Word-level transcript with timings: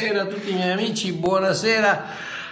buonasera 0.00 0.22
a 0.22 0.26
tutti 0.26 0.50
i 0.50 0.54
miei 0.54 0.70
amici, 0.70 1.12
buonasera 1.12 2.06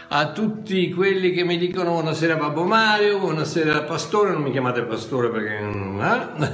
a 0.09 0.33
tutti 0.33 0.93
quelli 0.93 1.33
che 1.33 1.45
mi 1.45 1.57
dicono 1.57 1.93
buonasera 1.93 2.37
Babbo 2.37 2.65
Mario, 2.65 3.21
buonasera 3.21 3.85
Pastore, 3.85 4.33
non 4.33 4.43
mi 4.43 4.51
chiamate 4.51 4.83
Pastore 4.83 5.31
perché... 5.31 5.57
Eh? 5.57 6.51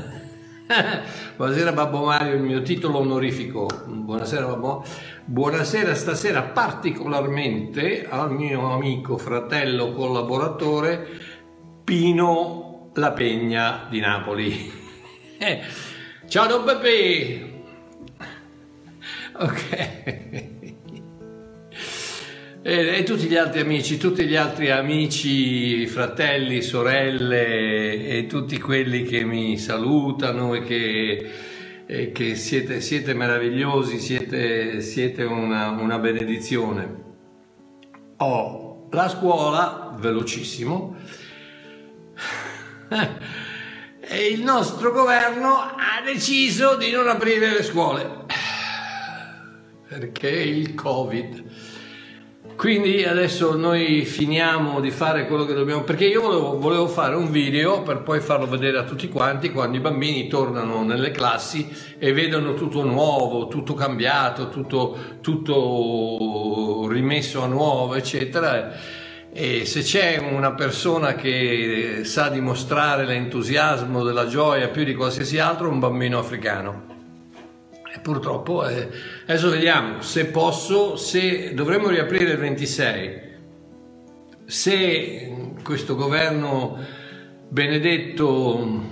buonasera 1.36 1.72
Babbo 1.72 2.04
Mario, 2.04 2.34
il 2.34 2.42
mio 2.42 2.62
titolo 2.62 2.98
onorifico. 2.98 3.66
Buonasera 3.86 4.46
Babbo. 4.46 4.84
Buonasera 5.24 5.96
stasera 5.96 6.42
particolarmente 6.42 8.06
al 8.08 8.32
mio 8.32 8.72
amico, 8.72 9.18
fratello, 9.18 9.92
collaboratore 9.92 11.08
Pino 11.82 12.90
la 12.94 13.10
Pegna 13.10 13.88
di 13.90 13.98
Napoli. 13.98 14.72
Ciao 16.28 16.46
Don 16.46 16.64
Pepe! 16.64 17.50
Ok. 19.36 20.53
E, 22.66 22.96
e, 22.96 23.02
tutti 23.02 23.26
gli 23.26 23.36
altri 23.36 23.60
amici, 23.60 23.98
tutti 23.98 24.24
gli 24.24 24.36
altri 24.36 24.70
amici, 24.70 25.86
fratelli, 25.86 26.62
sorelle 26.62 28.06
e 28.06 28.26
tutti 28.26 28.58
quelli 28.58 29.02
che 29.02 29.22
mi 29.22 29.58
salutano 29.58 30.54
e 30.54 30.62
che, 30.62 31.30
e 31.84 32.10
che 32.10 32.34
siete, 32.34 32.80
siete, 32.80 33.12
meravigliosi, 33.12 33.98
siete, 33.98 34.80
siete 34.80 35.24
una, 35.24 35.72
una 35.72 35.98
benedizione. 35.98 37.02
Ho 38.16 38.88
la 38.92 39.10
scuola, 39.10 39.94
velocissimo, 39.98 40.96
e 44.00 44.26
il 44.32 44.42
nostro 44.42 44.90
governo 44.90 45.54
ha 45.54 46.00
deciso 46.02 46.76
di 46.76 46.90
non 46.92 47.08
aprire 47.08 47.52
le 47.52 47.62
scuole 47.62 48.22
perché 49.86 50.30
il 50.30 50.74
covid 50.74 51.44
quindi 52.56 53.04
adesso 53.04 53.56
noi 53.56 54.04
finiamo 54.04 54.80
di 54.80 54.90
fare 54.90 55.26
quello 55.26 55.44
che 55.44 55.54
dobbiamo 55.54 55.82
perché 55.82 56.06
io 56.06 56.20
volevo, 56.22 56.58
volevo, 56.58 56.86
fare 56.86 57.14
un 57.14 57.30
video 57.30 57.82
per 57.82 58.02
poi 58.02 58.20
farlo 58.20 58.46
vedere 58.46 58.78
a 58.78 58.84
tutti 58.84 59.08
quanti 59.08 59.50
quando 59.50 59.76
i 59.76 59.80
bambini 59.80 60.28
tornano 60.28 60.82
nelle 60.84 61.10
classi 61.10 61.68
e 61.98 62.12
vedono 62.12 62.54
tutto 62.54 62.82
nuovo 62.84 63.48
tutto 63.48 63.74
cambiato 63.74 64.48
tutto, 64.48 64.96
tutto 65.20 66.86
rimesso 66.88 67.42
a 67.42 67.46
nuovo 67.46 67.94
eccetera 67.94 68.72
e 69.36 69.64
se 69.64 69.82
c'è 69.82 70.18
una 70.18 70.52
persona 70.52 71.16
che 71.16 72.02
sa 72.04 72.28
dimostrare 72.28 73.04
l'entusiasmo 73.04 74.04
della 74.04 74.28
gioia 74.28 74.68
più 74.68 74.84
di 74.84 74.94
qualsiasi 74.94 75.40
altro, 75.40 75.68
un 75.68 75.80
bambino 75.80 76.20
africano. 76.20 76.93
Purtroppo, 78.04 78.68
eh, 78.68 78.86
adesso 79.22 79.48
vediamo 79.48 80.02
se 80.02 80.26
posso, 80.26 80.94
se 80.96 81.54
dovremmo 81.54 81.88
riaprire 81.88 82.32
il 82.32 82.38
26, 82.38 83.20
se 84.44 85.54
questo 85.62 85.96
governo 85.96 86.76
benedetto 87.48 88.82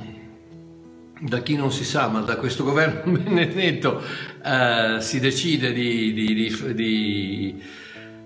da 1.20 1.41
chi 1.41 1.56
non 1.56 1.70
si 1.70 1.84
sa, 1.84 2.09
ma 2.09 2.20
da 2.20 2.37
questo 2.37 2.64
governo 2.64 3.12
benedetto 3.20 4.00
eh, 4.42 4.97
si 5.00 5.20
decide 5.20 5.75
di, 5.75 6.14
di, 6.14 6.34
di, 6.34 6.75
di 6.75 7.62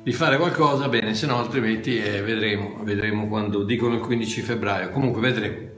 di 0.06 0.12
fare 0.12 0.37
qualcosa, 0.37 0.88
bene, 0.88 1.16
se 1.16 1.27
no 1.27 1.37
altrimenti 1.37 2.00
eh, 2.00 2.22
vedremo, 2.22 2.78
vedremo 2.84 3.27
quando 3.27 3.65
dicono 3.65 3.94
il 3.97 4.00
15 4.00 4.41
febbraio, 4.41 4.91
comunque 4.91 5.21
vedremo. 5.21 5.71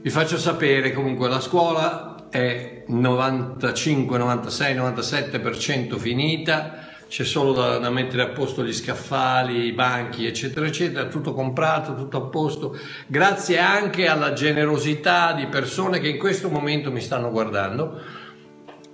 Vi 0.00 0.08
faccio 0.08 0.38
sapere 0.38 0.94
comunque 0.94 1.28
la 1.28 1.40
scuola 1.40 2.09
è 2.30 2.84
95, 2.86 4.16
96, 4.16 4.74
97% 4.76 5.96
finita, 5.96 6.86
c'è 7.08 7.24
solo 7.24 7.52
da, 7.52 7.78
da, 7.78 7.90
mettere 7.90 8.22
a 8.22 8.28
posto 8.28 8.64
gli 8.64 8.72
scaffali, 8.72 9.64
i 9.64 9.72
banchi, 9.72 10.26
eccetera, 10.26 10.64
eccetera, 10.64 11.06
tutto 11.08 11.34
comprato, 11.34 11.96
tutto 11.96 12.16
a 12.16 12.20
posto, 12.22 12.78
grazie 13.08 13.58
anche 13.58 14.06
alla 14.06 14.32
generosità 14.32 15.32
di 15.32 15.46
persone 15.46 15.98
che 15.98 16.08
in 16.08 16.18
questo 16.18 16.48
momento 16.48 16.92
mi 16.92 17.00
stanno 17.00 17.30
guardando 17.32 18.00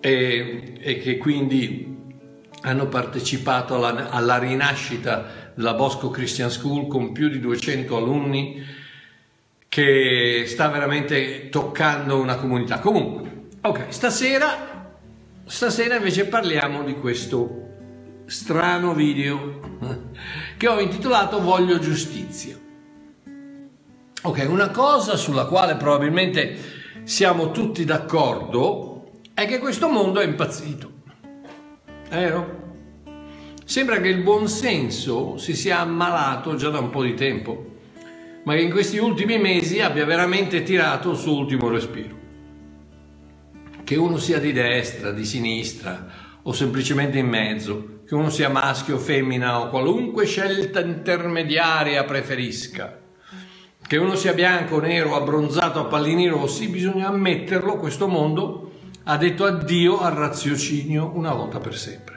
e, 0.01 0.79
e 0.81 0.99
che 0.99 1.19
quindi 1.19 1.95
hanno 2.63 2.89
partecipato 2.89 3.75
alla, 3.75 4.09
alla 4.09 4.39
rinascita 4.39 5.53
della 5.55 5.75
Bosco 5.75 6.09
Christian 6.11 6.51
School 6.51 6.87
con 6.87 7.13
più 7.13 7.29
di 7.29 7.39
200 7.39 7.97
alunni 7.97 8.65
che 9.69 10.45
sta 10.47 10.69
veramente 10.69 11.49
toccando 11.49 12.21
una 12.21 12.37
comunità. 12.37 12.79
Comunque, 12.79 13.49
ok, 13.61 13.87
stasera, 13.89 14.95
stasera 15.45 15.97
invece 15.97 16.27
parliamo 16.27 16.83
di 16.83 16.95
questo 16.95 17.65
strano 18.27 18.95
video 18.95 19.61
che 20.57 20.69
ho 20.69 20.81
intitolato 20.81 21.41
Voglio 21.41 21.79
giustizia. 21.79 22.57
Ok, 24.23 24.47
una 24.49 24.71
cosa 24.71 25.17
sulla 25.17 25.45
quale 25.45 25.77
probabilmente 25.77 26.57
siamo 27.05 27.53
tutti 27.53 27.85
d'accordo 27.85 29.11
è 29.33 29.47
che 29.47 29.59
questo 29.59 29.89
mondo 29.89 30.19
è 30.19 30.25
impazzito. 30.25 30.91
Vero? 32.09 32.65
Sembra 33.65 34.01
che 34.01 34.09
il 34.09 34.23
buonsenso 34.23 35.37
si 35.39 35.55
sia 35.55 35.81
ammalato 35.81 36.55
già 36.57 36.71
da 36.71 36.79
un 36.79 36.91
po' 36.91 37.03
di 37.03 37.15
tempo, 37.15 37.76
ma 38.47 38.55
che 38.55 38.61
in 38.61 38.71
questi 38.71 38.99
ultimi 38.99 39.39
mesi 39.39 39.81
abbia 39.81 40.05
veramente 40.05 40.63
tirato 40.63 41.11
il 41.11 41.17
suo 41.17 41.37
ultimo 41.37 41.69
respiro. 41.69 42.15
Che 43.83 43.97
uno 43.97 44.19
sia 44.19 44.39
di 44.39 44.53
destra, 44.53 45.11
di 45.11 45.25
sinistra 45.25 46.07
o 46.43 46.53
semplicemente 46.53 47.19
in 47.19 47.27
mezzo, 47.27 48.03
che 48.07 48.15
uno 48.15 48.31
sia 48.31 48.49
maschio 48.49 48.97
o 48.97 48.99
femmina 48.99 49.61
o 49.61 49.69
qualunque 49.69 50.27
scelta 50.27 50.81
intermediaria 50.81 52.05
preferisca, 52.05 53.01
che 53.85 53.97
uno 53.97 54.15
sia 54.15 54.33
bianco, 54.33 54.79
nero, 54.79 55.17
abbronzato, 55.17 55.81
appalliniro, 55.81 56.47
sì, 56.47 56.69
bisogna 56.69 57.09
ammetterlo, 57.09 57.79
questo 57.79 58.07
mondo 58.07 58.71
ha 59.03 59.17
detto 59.17 59.45
addio 59.45 59.99
al 59.99 60.13
raziocinio 60.13 61.11
una 61.15 61.35
volta 61.35 61.59
per 61.59 61.77
sempre. 61.77 62.16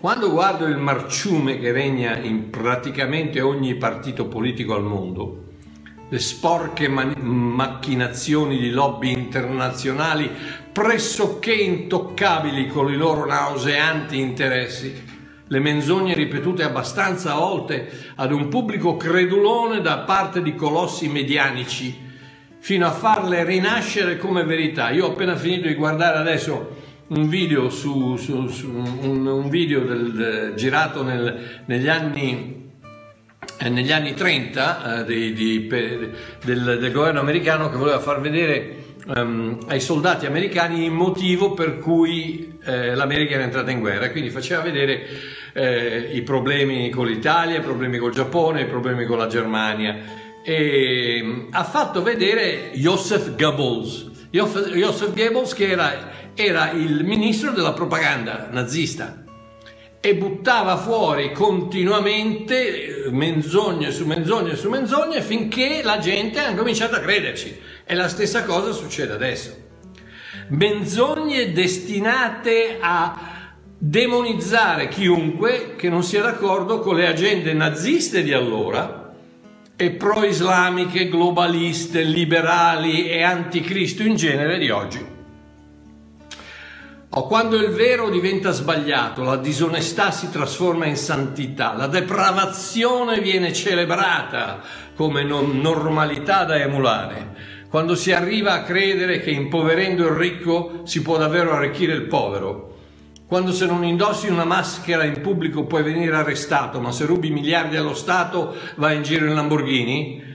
Quando 0.00 0.30
guardo 0.30 0.64
il 0.64 0.78
marciume 0.78 1.58
che 1.58 1.72
regna 1.72 2.16
in 2.16 2.48
praticamente 2.48 3.42
ogni 3.42 3.74
partito 3.74 4.28
politico 4.28 4.74
al 4.74 4.82
mondo, 4.82 5.48
le 6.08 6.18
sporche 6.18 6.88
man- 6.88 7.12
macchinazioni 7.20 8.56
di 8.56 8.70
lobby 8.70 9.12
internazionali 9.12 10.30
pressoché 10.72 11.52
intoccabili 11.52 12.68
con 12.68 12.90
i 12.90 12.96
loro 12.96 13.26
nauseanti 13.26 14.18
interessi, 14.18 15.04
le 15.46 15.58
menzogne 15.58 16.14
ripetute 16.14 16.62
abbastanza 16.62 17.34
volte 17.34 18.12
ad 18.14 18.32
un 18.32 18.48
pubblico 18.48 18.96
credulone 18.96 19.82
da 19.82 19.98
parte 19.98 20.40
di 20.40 20.54
colossi 20.54 21.08
medianici, 21.10 22.08
fino 22.58 22.86
a 22.86 22.90
farle 22.90 23.44
rinascere 23.44 24.16
come 24.16 24.44
verità. 24.44 24.88
Io 24.88 25.08
ho 25.08 25.10
appena 25.10 25.36
finito 25.36 25.68
di 25.68 25.74
guardare 25.74 26.16
adesso 26.16 26.79
un 27.10 27.28
video, 27.28 27.70
su, 27.70 28.16
su, 28.16 28.48
su 28.48 28.68
un, 28.68 29.26
un, 29.26 29.48
video 29.48 29.80
del, 29.80 30.54
girato 30.56 31.02
nel, 31.02 31.62
negli 31.66 31.88
anni 31.88 32.58
eh, 33.58 33.68
negli 33.68 33.92
anni 33.92 34.14
30 34.14 35.00
eh, 35.00 35.04
di, 35.04 35.32
di, 35.32 35.66
del, 35.66 36.78
del, 36.80 36.92
governo 36.92 37.20
americano 37.20 37.68
che 37.68 37.76
voleva 37.76 37.98
far 37.98 38.20
vedere 38.20 38.76
um, 39.16 39.58
ai 39.66 39.80
soldati 39.80 40.26
americani 40.26 40.84
il 40.84 40.90
motivo 40.90 41.52
per 41.52 41.78
cui 41.78 42.58
eh, 42.64 42.94
l'America 42.94 43.34
era 43.34 43.44
entrata 43.44 43.70
in 43.70 43.80
guerra, 43.80 44.10
quindi 44.10 44.30
faceva 44.30 44.62
vedere 44.62 45.06
eh, 45.52 46.10
i 46.12 46.22
problemi 46.22 46.90
con 46.90 47.06
l'Italia, 47.06 47.58
i 47.58 47.62
problemi 47.62 47.98
col 47.98 48.12
Giappone, 48.12 48.62
i 48.62 48.66
problemi 48.66 49.04
con 49.04 49.18
la 49.18 49.26
Germania 49.26 49.98
e 50.42 51.20
mm, 51.22 51.48
ha 51.50 51.64
fatto 51.64 52.02
vedere 52.02 52.70
Joseph 52.74 53.36
Goebbels. 53.36 54.08
Joseph 54.30 55.12
Goebbels 55.12 55.54
che 55.54 55.70
era, 55.70 56.19
era 56.34 56.70
il 56.70 57.04
ministro 57.04 57.50
della 57.50 57.72
propaganda 57.72 58.48
nazista 58.50 59.24
e 60.02 60.14
buttava 60.14 60.78
fuori 60.78 61.32
continuamente 61.32 63.04
eh, 63.04 63.10
menzogne 63.10 63.90
su 63.90 64.06
menzogne 64.06 64.56
su 64.56 64.70
menzogne 64.70 65.20
finché 65.20 65.82
la 65.84 65.98
gente 65.98 66.40
ha 66.40 66.54
cominciato 66.54 66.96
a 66.96 67.00
crederci. 67.00 67.58
E 67.84 67.94
la 67.94 68.08
stessa 68.08 68.44
cosa 68.44 68.72
succede 68.72 69.12
adesso. 69.12 69.68
Menzogne 70.48 71.52
destinate 71.52 72.78
a 72.80 73.54
demonizzare 73.76 74.88
chiunque 74.88 75.74
che 75.76 75.88
non 75.88 76.02
sia 76.02 76.22
d'accordo 76.22 76.80
con 76.80 76.96
le 76.96 77.06
agende 77.06 77.52
naziste 77.52 78.22
di 78.22 78.32
allora 78.32 79.12
e 79.76 79.90
pro-islamiche, 79.90 81.08
globaliste, 81.08 82.02
liberali 82.02 83.08
e 83.08 83.22
anticristo 83.22 84.02
in 84.02 84.14
genere 84.16 84.58
di 84.58 84.70
oggi. 84.70 85.18
O 87.12 87.26
quando 87.26 87.56
il 87.56 87.70
vero 87.70 88.08
diventa 88.08 88.52
sbagliato, 88.52 89.24
la 89.24 89.36
disonestà 89.36 90.12
si 90.12 90.30
trasforma 90.30 90.86
in 90.86 90.96
santità, 90.96 91.74
la 91.74 91.88
depravazione 91.88 93.20
viene 93.20 93.52
celebrata 93.52 94.60
come 94.94 95.24
normalità 95.24 96.44
da 96.44 96.56
emulare, 96.56 97.66
quando 97.68 97.96
si 97.96 98.12
arriva 98.12 98.52
a 98.52 98.62
credere 98.62 99.20
che 99.20 99.30
impoverendo 99.30 100.04
il 100.06 100.12
ricco 100.12 100.82
si 100.84 101.02
può 101.02 101.16
davvero 101.16 101.52
arricchire 101.52 101.94
il 101.94 102.06
povero, 102.06 102.76
quando 103.26 103.50
se 103.50 103.66
non 103.66 103.84
indossi 103.84 104.28
una 104.28 104.44
maschera 104.44 105.02
in 105.02 105.20
pubblico 105.20 105.64
puoi 105.64 105.82
venire 105.82 106.14
arrestato, 106.14 106.80
ma 106.80 106.92
se 106.92 107.06
rubi 107.06 107.30
miliardi 107.30 107.76
allo 107.76 107.94
Stato 107.94 108.54
vai 108.76 108.96
in 108.96 109.02
giro 109.02 109.26
in 109.26 109.34
Lamborghini, 109.34 110.29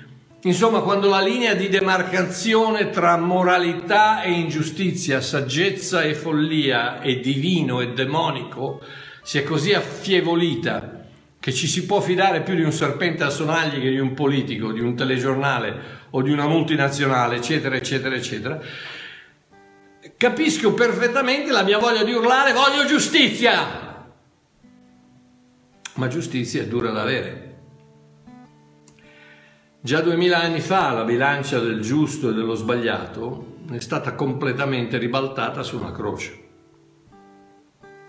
Insomma, 0.46 0.82
quando 0.82 1.10
la 1.10 1.22
linea 1.22 1.56
di 1.56 1.70
demarcazione 1.70 2.92
tra 2.92 3.18
moralità 3.18 4.22
e 4.22 4.32
ingiustizia, 4.32 5.20
saggezza 5.20 6.04
e 6.04 6.14
follia, 6.14 7.02
e 7.02 7.20
divino 7.20 7.82
e 7.82 7.94
demonico, 7.94 8.80
si 9.24 9.40
è 9.40 9.44
così 9.44 9.74
affievolita 9.74 11.04
che 11.40 11.52
ci 11.52 11.66
si 11.66 11.88
può 11.88 12.00
fidare 12.00 12.44
più 12.44 12.54
di 12.54 12.62
un 12.62 12.72
serpente 12.72 13.24
a 13.24 13.32
sonagli 13.32 13.82
che 13.82 13.90
di 13.90 13.98
un 13.98 14.14
politico, 14.14 14.72
di 14.72 14.82
un 14.82 14.96
telegiornale 14.96 16.04
o 16.12 16.22
di 16.22 16.30
una 16.30 16.48
multinazionale, 16.48 17.38
eccetera, 17.38 17.76
eccetera, 17.76 18.14
eccetera, 18.14 18.62
capisco 20.16 20.76
perfettamente 20.76 21.52
la 21.52 21.64
mia 21.64 21.80
voglia 21.80 22.04
di 22.04 22.14
urlare 22.14 22.54
voglio 22.54 22.86
giustizia! 22.86 24.06
Ma 25.96 26.08
giustizia 26.08 26.62
è 26.62 26.68
dura 26.68 26.92
da 26.92 27.02
avere. 27.02 27.55
Già 29.86 30.02
duemila 30.02 30.42
anni 30.42 30.62
fa 30.62 30.92
la 30.94 31.04
bilancia 31.04 31.60
del 31.60 31.80
giusto 31.80 32.32
e 32.32 32.34
dello 32.34 32.56
sbagliato 32.56 33.58
è 33.72 33.80
stata 33.80 34.16
completamente 34.16 34.98
ribaltata 34.98 35.62
su 35.62 35.78
una 35.78 35.92
croce. 35.92 36.40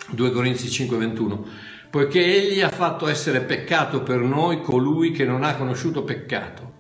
2 0.09 0.31
Corinzi 0.31 0.69
5:21 0.69 1.47
Poiché 1.91 2.25
egli 2.25 2.63
ha 2.63 2.71
fatto 2.71 3.07
essere 3.09 3.43
peccato 3.43 4.03
per 4.03 4.21
noi 4.21 4.63
colui 4.63 5.11
che 5.11 5.27
non 5.27 5.45
ha 5.45 5.55
conosciuto 5.57 6.03
peccato, 6.03 6.77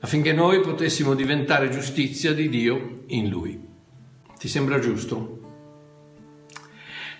affinché 0.00 0.34
noi 0.34 0.60
potessimo 0.60 1.14
diventare 1.14 1.70
giustizia 1.70 2.34
di 2.34 2.50
Dio 2.50 3.04
in 3.06 3.30
lui. 3.30 3.58
Ti 4.38 4.46
sembra 4.46 4.78
giusto? 4.78 5.37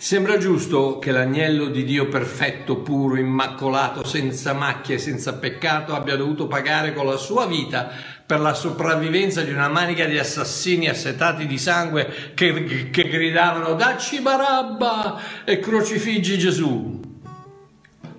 Sembra 0.01 0.39
giusto 0.39 1.01
che 1.01 1.11
l'agnello 1.11 1.67
di 1.67 1.83
Dio 1.83 2.07
perfetto, 2.07 2.77
puro, 2.77 3.17
immacolato, 3.17 4.05
senza 4.07 4.53
macchie 4.53 4.97
senza 4.97 5.35
peccato 5.35 5.93
abbia 5.93 6.15
dovuto 6.15 6.47
pagare 6.47 6.95
con 6.95 7.05
la 7.05 7.17
sua 7.17 7.47
vita 7.47 7.91
per 8.25 8.39
la 8.39 8.55
sopravvivenza 8.55 9.43
di 9.43 9.51
una 9.51 9.67
manica 9.67 10.05
di 10.05 10.17
assassini 10.17 10.89
assetati 10.89 11.49
di 11.49 11.59
sangue 11.59 12.33
che, 12.35 12.91
che 12.93 13.09
gridavano 13.09 13.75
dacci 13.75 14.21
Barabba 14.21 15.21
e 15.45 15.59
crocifiggi 15.59 16.39
Gesù. 16.39 17.01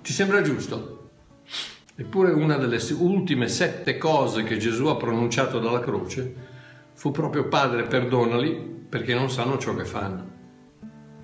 Ti 0.02 0.12
sembra 0.12 0.42
giusto? 0.42 1.08
Eppure 1.96 2.32
una 2.32 2.56
delle 2.56 2.78
ultime 2.98 3.48
sette 3.48 3.96
cose 3.96 4.42
che 4.42 4.58
Gesù 4.58 4.84
ha 4.84 4.96
pronunciato 4.96 5.58
dalla 5.58 5.80
croce 5.80 6.34
fu 6.92 7.10
proprio 7.10 7.48
Padre 7.48 7.84
perdonali 7.84 8.84
perché 8.86 9.14
non 9.14 9.30
sanno 9.30 9.56
ciò 9.56 9.74
che 9.74 9.86
fanno 9.86 10.39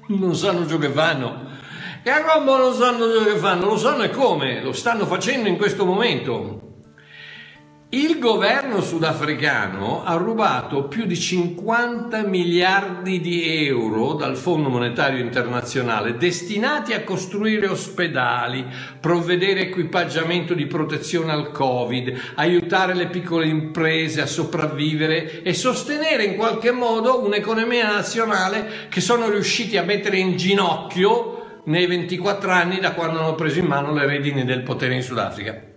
non 0.09 0.35
sanno 0.35 0.67
ciò 0.67 0.79
che 0.79 0.91
fanno. 0.91 1.55
E 2.03 2.11
a 2.11 2.21
Roma 2.21 2.59
non 2.59 2.75
sanno 2.75 3.13
ciò 3.13 3.25
che 3.25 3.37
fanno, 3.37 3.67
lo 3.67 3.77
sanno 3.77 4.03
e 4.05 4.11
come, 4.11 4.63
lo 4.63 4.73
stanno 4.73 5.07
facendo 5.07 5.49
in 5.49 5.57
questo 5.57 5.85
momento. 5.85 6.76
Il 7.89 8.19
governo 8.19 8.81
sudafricano 8.81 10.03
ha 10.03 10.17
rubato 10.17 10.89
più 10.89 11.07
di 11.07 11.15
50 11.15 12.27
miliardi 12.27 13.21
di 13.21 13.65
euro 13.65 14.15
dal 14.15 14.37
Fondo 14.37 14.69
Monetario 14.69 15.23
Internazionale 15.23 16.17
destinati 16.17 16.95
a 16.95 17.05
costruire 17.05 17.69
ospedali, 17.69 18.67
provvedere 18.99 19.61
equipaggiamento 19.61 20.53
di 20.53 20.67
protezione 20.67 21.31
al 21.31 21.53
Covid, 21.53 22.33
aiutare 22.35 22.93
le 22.93 23.07
piccole 23.07 23.47
imprese 23.47 24.21
a 24.21 24.27
sopravvivere 24.27 25.43
e 25.43 25.55
sostenere 25.55 26.25
in 26.25 26.35
qualche 26.35 26.73
modo 26.73 27.25
un'economia 27.25 27.89
nazionale 27.89 28.89
che 28.89 29.01
sono 29.01 29.31
riusciti 29.31 29.77
a 29.77 29.85
mettere 29.85 30.19
in 30.19 30.37
ginocchio 30.37 31.61
nei 31.67 31.87
24 31.87 32.51
anni 32.51 32.81
da 32.81 32.95
quando 32.95 33.21
hanno 33.21 33.37
preso 33.37 33.61
in 33.61 33.67
mano 33.67 33.93
le 33.93 34.07
redini 34.07 34.45
del 34.45 34.63
potere 34.63 34.97
in 34.97 35.03
Sudafrica 35.03 35.75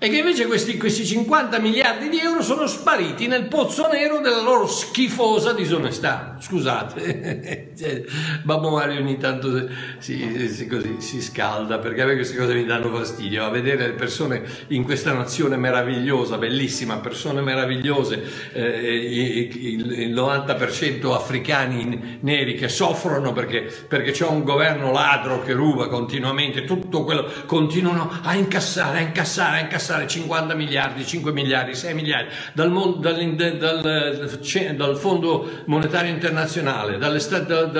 e 0.00 0.10
che 0.10 0.18
invece 0.18 0.46
questi, 0.46 0.76
questi 0.76 1.04
50 1.04 1.58
miliardi 1.58 2.08
di 2.08 2.20
euro 2.20 2.40
sono 2.40 2.68
spariti 2.68 3.26
nel 3.26 3.48
pozzo 3.48 3.88
nero 3.88 4.20
della 4.20 4.40
loro 4.42 4.68
schifosa 4.68 5.52
disonestà. 5.52 6.36
Scusate, 6.38 7.72
cioè, 7.76 8.04
Babbo 8.44 8.70
Mario 8.70 9.00
ogni 9.00 9.18
tanto 9.18 9.68
si, 9.98 10.48
si, 10.50 10.68
così, 10.68 11.00
si, 11.00 11.20
scalda 11.20 11.78
perché 11.78 12.02
a 12.02 12.06
me 12.06 12.14
queste 12.14 12.36
cose 12.36 12.54
mi 12.54 12.64
danno 12.64 12.94
fastidio, 12.94 13.44
a 13.44 13.48
vedere 13.48 13.88
le 13.88 13.94
persone 13.94 14.44
in 14.68 14.84
questa 14.84 15.12
nazione 15.12 15.56
meravigliosa, 15.56 16.38
bellissima, 16.38 16.98
persone 16.98 17.40
meravigliose, 17.40 18.52
eh, 18.52 18.94
il, 18.94 19.90
il, 19.90 20.14
90% 20.14 21.12
africani 21.12 22.18
neri 22.20 22.54
che 22.54 22.68
soffrono 22.68 23.32
perché, 23.32 23.62
perché 23.88 24.12
c'è 24.12 24.26
un 24.26 24.44
governo 24.44 24.92
ladro 24.92 25.42
che 25.42 25.54
ruba 25.54 25.88
continuamente, 25.88 26.62
tutto 26.62 27.02
quello, 27.02 27.28
continuano 27.46 28.08
a 28.22 28.36
incassare, 28.36 28.98
a 28.98 29.00
incassare, 29.00 29.56
a 29.56 29.60
incassare 29.62 29.86
incassare 29.88 30.06
50 30.06 30.54
miliardi, 30.54 31.06
5 31.06 31.32
miliardi, 31.32 31.74
6 31.74 31.94
miliardi 31.94 32.28
dal, 32.52 32.70
dal, 32.98 33.34
dal, 33.56 34.76
dal 34.76 34.96
Fondo 34.96 35.62
Monetario 35.66 36.12
Internazionale, 36.12 36.98
dalle, 36.98 37.18
dalle, 37.18 37.70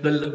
dalle, 0.00 0.32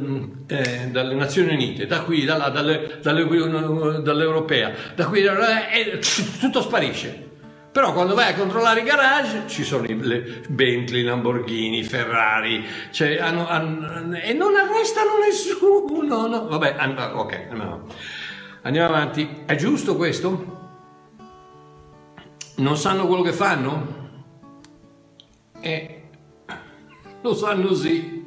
eh, 0.47 0.87
dalle, 0.89 1.13
Nazioni 1.13 1.53
Unite, 1.53 1.85
da 1.85 2.01
qui, 2.01 2.25
da 2.25 2.37
là, 2.37 2.49
dall'Europea, 2.49 4.73
da 4.95 5.05
qui, 5.05 5.23
e 5.23 5.99
tutto 6.39 6.61
sparisce. 6.61 7.29
Però 7.71 7.91
quando 7.91 8.13
vai 8.13 8.31
a 8.31 8.35
controllare 8.35 8.81
i 8.81 8.83
garage 8.83 9.45
ci 9.47 9.63
sono 9.63 9.87
le 9.87 10.43
Bentley, 10.47 11.01
Lamborghini, 11.01 11.81
Ferrari, 11.81 12.63
cioè 12.91 13.17
hanno, 13.17 13.47
hanno, 13.47 14.15
e 14.15 14.31
non 14.33 14.55
arrestano 14.55 15.17
nessuno. 15.17 16.27
No? 16.27 16.47
Vabbè, 16.49 16.75
ok, 17.13 17.47
andiamo. 17.49 17.87
Andiamo 18.63 18.87
avanti. 18.87 19.43
È 19.45 19.55
giusto 19.55 19.97
questo? 19.97 20.61
Non 22.55 22.77
sanno 22.77 23.07
quello 23.07 23.21
che 23.21 23.33
fanno? 23.33 24.01
Eh, 25.59 26.09
lo 27.21 27.33
sanno 27.35 27.73
sì. 27.73 28.25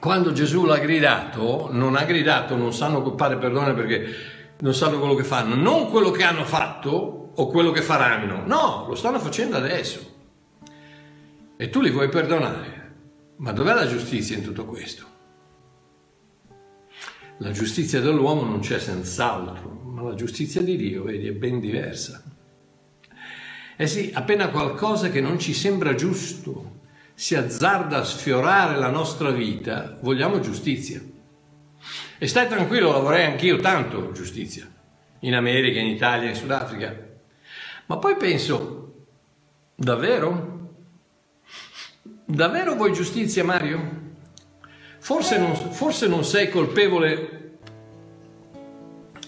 Quando 0.00 0.32
Gesù 0.32 0.64
l'ha 0.64 0.78
gridato, 0.78 1.68
non 1.70 1.94
ha 1.94 2.04
gridato, 2.04 2.56
non 2.56 2.72
sanno 2.72 3.14
fare 3.16 3.36
perdono 3.36 3.72
perché 3.72 4.14
non 4.58 4.74
sanno 4.74 4.98
quello 4.98 5.14
che 5.14 5.24
fanno, 5.24 5.54
non 5.54 5.88
quello 5.88 6.10
che 6.10 6.24
hanno 6.24 6.44
fatto 6.44 7.30
o 7.36 7.46
quello 7.46 7.70
che 7.70 7.82
faranno, 7.82 8.42
no, 8.44 8.86
lo 8.88 8.94
stanno 8.96 9.18
facendo 9.18 9.56
adesso. 9.56 10.12
E 11.56 11.70
tu 11.70 11.80
li 11.80 11.90
vuoi 11.90 12.08
perdonare. 12.08 12.82
Ma 13.36 13.52
dov'è 13.52 13.74
la 13.74 13.86
giustizia 13.86 14.36
in 14.36 14.42
tutto 14.42 14.64
questo? 14.64 15.13
La 17.38 17.50
giustizia 17.50 18.00
dell'uomo 18.00 18.44
non 18.44 18.60
c'è 18.60 18.78
senz'altro, 18.78 19.82
ma 19.86 20.02
la 20.02 20.14
giustizia 20.14 20.60
di 20.60 20.76
Dio, 20.76 21.02
vedi, 21.02 21.26
è 21.26 21.32
ben 21.32 21.58
diversa. 21.58 22.22
Eh 23.76 23.86
sì, 23.88 24.12
appena 24.14 24.50
qualcosa 24.50 25.10
che 25.10 25.20
non 25.20 25.40
ci 25.40 25.52
sembra 25.52 25.96
giusto 25.96 26.82
si 27.14 27.34
azzarda 27.34 27.98
a 27.98 28.04
sfiorare 28.04 28.76
la 28.76 28.88
nostra 28.88 29.30
vita, 29.30 29.98
vogliamo 30.00 30.38
giustizia. 30.38 31.00
E 32.18 32.26
stai 32.28 32.46
tranquillo, 32.46 32.92
la 32.92 32.98
vorrei 32.98 33.24
anch'io 33.24 33.56
tanto 33.58 34.12
giustizia, 34.12 34.70
in 35.20 35.34
America, 35.34 35.80
in 35.80 35.86
Italia, 35.86 36.28
in 36.28 36.36
Sudafrica. 36.36 36.96
Ma 37.86 37.96
poi 37.98 38.16
penso, 38.16 39.06
davvero? 39.74 40.52
Davvero 42.24 42.76
vuoi 42.76 42.92
giustizia, 42.92 43.44
Mario? 43.44 44.03
Forse 45.04 45.36
non, 45.36 45.54
forse 45.54 46.08
non 46.08 46.24
sei 46.24 46.48
colpevole, 46.48 47.58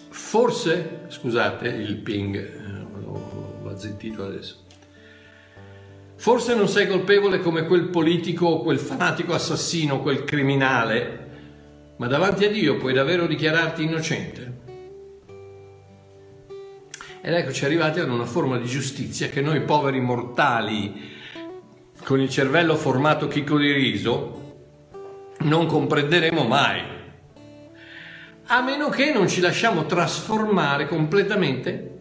forse, 0.09 1.01
scusate 1.09 1.69
il 1.69 1.97
ping, 1.97 2.35
eh, 2.35 2.99
l'ho 2.99 3.69
azzittito 3.69 4.25
adesso, 4.25 4.57
forse 6.15 6.55
non 6.55 6.67
sei 6.67 6.89
colpevole 6.89 7.41
come 7.41 7.67
quel 7.67 7.89
politico, 7.89 8.61
quel 8.61 8.79
fanatico 8.79 9.35
assassino, 9.35 10.01
quel 10.01 10.25
criminale, 10.25 11.29
ma 11.97 12.07
davanti 12.07 12.47
a 12.47 12.51
Dio 12.51 12.79
puoi 12.79 12.95
davvero 12.95 13.27
dichiararti 13.27 13.83
innocente. 13.83 14.61
Ed 17.21 17.35
eccoci 17.35 17.67
arrivati 17.67 18.01
ad 18.01 18.09
una 18.09 18.25
forma 18.25 18.57
di 18.57 18.67
giustizia 18.67 19.29
che 19.29 19.43
noi 19.43 19.61
poveri 19.61 20.01
mortali, 20.01 21.13
con 22.03 22.19
il 22.19 22.31
cervello 22.31 22.77
formato 22.77 23.29
chicco 23.29 23.59
di 23.59 23.71
riso, 23.73 24.45
non 25.41 25.67
comprenderemo 25.67 26.45
mai, 26.45 26.83
a 28.47 28.63
meno 28.63 28.89
che 28.89 29.13
non 29.13 29.29
ci 29.29 29.41
lasciamo 29.41 29.87
trasformare 29.87 30.87
completamente 30.87 31.99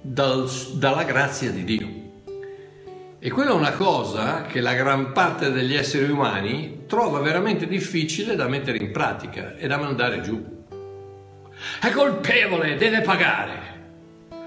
dal, 0.00 0.48
dalla 0.74 1.02
grazia 1.02 1.50
di 1.50 1.64
Dio. 1.64 2.02
E 3.18 3.30
quella 3.30 3.50
è 3.50 3.54
una 3.54 3.72
cosa 3.72 4.42
che 4.42 4.60
la 4.60 4.74
gran 4.74 5.12
parte 5.12 5.50
degli 5.50 5.74
esseri 5.74 6.10
umani 6.10 6.82
trova 6.86 7.20
veramente 7.20 7.66
difficile 7.66 8.36
da 8.36 8.46
mettere 8.48 8.78
in 8.78 8.92
pratica 8.92 9.56
e 9.56 9.66
da 9.66 9.78
mandare 9.78 10.20
giù. 10.20 10.62
È 11.80 11.90
colpevole, 11.90 12.76
deve 12.76 13.00
pagare. 13.00 13.72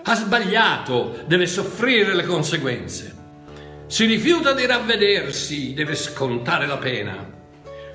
Ha 0.04 0.16
sbagliato, 0.16 1.24
deve 1.26 1.48
soffrire 1.48 2.14
le 2.14 2.24
conseguenze. 2.24 3.17
Si 3.90 4.04
rifiuta 4.04 4.52
di 4.52 4.66
ravvedersi, 4.66 5.74
deve 5.74 5.96
scontare 5.96 6.68
la 6.68 6.76
pena. 6.76 7.36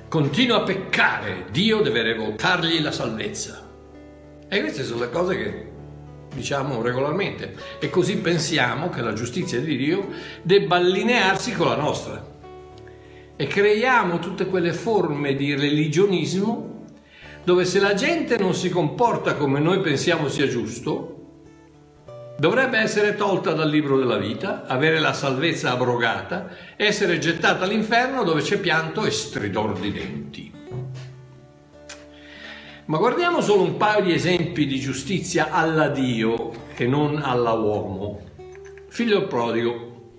Continua 0.09 0.57
a 0.57 0.63
peccare, 0.63 1.45
Dio 1.51 1.81
deve 1.81 2.01
revocargli 2.01 2.81
la 2.81 2.91
salvezza. 2.91 3.69
E 4.49 4.59
queste 4.59 4.83
sono 4.83 5.01
le 5.01 5.11
cose 5.11 5.37
che 5.37 5.71
diciamo 6.33 6.81
regolarmente. 6.81 7.55
E 7.77 7.91
così 7.91 8.17
pensiamo 8.17 8.89
che 8.89 9.01
la 9.01 9.13
giustizia 9.13 9.59
di 9.59 9.77
Dio 9.77 10.09
debba 10.41 10.77
allinearsi 10.77 11.53
con 11.53 11.67
la 11.67 11.75
nostra. 11.75 12.25
E 13.35 13.45
creiamo 13.45 14.17
tutte 14.17 14.47
quelle 14.47 14.73
forme 14.73 15.35
di 15.35 15.53
religionismo 15.53 16.85
dove 17.43 17.65
se 17.65 17.79
la 17.79 17.93
gente 17.93 18.39
non 18.39 18.55
si 18.55 18.69
comporta 18.69 19.35
come 19.35 19.59
noi 19.59 19.79
pensiamo 19.81 20.27
sia 20.27 20.47
giusto, 20.47 21.12
dovrebbe 22.43 22.77
essere 22.77 23.15
tolta 23.15 23.53
dal 23.53 23.69
libro 23.69 23.97
della 23.97 24.17
vita, 24.17 24.65
avere 24.65 24.99
la 24.99 25.13
salvezza 25.13 25.71
abrogata, 25.71 26.49
essere 26.75 27.17
gettata 27.17 27.63
all'inferno 27.63 28.25
dove 28.25 28.41
c'è 28.41 28.59
pianto 28.59 29.05
e 29.05 29.11
stridor 29.11 29.79
di 29.79 29.91
denti. 29.93 30.51
Ma 32.83 32.97
guardiamo 32.97 33.39
solo 33.39 33.61
un 33.61 33.77
paio 33.77 34.03
di 34.03 34.13
esempi 34.13 34.65
di 34.65 34.77
giustizia 34.77 35.51
alla 35.51 35.87
Dio 35.87 36.51
e 36.75 36.85
non 36.85 37.21
alla 37.23 37.53
uomo. 37.53 38.19
Figlio 38.89 39.25
prodigo, 39.27 40.11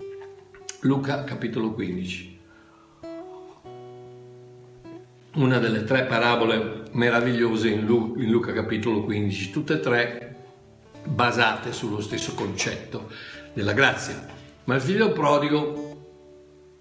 Luca 0.79 1.25
capitolo 1.25 1.73
15. 1.73 2.39
Una 5.35 5.59
delle 5.59 5.83
tre 5.83 6.05
parabole 6.05 6.85
meravigliose 6.93 7.69
in, 7.69 7.85
Lu- 7.85 8.15
in 8.17 8.31
Luca 8.31 8.51
capitolo 8.51 9.03
15, 9.03 9.51
tutte 9.51 9.73
e 9.73 9.79
tre 9.79 10.34
basate 11.05 11.71
sullo 11.71 12.01
stesso 12.01 12.33
concetto 12.33 13.09
della 13.53 13.73
grazia. 13.73 14.25
Ma 14.65 14.75
il 14.75 14.81
figlio 14.81 15.11
prodigo, 15.11 15.97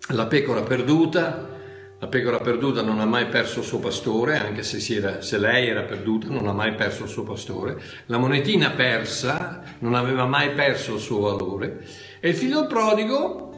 la 0.08 0.26
pecora 0.26 0.62
perduta, 0.62 1.52
la 1.98 2.06
pecora 2.08 2.38
perduta 2.38 2.82
non 2.82 3.00
ha 3.00 3.06
mai 3.06 3.26
perso 3.26 3.60
il 3.60 3.64
suo 3.64 3.78
pastore, 3.78 4.36
anche 4.38 4.62
se, 4.62 4.94
era, 4.94 5.22
se, 5.22 5.38
lei 5.38 5.68
era 5.68 5.82
perduta, 5.82 6.28
non 6.28 6.46
ha 6.46 6.52
mai 6.52 6.74
perso 6.74 7.04
il 7.04 7.08
suo 7.08 7.22
pastore. 7.22 7.80
La 8.06 8.18
monetina 8.18 8.70
persa 8.70 9.62
non 9.78 9.94
aveva 9.94 10.26
mai 10.26 10.50
perso 10.50 10.94
il 10.94 11.00
suo 11.00 11.20
valore. 11.20 11.86
E 12.20 12.30
il 12.30 12.34
figlio 12.34 12.66
prodigo, 12.66 13.52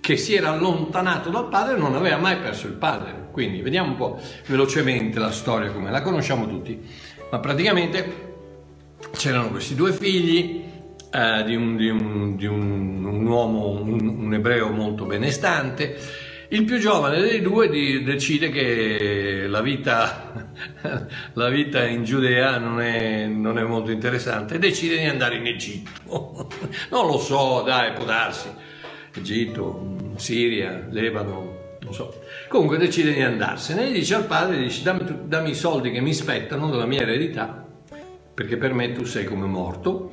che 0.00 0.16
si 0.16 0.34
era 0.34 0.50
allontanato 0.50 1.30
dal 1.30 1.48
padre, 1.48 1.76
non 1.76 1.94
aveva 1.94 2.18
mai 2.18 2.36
perso 2.36 2.66
il 2.66 2.74
padre. 2.74 3.28
Quindi 3.30 3.60
vediamo 3.60 3.90
un 3.90 3.96
po' 3.96 4.20
velocemente 4.46 5.18
la 5.18 5.32
storia 5.32 5.70
come 5.70 5.90
la 5.90 6.02
conosciamo 6.02 6.46
tutti. 6.46 6.80
Ma 7.30 7.38
praticamente 7.40 8.33
c'erano 9.12 9.50
questi 9.50 9.74
due 9.74 9.92
figli. 9.92 10.72
Eh, 11.10 11.44
di, 11.44 11.54
un, 11.54 11.76
di, 11.76 11.88
un, 11.88 12.34
di 12.34 12.46
un, 12.46 13.04
un, 13.04 13.24
uomo, 13.24 13.70
un 13.70 14.34
ebreo 14.34 14.70
molto 14.70 15.04
benestante, 15.04 15.96
il 16.54 16.64
più 16.64 16.78
giovane 16.78 17.20
dei 17.20 17.40
due 17.40 17.68
decide 17.68 18.50
che 18.50 19.46
la 19.48 19.60
vita, 19.60 20.52
la 21.32 21.48
vita 21.48 21.84
in 21.84 22.04
Giudea 22.04 22.58
non 22.58 22.80
è, 22.80 23.26
non 23.26 23.58
è, 23.58 23.64
molto 23.64 23.90
interessante 23.90 24.54
e 24.54 24.58
decide 24.58 24.98
di 24.98 25.06
andare 25.06 25.36
in 25.36 25.46
Egitto. 25.46 26.48
Non 26.90 27.06
lo 27.06 27.18
so, 27.18 27.62
dai, 27.62 27.92
può 27.92 28.04
darsi. 28.04 28.48
Egitto, 29.16 30.12
Siria, 30.16 30.86
Lebano, 30.90 31.76
non 31.80 31.92
so. 31.92 32.22
Comunque 32.48 32.76
decide 32.78 33.12
di 33.12 33.22
andarsene 33.22 33.88
e 33.88 33.92
dice 33.92 34.14
al 34.14 34.26
padre, 34.26 34.58
dice 34.58 34.82
dammi, 34.82 35.26
dammi 35.26 35.50
i 35.50 35.54
soldi 35.54 35.90
che 35.90 36.00
mi 36.00 36.12
spettano 36.12 36.70
della 36.70 36.86
mia 36.86 37.00
eredità, 37.00 37.63
perché 38.34 38.56
per 38.56 38.74
me 38.74 38.92
tu 38.92 39.04
sei 39.04 39.24
come 39.24 39.46
morto, 39.46 40.12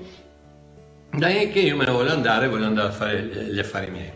dai 1.12 1.50
che 1.50 1.60
io 1.60 1.76
me 1.76 1.86
ne 1.86 1.92
voglio 1.92 2.12
andare, 2.12 2.48
voglio 2.48 2.66
andare 2.66 2.88
a 2.88 2.92
fare 2.92 3.24
gli 3.24 3.60
affari 3.60 3.90
miei. 3.90 4.12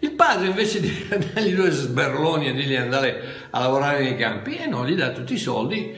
Il 0.00 0.12
padre 0.12 0.48
invece 0.48 0.80
di 0.80 0.90
dargli 1.32 1.54
due 1.54 1.70
sberloni 1.70 2.48
e 2.48 2.52
dirgli 2.52 2.76
andare 2.76 3.22
a 3.50 3.60
lavorare 3.60 4.02
nei 4.02 4.16
campi, 4.16 4.56
e 4.56 4.66
no, 4.66 4.86
gli 4.86 4.94
dà 4.94 5.10
tutti 5.10 5.34
i 5.34 5.38
soldi 5.38 5.96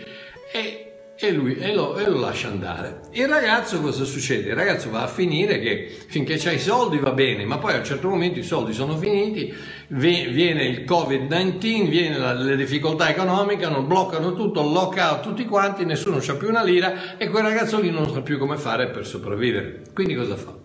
e, 0.52 0.89
e 1.23 1.33
lui 1.33 1.57
e 1.57 1.75
lo, 1.75 1.99
e 1.99 2.09
lo, 2.09 2.19
lascia 2.19 2.49
andare. 2.49 3.03
Il 3.11 3.29
ragazzo 3.29 3.79
cosa 3.83 4.05
succede? 4.05 4.49
Il 4.49 4.55
ragazzo 4.55 4.89
va 4.89 5.03
a 5.03 5.07
finire 5.07 5.61
che 5.61 5.95
finché 6.07 6.39
c'hai 6.39 6.55
i 6.55 6.59
soldi 6.59 6.97
va 6.97 7.12
bene, 7.12 7.45
ma 7.45 7.59
poi 7.59 7.75
a 7.75 7.77
un 7.77 7.85
certo 7.85 8.09
momento 8.09 8.39
i 8.39 8.43
soldi 8.43 8.73
sono 8.73 8.97
finiti, 8.97 9.55
viene 9.89 10.65
il 10.65 10.81
Covid-19, 10.87 11.89
viene 11.91 12.17
la, 12.17 12.33
le 12.33 12.57
difficoltà 12.57 13.11
economiche, 13.11 13.69
non 13.69 13.87
bloccano 13.87 14.35
tutto, 14.35 14.62
lockout 14.62 15.21
tutti 15.21 15.45
quanti, 15.45 15.85
nessuno 15.85 16.17
ha 16.17 16.35
più 16.37 16.49
una 16.49 16.62
lira 16.62 17.19
e 17.19 17.29
quel 17.29 17.43
ragazzo 17.43 17.79
lì 17.79 17.91
non 17.91 18.11
sa 18.11 18.23
più 18.23 18.39
come 18.39 18.57
fare 18.57 18.89
per 18.89 19.07
sopravvivere. 19.07 19.83
Quindi 19.93 20.15
cosa 20.15 20.37
fa? 20.37 20.57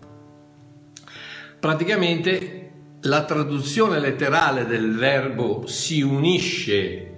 Praticamente 1.59 2.71
la 3.01 3.25
traduzione 3.25 3.99
letterale 3.99 4.65
del 4.65 4.95
verbo 4.95 5.67
si 5.67 6.01
unisce 6.01 7.14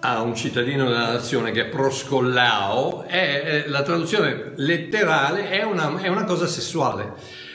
a 0.00 0.20
un 0.20 0.34
cittadino 0.34 0.84
della 0.84 1.12
nazione 1.12 1.50
che 1.50 1.62
è 1.62 1.68
proscollao, 1.68 3.04
è, 3.04 3.64
la 3.66 3.82
traduzione 3.82 4.52
letterale 4.56 5.50
è 5.50 5.62
una, 5.62 5.96
è 6.00 6.08
una 6.08 6.24
cosa 6.24 6.46
sessuale. 6.46 7.14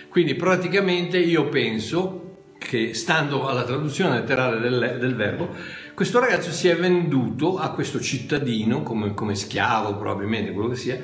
Quindi 0.09 0.35
praticamente 0.35 1.17
io 1.17 1.47
penso 1.49 2.17
che 2.57 2.93
stando 2.93 3.47
alla 3.47 3.63
traduzione 3.63 4.19
letterale 4.19 4.59
del, 4.59 4.97
del 4.99 5.15
verbo, 5.15 5.49
questo 5.93 6.19
ragazzo 6.19 6.51
si 6.51 6.67
è 6.67 6.75
venduto 6.75 7.57
a 7.57 7.71
questo 7.71 7.99
cittadino 7.99 8.83
come, 8.83 9.13
come 9.13 9.35
schiavo 9.35 9.95
probabilmente, 9.97 10.51
quello 10.51 10.69
che 10.69 10.75
sia, 10.75 10.99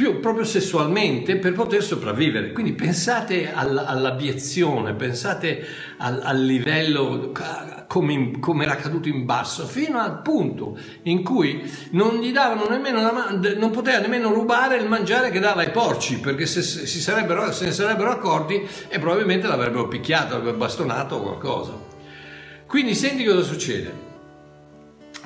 più 0.00 0.18
proprio 0.18 0.46
sessualmente 0.46 1.36
per 1.36 1.52
poter 1.52 1.82
sopravvivere. 1.82 2.52
Quindi 2.52 2.72
pensate 2.72 3.52
all'abiezione, 3.52 4.94
pensate 4.94 5.62
al, 5.98 6.22
al 6.24 6.42
livello 6.42 7.32
come, 7.86 8.38
come, 8.40 8.64
era 8.64 8.76
caduto 8.76 9.08
in 9.08 9.26
basso, 9.26 9.66
fino 9.66 9.98
al 9.98 10.22
punto 10.22 10.78
in 11.02 11.22
cui 11.22 11.70
non 11.90 12.14
gli 12.14 12.32
davano 12.32 12.66
nemmeno 12.66 13.02
non 13.58 13.70
poteva 13.70 13.98
nemmeno 13.98 14.32
rubare 14.32 14.78
il 14.78 14.88
mangiare 14.88 15.30
che 15.30 15.38
dava 15.38 15.60
ai 15.60 15.70
porci, 15.70 16.18
perché 16.18 16.46
se, 16.46 16.62
si 16.62 16.98
sarebbero, 16.98 17.52
se 17.52 17.66
ne 17.66 17.72
sarebbero 17.72 18.08
accorti 18.08 18.66
e 18.88 18.98
probabilmente 18.98 19.48
l'avrebbero 19.48 19.86
picchiato, 19.86 20.30
l'avrebbero 20.30 20.56
bastonato 20.56 21.16
o 21.16 21.20
qualcosa. 21.20 21.72
Quindi 22.64 22.94
senti 22.94 23.22
cosa 23.22 23.42
succede 23.42 24.09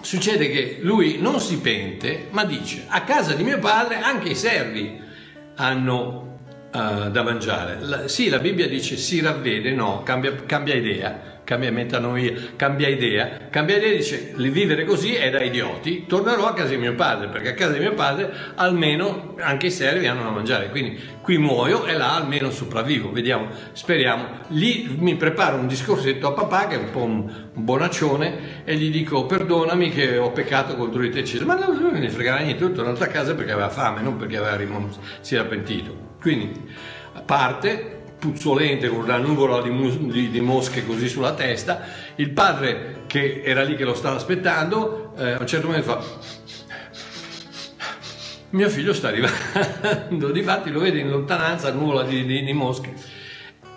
succede 0.05 0.51
che 0.51 0.79
lui 0.81 1.19
non 1.19 1.41
si 1.41 1.59
pente, 1.59 2.29
ma 2.31 2.45
dice 2.45 2.85
a 2.89 3.03
casa 3.03 3.33
di 3.33 3.43
mio 3.43 3.59
padre 3.59 4.01
anche 4.01 4.29
i 4.29 4.35
servi 4.35 5.01
hanno 5.57 6.39
uh, 6.73 7.11
da 7.11 7.23
mangiare. 7.23 7.79
La, 7.81 8.09
sì, 8.09 8.29
la 8.29 8.39
Bibbia 8.39 8.69
dice 8.69 8.97
si 8.97 9.21
ravvede, 9.21 9.73
no, 9.73 10.03
cambia, 10.03 10.35
cambia 10.47 10.75
idea 10.75 11.34
cambia 11.45 11.71
metanoia, 11.71 12.33
cambia 12.57 12.89
idea, 12.89 13.49
cambia 13.51 13.77
idea 13.77 13.91
e 13.91 13.97
dice 13.97 14.33
vivere 14.37 14.85
così 14.85 15.15
è 15.15 15.31
da 15.31 15.43
idioti, 15.43 16.07
tornerò 16.07 16.47
a 16.47 16.55
casa 16.55 16.71
di 16.71 16.79
mio 16.79 16.95
padre, 16.95 17.29
perché 17.29 17.51
a 17.51 17.55
casa 17.55 17.73
di 17.73 17.79
mio 17.79 17.95
padre 17.95 18.33
almeno 18.57 19.35
anche 19.39 19.67
i 19.67 19.71
servi 19.71 20.07
hanno 20.07 20.23
da 20.23 20.31
mangiare, 20.31 20.71
quindi 20.71 20.99
qui 21.21 21.39
muoio 21.39 21.87
e 21.87 21.95
là 21.95 22.17
almeno 22.17 22.51
sopravvivo, 22.51 23.11
vediamo, 23.13 23.49
speriamo. 23.73 24.27
Lì 24.49 24.95
mi 24.99 25.17
preparo 25.17 25.57
un 25.57 25.67
discorsetto 25.67 26.29
a 26.29 26.33
papà 26.33 26.67
che 26.67 26.75
è 26.75 26.79
un 26.79 26.91
po' 26.91 27.03
un, 27.03 27.43
bonaccione 27.55 28.65
e 28.65 28.77
gli 28.77 28.91
dico 28.91 29.27
perdonami 29.27 29.91
che 29.91 30.19
ho 30.19 30.33
peccato 30.33 30.77
contro 30.77 31.01
di 31.01 31.11
te, 31.11 31.21
eccetera. 31.21 31.47
ma 31.47 31.55
non 31.55 31.93
ne 31.93 32.11
fregava 32.11 32.41
niente, 32.41 32.73
tornato 32.73 33.03
a 33.03 33.07
casa 33.07 33.35
perché 33.35 33.53
aveva 33.53 33.69
fame, 33.69 34.03
non 34.03 34.17
perché 34.17 34.37
aveva 34.37 34.57
rimon- 34.57 34.91
si 35.21 35.35
era 35.35 35.45
pentito. 35.45 36.13
Quindi 36.21 36.53
parte, 37.25 37.94
puzzolente 38.25 38.89
con 38.89 39.01
una 39.01 39.19
nuvola 39.19 39.61
di, 39.61 39.69
mus- 39.69 39.99
di, 39.99 40.31
di, 40.31 40.41
mosche 40.41 40.87
così 40.87 41.09
sulla 41.09 41.35
testa, 41.35 41.83
il 42.17 42.31
padre 42.31 43.03
che 43.07 43.43
era 43.45 43.63
lì 43.63 43.77
che 43.77 43.85
lo 43.85 43.93
stava 43.93 44.17
aspettando, 44.17 45.13
eh, 45.19 45.33
a 45.33 45.41
un 45.41 45.47
certo 45.47 45.67
momento 45.67 45.91
fa 45.91 46.43
mio 48.51 48.69
figlio 48.71 48.95
sta 48.95 49.09
arrivando, 49.09 50.31
difatti 50.33 50.71
lo 50.71 50.81
vede 50.81 51.01
in 51.01 51.11
lontananza, 51.11 51.71
nuvola 51.73 52.05
di, 52.05 52.25
di, 52.25 52.45
di 52.45 52.53
mosche, 52.53 52.95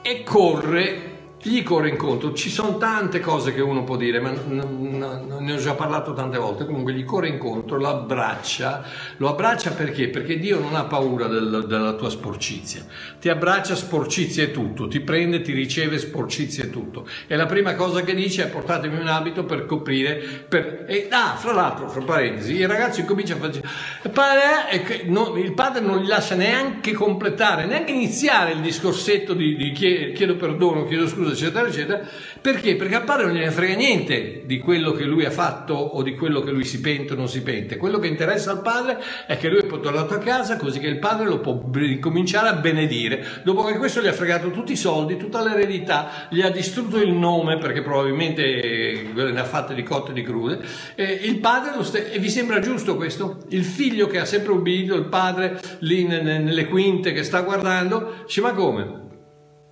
e 0.01 0.23
corre 0.23 1.16
gli 1.49 1.63
corre 1.63 1.89
incontro. 1.89 2.33
Ci 2.33 2.49
sono 2.49 2.77
tante 2.77 3.19
cose 3.19 3.53
che 3.53 3.61
uno 3.61 3.83
può 3.83 3.95
dire, 3.95 4.19
ma 4.19 4.31
n- 4.31 4.97
n- 4.97 5.37
ne 5.39 5.53
ho 5.53 5.57
già 5.57 5.73
parlato 5.73 6.13
tante 6.13 6.37
volte. 6.37 6.65
Comunque 6.65 6.93
gli 6.93 7.03
corre 7.03 7.27
incontro, 7.27 7.77
lo 7.77 7.87
abbraccia. 7.87 8.83
Lo 9.17 9.29
abbraccia 9.29 9.71
perché? 9.71 10.09
Perché 10.09 10.37
Dio 10.39 10.59
non 10.59 10.75
ha 10.75 10.83
paura 10.85 11.27
del, 11.27 11.65
della 11.67 11.93
tua 11.93 12.09
sporcizia. 12.09 12.85
Ti 13.19 13.29
abbraccia 13.29 13.75
sporcizia 13.75 14.43
e 14.43 14.51
tutto, 14.51 14.87
ti 14.87 14.99
prende, 14.99 15.41
ti 15.41 15.53
riceve 15.53 15.97
sporcizia 15.97 16.65
e 16.65 16.69
tutto. 16.69 17.07
E 17.27 17.35
la 17.35 17.45
prima 17.45 17.75
cosa 17.75 18.01
che 18.01 18.13
dice 18.13 18.43
è 18.43 18.49
portatemi 18.49 18.99
un 18.99 19.07
abito 19.07 19.43
per 19.43 19.65
coprire. 19.65 20.15
Per... 20.47 20.85
E, 20.87 21.07
ah, 21.09 21.35
fra 21.35 21.53
l'altro, 21.53 21.89
fra 21.89 22.01
parentesi, 22.01 22.55
il 22.55 22.67
ragazzo 22.67 22.99
incomincia 22.99 23.35
a 23.35 24.09
fare... 24.11 25.05
No, 25.05 25.35
il 25.37 25.53
padre 25.53 25.81
non 25.81 25.99
gli 25.99 26.07
lascia 26.07 26.35
neanche 26.35 26.93
completare, 26.93 27.65
neanche 27.65 27.91
iniziare 27.91 28.51
il 28.51 28.59
discorsetto 28.59 29.33
di, 29.33 29.55
di 29.55 29.71
chiedo 29.71 30.35
perdono, 30.35 30.85
chiedo 30.85 31.07
scusa, 31.07 31.33
eccetera, 31.38 31.67
eccetera. 31.67 32.01
Perché? 32.41 32.75
Perché 32.75 32.96
al 32.96 33.03
padre 33.03 33.25
non 33.25 33.36
gliene 33.36 33.51
frega 33.51 33.75
niente 33.75 34.44
di 34.46 34.58
quello 34.58 34.91
che 34.91 35.03
lui 35.03 35.25
ha 35.25 35.32
fatto 35.32 35.75
o 35.75 36.01
di 36.01 36.15
quello 36.15 36.41
che 36.41 36.51
lui 36.51 36.63
si 36.63 36.82
pente 36.82 37.13
o 37.13 37.15
non 37.15 37.29
si 37.29 37.44
pente. 37.44 37.77
Quello 37.77 38.00
che 38.00 38.08
interessa 38.08 38.51
al 38.51 38.62
padre 38.62 38.98
è 39.27 39.38
che 39.38 39.50
lui 39.50 39.60
è 39.60 39.67
tornato 39.67 40.15
a 40.15 40.17
casa 40.17 40.58
così 40.58 40.79
che 40.79 40.88
il 40.88 41.00
padre 41.00 41.25
lo 41.25 41.39
può 41.39 41.70
cominciare 42.00 42.48
a 42.48 42.53
benedire. 42.53 43.24
Dopo 43.44 43.63
che 43.63 43.77
questo 43.77 44.01
gli 44.01 44.08
ha 44.08 44.13
fregato 44.13 44.50
tutti 44.50 44.72
i 44.72 44.77
soldi, 44.77 45.17
tutta 45.17 45.44
l'eredità, 45.44 46.27
gli 46.29 46.41
ha 46.41 46.50
distrutto 46.50 46.98
il 46.98 47.12
nome 47.12 47.58
perché 47.58 47.82
probabilmente 47.82 48.44
eh, 48.44 49.10
ne 49.13 49.39
ha 49.39 49.46
fatte 49.46 49.75
di 49.75 49.84
cotte 49.84 50.12
e 50.12 50.13
di 50.13 50.24
crude. 50.24 50.60
E 50.96 51.20
il 51.24 51.39
padre 51.39 51.84
st- 51.84 52.10
e 52.12 52.20
vi 52.20 52.29
sembra 52.29 52.60
giusto 52.60 52.96
questo? 52.96 53.44
Il 53.50 53.63
figlio 53.63 54.08
che 54.08 54.20
ha 54.20 54.25
sempre 54.25 54.53
ubbidito 54.53 54.96
il 54.96 55.06
padre 55.06 55.60
lì 55.79 56.06
nelle 56.06 56.65
quinte 56.67 57.13
che 57.13 57.24
sta 57.24 57.41
guardando, 57.41 58.24
dice 58.25 58.41
ma 58.41 58.53
come? 58.53 59.06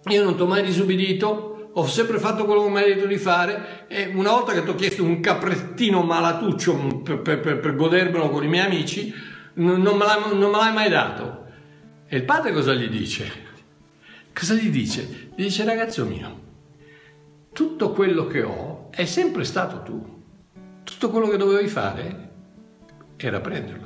Io 0.09 0.23
non 0.23 0.35
ti 0.35 0.41
ho 0.43 0.45
mai 0.45 0.61
disubbidito, 0.61 1.54
ho 1.77 1.87
sempre 1.87 2.19
fatto 2.19 2.45
quello 2.45 2.63
che 2.63 2.69
mi 2.69 2.77
hai 2.77 2.93
detto 2.93 3.05
di 3.05 3.17
fare 3.17 3.85
e 3.87 4.11
una 4.13 4.31
volta 4.31 4.53
che 4.53 4.63
ti 4.63 4.69
ho 4.69 4.75
chiesto 4.75 5.03
un 5.03 5.19
caprettino 5.19 6.03
malatuccio 6.03 7.01
per, 7.03 7.19
per, 7.19 7.41
per, 7.41 7.59
per 7.59 7.75
godermelo 7.75 8.29
con 8.29 8.45
i 8.45 8.47
miei 8.47 8.65
amici, 8.65 9.13
non 9.55 9.81
me, 9.81 10.05
non 10.33 10.51
me 10.51 10.57
l'hai 10.57 10.73
mai 10.73 10.89
dato. 10.89 11.43
E 12.07 12.15
il 12.15 12.23
padre 12.23 12.53
cosa 12.53 12.73
gli 12.73 12.87
dice? 12.87 13.29
Cosa 14.33 14.53
gli 14.53 14.69
dice? 14.69 15.31
Gli 15.35 15.43
dice 15.43 15.65
ragazzo 15.65 16.05
mio, 16.05 16.41
tutto 17.51 17.91
quello 17.91 18.25
che 18.27 18.43
ho 18.43 18.87
è 18.91 19.03
sempre 19.05 19.43
stato 19.43 19.81
tu. 19.83 20.13
Tutto 20.83 21.09
quello 21.09 21.27
che 21.27 21.37
dovevi 21.37 21.67
fare 21.67 22.29
era 23.17 23.41
prenderlo 23.41 23.84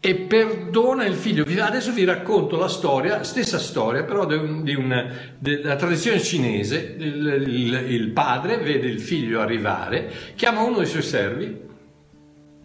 e 0.00 0.14
perdona 0.14 1.04
il 1.04 1.14
figlio. 1.14 1.44
Adesso 1.44 1.92
vi 1.92 2.04
racconto 2.04 2.56
la 2.56 2.68
storia, 2.68 3.22
stessa 3.22 3.58
storia, 3.58 4.02
però 4.02 4.24
di 4.24 4.74
una, 4.74 5.12
della 5.38 5.76
tradizione 5.76 6.20
cinese. 6.20 6.96
Il, 6.98 7.44
il, 7.46 7.92
il, 7.92 8.08
padre 8.08 8.56
vede 8.56 8.86
il 8.86 8.98
figlio 8.98 9.40
arrivare, 9.40 10.10
chiama 10.36 10.62
uno 10.62 10.78
dei 10.78 10.86
suoi 10.86 11.02
servi, 11.02 11.68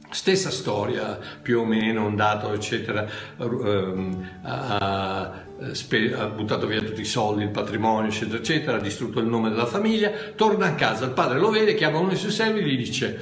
stessa 0.09 0.49
storia, 0.49 1.19
più 1.41 1.59
o 1.59 1.65
meno, 1.65 2.05
un 2.05 2.15
dato, 2.15 2.53
eccetera, 2.53 3.05
ehm, 3.37 4.29
ha, 4.43 5.23
ha, 5.25 6.27
buttato 6.27 6.67
via 6.67 6.81
tutti 6.81 7.01
i 7.01 7.05
soldi, 7.05 7.43
il 7.43 7.49
patrimonio, 7.49 8.09
eccetera, 8.09 8.37
eccetera, 8.37 8.77
ha 8.77 8.81
distrutto 8.81 9.19
il 9.19 9.25
nome 9.25 9.49
della 9.49 9.65
famiglia, 9.65 10.09
torna 10.37 10.67
a 10.67 10.75
casa, 10.75 11.03
il 11.03 11.11
padre 11.11 11.37
lo 11.37 11.49
vede, 11.49 11.75
chiama 11.75 11.97
uno 11.97 12.09
dei 12.09 12.17
suoi 12.17 12.31
servi 12.31 12.61
e 12.61 12.63
gli 12.63 12.77
dice, 12.77 13.19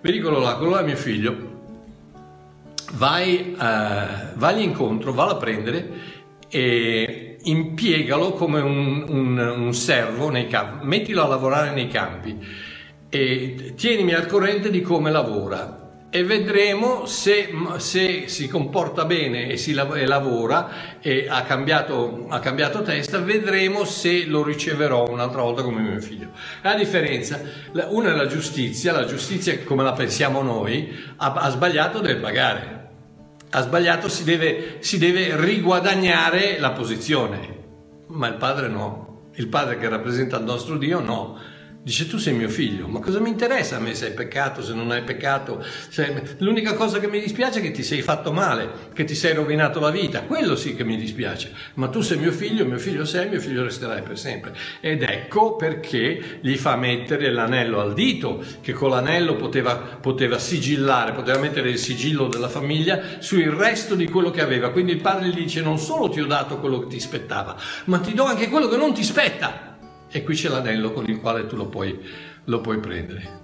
vedi 0.00 0.20
quello 0.20 0.40
là, 0.40 0.56
quello 0.56 0.72
là 0.72 0.80
è 0.80 0.84
mio 0.84 0.96
figlio, 0.96 1.51
vai, 2.92 3.54
uh, 3.56 4.36
vagli 4.38 4.62
incontro, 4.62 5.12
valla 5.12 5.32
a 5.32 5.36
prendere 5.36 5.90
e 6.48 7.38
impiegalo 7.42 8.32
come 8.32 8.60
un, 8.60 9.04
un, 9.08 9.38
un 9.38 9.74
servo 9.74 10.28
nei 10.28 10.48
campi, 10.48 10.86
mettilo 10.86 11.22
a 11.22 11.28
lavorare 11.28 11.72
nei 11.72 11.88
campi 11.88 12.38
e 13.08 13.74
tienimi 13.76 14.14
al 14.14 14.26
corrente 14.26 14.70
di 14.70 14.80
come 14.80 15.10
lavora 15.10 15.81
e 16.14 16.24
vedremo 16.24 17.06
se, 17.06 17.50
se, 17.78 18.28
si 18.28 18.46
comporta 18.46 19.06
bene 19.06 19.48
e, 19.48 19.56
si, 19.56 19.72
e 19.72 20.06
lavora 20.06 21.00
e 21.00 21.26
ha 21.26 21.40
cambiato, 21.40 22.26
ha 22.28 22.38
cambiato, 22.38 22.82
testa, 22.82 23.18
vedremo 23.18 23.86
se 23.86 24.26
lo 24.26 24.42
riceverò 24.42 25.08
un'altra 25.08 25.40
volta 25.40 25.62
come 25.62 25.80
mio 25.80 25.98
figlio. 26.02 26.28
La 26.60 26.74
differenza, 26.74 27.40
una 27.88 28.12
è 28.12 28.14
la 28.14 28.26
giustizia, 28.26 28.92
la 28.92 29.06
giustizia 29.06 29.58
come 29.64 29.84
la 29.84 29.94
pensiamo 29.94 30.42
noi, 30.42 30.94
ha, 31.16 31.32
ha 31.32 31.48
sbagliato 31.48 32.00
deve 32.00 32.20
pagare. 32.20 32.90
Ha 33.48 33.62
sbagliato, 33.62 34.10
si 34.10 34.24
deve, 34.24 34.76
si 34.80 34.98
deve 34.98 35.34
riguadagnare 35.42 36.58
la 36.58 36.72
posizione, 36.72 37.56
ma 38.08 38.26
il 38.26 38.34
padre 38.34 38.68
no, 38.68 39.30
il 39.36 39.48
padre 39.48 39.78
che 39.78 39.88
rappresenta 39.88 40.36
il 40.36 40.44
nostro 40.44 40.76
Dio 40.76 41.00
no, 41.00 41.38
Dice 41.84 42.06
tu 42.06 42.16
sei 42.16 42.32
mio 42.32 42.48
figlio, 42.48 42.86
ma 42.86 43.00
cosa 43.00 43.18
mi 43.18 43.28
interessa 43.28 43.74
a 43.74 43.80
me 43.80 43.92
se 43.94 44.06
hai 44.06 44.12
peccato, 44.12 44.62
se 44.62 44.72
non 44.72 44.92
hai 44.92 45.02
peccato? 45.02 45.64
Se... 45.88 46.36
L'unica 46.38 46.74
cosa 46.74 47.00
che 47.00 47.08
mi 47.08 47.18
dispiace 47.18 47.58
è 47.58 47.62
che 47.62 47.72
ti 47.72 47.82
sei 47.82 48.02
fatto 48.02 48.32
male, 48.32 48.70
che 48.94 49.02
ti 49.02 49.16
sei 49.16 49.34
rovinato 49.34 49.80
la 49.80 49.90
vita, 49.90 50.22
quello 50.22 50.54
sì 50.54 50.76
che 50.76 50.84
mi 50.84 50.96
dispiace. 50.96 51.52
Ma 51.74 51.88
tu 51.88 52.00
sei 52.00 52.18
mio 52.18 52.30
figlio, 52.30 52.64
mio 52.64 52.78
figlio 52.78 53.04
sei, 53.04 53.28
mio 53.28 53.40
figlio 53.40 53.64
resterai 53.64 54.02
per 54.02 54.16
sempre. 54.16 54.54
Ed 54.80 55.02
ecco 55.02 55.56
perché 55.56 56.38
gli 56.40 56.54
fa 56.54 56.76
mettere 56.76 57.32
l'anello 57.32 57.80
al 57.80 57.94
dito, 57.94 58.44
che 58.60 58.72
con 58.72 58.90
l'anello 58.90 59.34
poteva, 59.34 59.74
poteva 59.74 60.38
sigillare, 60.38 61.10
poteva 61.10 61.40
mettere 61.40 61.68
il 61.68 61.78
sigillo 61.78 62.28
della 62.28 62.48
famiglia 62.48 63.18
sul 63.18 63.42
resto 63.46 63.96
di 63.96 64.06
quello 64.06 64.30
che 64.30 64.40
aveva. 64.40 64.70
Quindi 64.70 64.92
il 64.92 65.00
padre 65.00 65.30
gli 65.30 65.34
dice 65.34 65.60
non 65.62 65.80
solo 65.80 66.08
ti 66.08 66.20
ho 66.20 66.26
dato 66.26 66.60
quello 66.60 66.78
che 66.78 66.86
ti 66.86 67.00
spettava, 67.00 67.56
ma 67.86 67.98
ti 67.98 68.14
do 68.14 68.22
anche 68.22 68.48
quello 68.48 68.68
che 68.68 68.76
non 68.76 68.94
ti 68.94 69.02
spetta 69.02 69.70
e 70.12 70.22
qui 70.22 70.34
c'è 70.34 70.48
l'anello 70.48 70.92
con 70.92 71.08
il 71.08 71.18
quale 71.18 71.46
tu 71.46 71.56
lo 71.56 71.66
puoi, 71.66 71.98
lo 72.44 72.60
puoi 72.60 72.78
prendere. 72.78 73.40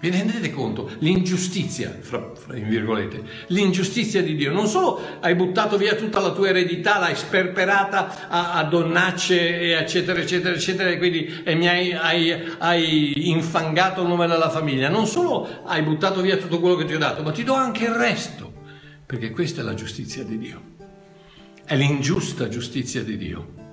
Vi 0.00 0.08
rendete 0.08 0.50
conto? 0.50 0.90
L'ingiustizia, 1.00 1.94
fra, 2.00 2.32
fra, 2.34 2.56
in 2.56 2.70
virgolette, 2.70 3.22
l'ingiustizia 3.48 4.22
di 4.22 4.34
Dio. 4.34 4.50
Non 4.50 4.66
solo 4.66 4.98
hai 5.20 5.34
buttato 5.34 5.76
via 5.76 5.94
tutta 5.94 6.20
la 6.20 6.30
tua 6.30 6.48
eredità, 6.48 6.98
l'hai 6.98 7.14
sperperata 7.14 8.28
a, 8.28 8.52
a 8.54 8.64
donnacce, 8.64 9.76
eccetera, 9.78 10.18
eccetera, 10.18 10.54
eccetera, 10.54 10.88
e 10.88 10.96
quindi 10.96 11.42
e 11.44 11.54
mi 11.54 11.68
hai, 11.68 11.92
hai, 11.92 12.34
hai, 12.58 13.28
infangato 13.28 14.00
il 14.00 14.08
nome 14.08 14.26
della 14.26 14.48
famiglia. 14.48 14.88
Non 14.88 15.06
solo 15.06 15.46
hai 15.66 15.82
buttato 15.82 16.22
via 16.22 16.38
tutto 16.38 16.60
quello 16.60 16.76
che 16.76 16.86
ti 16.86 16.94
ho 16.94 16.98
dato, 16.98 17.22
ma 17.22 17.30
ti 17.30 17.44
do 17.44 17.52
anche 17.52 17.84
il 17.84 17.92
resto. 17.92 18.52
Perché 19.04 19.30
questa 19.30 19.60
è 19.60 19.64
la 19.64 19.74
giustizia 19.74 20.24
di 20.24 20.38
Dio. 20.38 20.62
È 21.62 21.76
l'ingiusta 21.76 22.48
giustizia 22.48 23.02
di 23.02 23.18
Dio. 23.18 23.69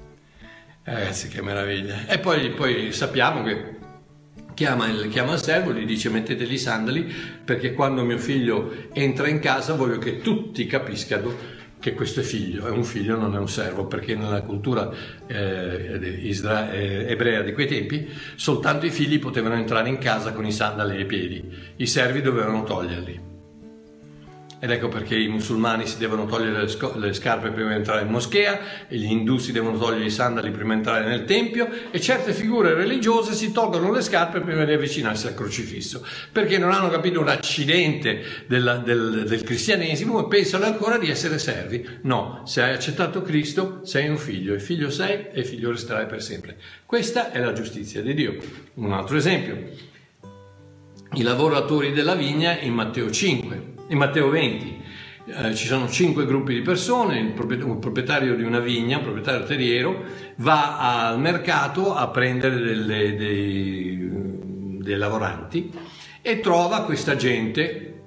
Eh, 0.88 0.94
ragazzi, 0.94 1.28
che 1.28 1.42
meraviglia. 1.42 2.08
E 2.08 2.18
poi, 2.18 2.52
poi 2.52 2.94
sappiamo 2.94 3.44
che 3.44 3.76
chiama 4.54 4.88
il, 4.88 5.10
chiama 5.10 5.34
il 5.34 5.42
servo 5.42 5.74
gli 5.74 5.86
dice 5.86 6.10
metteteli 6.10 6.54
i 6.54 6.58
sandali 6.58 7.14
perché 7.44 7.74
quando 7.74 8.04
mio 8.04 8.18
figlio 8.18 8.72
entra 8.94 9.28
in 9.28 9.40
casa 9.40 9.74
voglio 9.74 9.98
che 9.98 10.22
tutti 10.22 10.66
capiscano 10.66 11.56
che 11.78 11.94
questo 11.94 12.22
è 12.22 12.24
figlio, 12.24 12.68
è 12.68 12.70
un 12.70 12.86
figlio, 12.86 13.20
non 13.20 13.36
è 13.36 13.38
un 13.38 13.50
servo, 13.50 13.86
perché 13.86 14.16
nella 14.16 14.42
cultura 14.44 14.90
eh, 15.28 16.20
isra- 16.22 16.72
eh, 16.72 17.06
ebrea 17.10 17.42
di 17.42 17.52
quei 17.52 17.68
tempi 17.68 18.10
soltanto 18.36 18.86
i 18.86 18.90
figli 18.90 19.20
potevano 19.20 19.56
entrare 19.56 19.90
in 19.90 19.98
casa 19.98 20.32
con 20.32 20.46
i 20.46 20.54
sandali 20.54 20.96
ai 20.96 21.06
piedi, 21.06 21.44
i 21.76 21.86
servi 21.86 22.22
dovevano 22.22 22.64
toglierli. 22.64 23.27
Ed 24.60 24.72
ecco 24.72 24.88
perché 24.88 25.16
i 25.16 25.28
musulmani 25.28 25.86
si 25.86 26.00
devono 26.00 26.26
togliere 26.26 26.62
le, 26.62 26.68
sco- 26.68 26.98
le, 26.98 27.14
scarpe 27.14 27.52
prima 27.52 27.70
di 27.70 27.76
entrare 27.76 28.02
in 28.02 28.08
moschea, 28.08 28.88
e 28.88 28.98
gli 28.98 29.12
indù 29.12 29.38
si 29.38 29.52
devono 29.52 29.78
togliere 29.78 30.06
i 30.06 30.10
sandali 30.10 30.50
prima 30.50 30.74
di 30.74 30.80
entrare 30.80 31.08
nel 31.08 31.26
tempio 31.26 31.70
e 31.92 32.02
certe 32.02 32.34
figure 32.34 32.74
religiose 32.74 33.34
si 33.34 33.52
tolgono 33.52 33.92
le 33.92 34.02
scarpe 34.02 34.40
prima 34.42 34.66
di 34.66 34.74
avvicinarsi 34.74 35.28
al 35.28 35.36
crocifisso, 35.36 36.04
perché 36.32 36.58
non 36.58 36.72
hanno 36.72 36.90
capito 36.90 37.20
un 37.20 37.28
accidente 37.28 38.46
della, 38.48 38.78
del, 38.78 39.26
del 39.28 39.44
cristianesimo 39.44 40.26
e 40.26 40.28
pensano 40.28 40.66
ancora 40.66 40.98
di 40.98 41.12
essere 41.12 41.38
servi. 41.38 41.88
No, 42.02 42.42
se 42.46 42.64
hai 42.64 42.74
accettato 42.74 43.22
Cristo 43.22 43.82
sei 43.84 44.10
un 44.10 44.18
figlio, 44.18 44.56
e 44.56 44.60
figlio 44.60 44.90
sei 44.90 45.28
e 45.32 45.44
figlio 45.44 45.70
resterai 45.70 46.08
per 46.08 46.24
sempre. 46.24 46.58
Questa 46.84 47.32
è 47.32 47.40
la 47.40 47.54
giustizia 47.54 48.02
di 48.02 48.16
Dio. 48.16 48.36
Un 48.76 48.92
altro 48.92 49.18
esempio, 49.18 49.70
i 51.14 51.22
lavoratori 51.22 51.92
della 51.92 52.16
vigna 52.16 52.60
in 52.60 52.74
Matteo 52.74 53.12
5 53.12 53.76
in 53.90 53.98
Matteo 53.98 54.30
20 54.30 54.86
eh, 55.30 55.54
ci 55.56 55.68
sono 55.68 55.90
cinque 55.90 56.26
gruppi 56.26 56.54
di 56.54 56.62
persone, 56.62 57.20
il 57.20 57.34
proprietario 57.34 58.34
di 58.36 58.44
una 58.44 58.60
vigna, 58.60 58.98
un 58.98 59.04
proprietario 59.04 59.46
terriero, 59.46 60.04
va 60.38 61.10
al 61.10 61.20
mercato 61.20 61.94
a 61.94 62.08
prendere 62.08 62.56
delle, 62.60 63.16
dei, 63.16 64.10
dei, 64.80 64.96
lavoranti 64.96 65.70
e 66.22 66.40
trova 66.40 66.84
questa 66.84 67.18
gente 67.18 68.04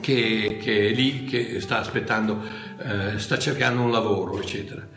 che, 0.00 0.58
che, 0.60 0.88
è 0.88 0.92
lì, 0.92 1.24
che 1.24 1.60
sta 1.60 1.78
aspettando, 1.78 2.42
eh, 2.82 3.18
sta 3.18 3.38
cercando 3.38 3.82
un 3.82 3.92
lavoro, 3.92 4.40
eccetera. 4.40 4.88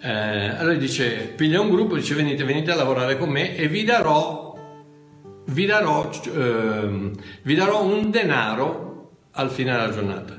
Eh, 0.00 0.10
allora 0.10 0.74
dice, 0.74 1.32
piglia 1.36 1.60
un 1.60 1.68
gruppo, 1.68 1.96
dice 1.96 2.14
venite, 2.14 2.44
venite 2.44 2.70
a 2.70 2.76
lavorare 2.76 3.18
con 3.18 3.28
me 3.28 3.56
e 3.56 3.68
vi 3.68 3.84
darò, 3.84 4.56
vi 5.48 5.66
darò, 5.66 6.10
ehm, 6.34 7.12
vi 7.42 7.54
darò 7.54 7.84
un 7.84 8.10
denaro 8.10 8.87
al 9.38 9.50
finire 9.50 9.76
della 9.76 9.92
giornata. 9.92 10.36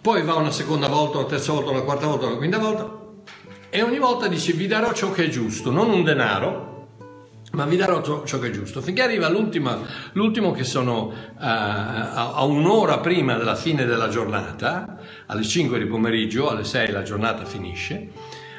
Poi 0.00 0.22
va 0.22 0.34
una 0.34 0.50
seconda 0.50 0.88
volta, 0.88 1.18
una 1.18 1.28
terza 1.28 1.52
volta, 1.52 1.70
una 1.70 1.82
quarta 1.82 2.06
volta, 2.06 2.26
una 2.26 2.36
quinta 2.36 2.58
volta 2.58 3.00
e 3.70 3.80
ogni 3.80 3.98
volta 3.98 4.26
dice 4.26 4.52
vi 4.52 4.66
darò 4.66 4.92
ciò 4.92 5.12
che 5.12 5.24
è 5.24 5.28
giusto, 5.28 5.70
non 5.70 5.88
un 5.88 6.04
denaro, 6.04 6.72
ma 7.52 7.64
vi 7.64 7.76
darò 7.76 8.02
ciò 8.02 8.38
che 8.38 8.48
è 8.48 8.50
giusto. 8.50 8.82
Finché 8.82 9.02
arriva 9.02 9.30
l'ultimo 9.30 10.52
che 10.52 10.64
sono 10.64 11.06
uh, 11.06 11.36
a 11.38 12.44
un'ora 12.44 12.98
prima 12.98 13.36
della 13.36 13.54
fine 13.54 13.86
della 13.86 14.08
giornata, 14.08 14.98
alle 15.26 15.42
5 15.42 15.78
di 15.78 15.86
pomeriggio, 15.86 16.50
alle 16.50 16.64
6 16.64 16.90
la 16.90 17.02
giornata 17.02 17.46
finisce, 17.46 18.10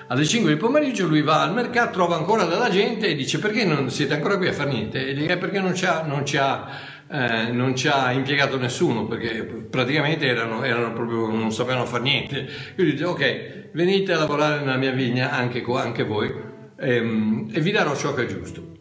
alle 0.07 0.25
5 0.25 0.53
di 0.53 0.57
pomeriggio 0.57 1.07
lui 1.07 1.21
va 1.21 1.43
al 1.43 1.53
mercato, 1.53 1.91
trova 1.91 2.15
ancora 2.15 2.45
della 2.45 2.69
gente 2.69 3.07
e 3.07 3.15
dice 3.15 3.37
perché 3.37 3.65
non 3.65 3.91
siete 3.91 4.15
ancora 4.15 4.37
qui 4.37 4.47
a 4.47 4.53
fare 4.53 4.71
niente? 4.71 5.07
E 5.07 5.13
dice 5.13 5.37
perché 5.37 5.59
non 5.59 5.75
ci 5.75 5.85
ha, 5.85 6.01
non 6.01 6.25
ci 6.25 6.37
ha, 6.37 6.67
eh, 7.09 7.51
non 7.51 7.75
ci 7.75 7.87
ha 7.87 8.11
impiegato 8.11 8.57
nessuno, 8.57 9.05
perché 9.05 9.43
praticamente 9.43 10.25
erano, 10.25 10.63
erano, 10.63 10.93
proprio, 10.93 11.29
non 11.29 11.51
sapevano 11.51 11.85
fare 11.85 12.03
niente. 12.03 12.47
Quindi 12.75 12.93
dice 12.93 13.05
ok, 13.05 13.69
venite 13.73 14.13
a 14.13 14.17
lavorare 14.17 14.59
nella 14.59 14.77
mia 14.77 14.91
vigna 14.91 15.31
anche, 15.31 15.63
anche 15.67 16.03
voi 16.03 16.51
ehm, 16.83 17.49
e 17.51 17.61
vi 17.61 17.71
darò 17.71 17.95
ciò 17.95 18.13
che 18.13 18.23
è 18.23 18.25
giusto. 18.25 18.71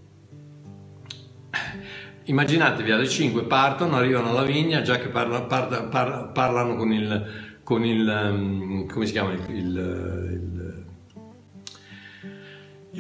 Immaginatevi 2.25 2.91
alle 2.91 3.09
5 3.09 3.45
partono, 3.45 3.97
arrivano 3.97 4.31
alla 4.31 4.45
vigna, 4.45 4.83
già 4.83 4.97
che 4.97 5.09
parla, 5.09 5.43
parla, 5.43 5.83
parla, 5.85 6.25
parlano 6.27 6.77
con 6.77 6.93
il, 6.93 7.61
con 7.65 7.85
il, 7.85 8.07
um, 8.09 8.87
come 8.87 9.07
si 9.07 9.13
chiama, 9.13 9.33
il, 9.33 9.45
il, 9.49 9.57
il 9.57 10.62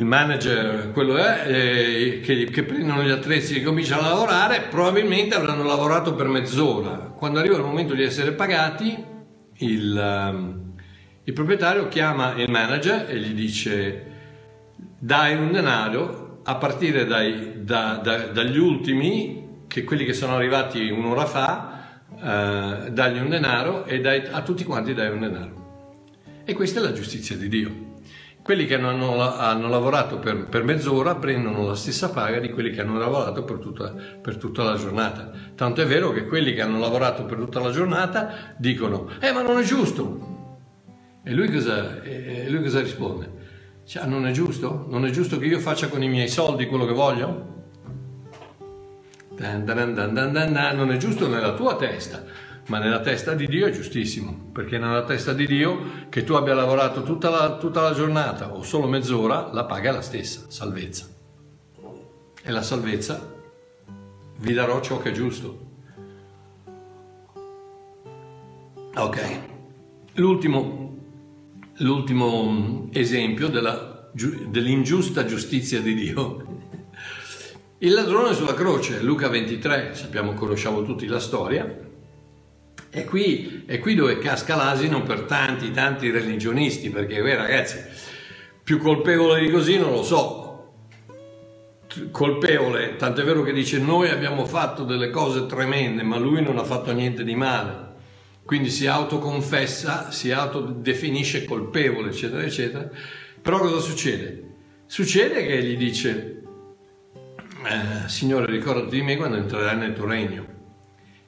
manager, 0.00 0.90
quello 0.92 1.16
è, 1.16 1.44
eh, 1.46 2.20
che, 2.20 2.44
che, 2.44 2.62
prendono 2.62 3.02
gli 3.02 3.10
attrezzi 3.10 3.56
e 3.56 3.62
cominciano 3.62 4.02
a 4.02 4.10
lavorare, 4.10 4.62
probabilmente 4.70 5.34
avranno 5.34 5.64
lavorato 5.64 6.14
per 6.14 6.28
mezz'ora. 6.28 7.12
Quando 7.14 7.38
arriva 7.38 7.56
il 7.56 7.62
momento 7.62 7.94
di 7.94 8.02
essere 8.02 8.32
pagati, 8.32 9.04
il, 9.58 10.28
um, 10.30 10.72
il 11.24 11.32
proprietario 11.34 11.88
chiama 11.88 12.34
il 12.36 12.50
manager 12.50 13.06
e 13.08 13.18
gli 13.18 13.34
dice 13.34 14.10
dai 14.98 15.34
un 15.34 15.52
denaro 15.52 16.40
a 16.44 16.56
partire 16.56 17.04
dai, 17.04 17.62
da, 17.62 18.00
da, 18.02 18.26
dagli 18.28 18.58
ultimi, 18.58 19.64
che 19.68 19.84
quelli 19.84 20.04
che 20.04 20.12
sono 20.14 20.36
arrivati 20.36 20.88
un'ora 20.88 21.26
fa, 21.26 22.00
eh, 22.18 22.90
dagli 22.90 23.18
un 23.18 23.28
denaro 23.28 23.84
e 23.84 24.00
dai, 24.00 24.22
a 24.30 24.42
tutti 24.42 24.64
quanti 24.64 24.94
dai 24.94 25.10
un 25.10 25.20
denaro. 25.20 25.60
E 26.44 26.54
questa 26.54 26.80
è 26.80 26.82
la 26.82 26.92
giustizia 26.92 27.36
di 27.36 27.48
Dio. 27.48 27.81
Quelli 28.42 28.66
che 28.66 28.74
hanno, 28.74 29.20
hanno 29.20 29.68
lavorato 29.68 30.18
per, 30.18 30.46
per, 30.46 30.64
mezz'ora 30.64 31.14
prendono 31.14 31.64
la 31.64 31.76
stessa 31.76 32.10
paga 32.10 32.40
di 32.40 32.50
quelli 32.50 32.70
che 32.70 32.80
hanno 32.80 32.98
lavorato 32.98 33.44
per 33.44 33.58
tutta, 33.58 33.94
per 34.20 34.36
tutta, 34.36 34.64
la 34.64 34.76
giornata. 34.76 35.30
Tanto 35.54 35.80
è 35.80 35.86
vero 35.86 36.10
che 36.10 36.26
quelli 36.26 36.52
che 36.52 36.60
hanno 36.60 36.80
lavorato 36.80 37.24
per 37.24 37.38
tutta 37.38 37.60
la 37.60 37.70
giornata 37.70 38.54
dicono, 38.56 39.10
eh 39.20 39.30
ma 39.30 39.42
non 39.42 39.58
è 39.58 39.62
giusto. 39.62 40.30
E 41.22 41.32
lui 41.32 41.52
cosa, 41.52 42.02
e 42.02 42.48
lui 42.48 42.62
cosa 42.62 42.80
risponde? 42.80 43.30
Cioè, 43.84 44.06
non 44.06 44.26
è 44.26 44.32
giusto? 44.32 44.86
Non 44.88 45.04
è 45.06 45.10
giusto 45.10 45.38
che 45.38 45.46
io 45.46 45.60
faccia 45.60 45.88
con 45.88 46.02
i 46.02 46.08
miei 46.08 46.28
soldi 46.28 46.66
quello 46.66 46.84
che 46.84 46.92
voglio? 46.92 47.50
Dan 49.36 49.64
dan 49.64 49.94
dan 49.94 50.76
non 50.76 50.90
è 50.90 50.96
giusto 50.96 51.28
nella 51.28 51.54
tua 51.54 51.76
testa, 51.76 52.24
ma 52.72 52.78
nella 52.78 53.00
testa 53.00 53.34
di 53.34 53.46
Dio 53.46 53.66
è 53.66 53.70
giustissimo, 53.70 54.48
perché 54.50 54.78
nella 54.78 55.04
testa 55.04 55.34
di 55.34 55.46
Dio 55.46 56.06
che 56.08 56.24
tu 56.24 56.32
abbia 56.32 56.54
lavorato 56.54 57.02
tutta 57.02 57.28
la, 57.28 57.58
tutta 57.58 57.82
la 57.82 57.92
giornata 57.92 58.54
o 58.54 58.62
solo 58.62 58.88
mezz'ora, 58.88 59.50
la 59.52 59.66
paga 59.66 59.90
è 59.90 59.92
la 59.92 60.00
stessa, 60.00 60.46
salvezza. 60.48 61.06
E 62.42 62.50
la 62.50 62.62
salvezza 62.62 63.30
vi 64.38 64.54
darò 64.54 64.80
ciò 64.80 64.96
che 64.96 65.10
è 65.10 65.12
giusto. 65.12 65.66
Ok, 68.94 69.38
l'ultimo 70.14 70.96
l'ultimo 71.76 72.88
esempio 72.90 73.48
della, 73.48 74.10
dell'ingiusta 74.48 75.26
giustizia 75.26 75.82
di 75.82 75.92
Dio. 75.92 76.60
Il 77.80 77.92
ladrone 77.92 78.32
sulla 78.32 78.54
croce, 78.54 79.02
Luca 79.02 79.28
23, 79.28 79.94
sappiamo, 79.94 80.32
conosciamo 80.32 80.82
tutti 80.84 81.04
la 81.04 81.20
storia, 81.20 81.90
è 82.94 83.06
qui, 83.06 83.62
è 83.64 83.78
qui 83.78 83.94
dove 83.94 84.18
casca 84.18 84.54
l'asino 84.54 85.02
per 85.02 85.22
tanti, 85.22 85.70
tanti 85.70 86.10
religionisti, 86.10 86.90
perché 86.90 87.22
beh, 87.22 87.36
ragazzi, 87.36 87.82
più 88.62 88.76
colpevole 88.76 89.40
di 89.40 89.50
così 89.50 89.78
non 89.78 89.92
lo 89.92 90.02
so. 90.02 90.72
Colpevole, 92.10 92.96
tant'è 92.96 93.24
vero 93.24 93.42
che 93.42 93.54
dice 93.54 93.78
noi 93.78 94.10
abbiamo 94.10 94.44
fatto 94.44 94.84
delle 94.84 95.08
cose 95.08 95.46
tremende, 95.46 96.02
ma 96.02 96.18
lui 96.18 96.42
non 96.42 96.58
ha 96.58 96.64
fatto 96.64 96.92
niente 96.92 97.24
di 97.24 97.34
male. 97.34 97.94
Quindi 98.44 98.68
si 98.68 98.86
autoconfessa, 98.86 100.10
si 100.10 100.30
autodefinisce 100.30 101.46
colpevole, 101.46 102.10
eccetera, 102.10 102.42
eccetera. 102.42 102.90
Però 103.40 103.58
cosa 103.58 103.80
succede? 103.80 104.50
Succede 104.84 105.46
che 105.46 105.62
gli 105.62 105.78
dice, 105.78 106.42
eh, 107.64 108.06
Signore 108.08 108.44
ricordati 108.44 108.96
di 108.96 109.02
me 109.02 109.16
quando 109.16 109.38
entrerai 109.38 109.78
nel 109.78 109.94
tuo 109.94 110.04
regno. 110.04 110.51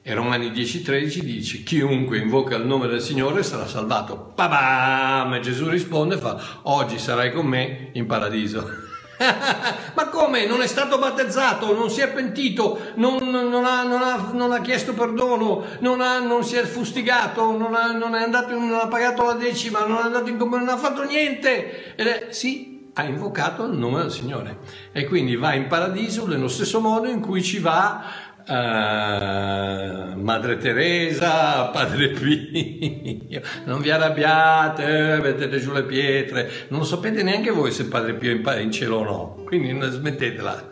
E 0.07 0.13
Romani 0.13 0.51
10:13 0.51 1.21
dice, 1.21 1.63
chiunque 1.63 2.19
invoca 2.19 2.57
il 2.57 2.67
nome 2.67 2.85
del 2.85 3.01
Signore 3.01 3.41
sarà 3.41 3.65
salvato. 3.65 4.33
Babam! 4.35 5.33
E 5.33 5.39
Gesù 5.39 5.67
risponde 5.67 6.17
fa, 6.17 6.39
oggi 6.61 6.99
sarai 6.99 7.31
con 7.31 7.47
me 7.47 7.89
in 7.93 8.05
paradiso. 8.05 8.69
Ma 9.95 10.07
come? 10.09 10.45
Non 10.45 10.61
è 10.61 10.67
stato 10.67 10.99
battezzato, 10.99 11.73
non 11.73 11.89
si 11.89 12.01
è 12.01 12.13
pentito, 12.13 12.91
non, 12.97 13.15
non, 13.27 13.65
ha, 13.65 13.81
non 13.81 14.03
ha, 14.03 14.29
non 14.31 14.51
ha, 14.51 14.61
chiesto 14.61 14.93
perdono, 14.93 15.65
non, 15.79 16.43
si 16.43 16.55
è 16.55 16.65
fustigato, 16.65 17.57
non, 17.57 17.73
è 17.73 18.21
andato, 18.21 18.51
non 18.51 18.75
ha 18.75 18.85
pagato 18.85 19.25
la 19.25 19.33
decima, 19.33 19.87
non 19.87 19.97
è 19.97 20.01
andato 20.03 20.29
in 20.29 20.37
comunione, 20.37 20.65
non 20.65 20.75
ha 20.75 20.77
fatto 20.77 21.01
niente. 21.03 21.95
Ed 21.95 22.05
è, 22.05 22.27
sì, 22.29 22.75
ha 22.97 23.03
invocato 23.03 23.65
il 23.65 23.77
nome 23.77 24.01
del 24.01 24.11
Signore. 24.11 24.59
E 24.93 25.05
quindi 25.05 25.35
va 25.35 25.53
in 25.53 25.67
paradiso 25.67 26.25
nello 26.27 26.47
stesso 26.47 26.79
modo 26.79 27.09
in 27.09 27.19
cui 27.19 27.43
ci 27.43 27.59
va 27.59 28.03
Uh, 28.47 30.19
Madre 30.21 30.57
Teresa, 30.57 31.65
Padre 31.69 32.09
Pio, 32.09 33.41
non 33.65 33.81
vi 33.81 33.89
arrabbiate, 33.89 35.19
mettete 35.19 35.59
giù 35.59 35.71
le 35.71 35.81
pietre, 35.83 36.51
non 36.67 36.81
lo 36.81 36.85
sapete 36.85 37.23
neanche 37.23 37.49
voi 37.49 37.71
se 37.71 37.85
Padre 37.85 38.13
Pio 38.13 38.39
è 38.39 38.59
in 38.59 38.71
cielo 38.71 38.97
o 38.97 39.03
no, 39.03 39.43
quindi 39.45 39.75
smettetela. 39.89 40.69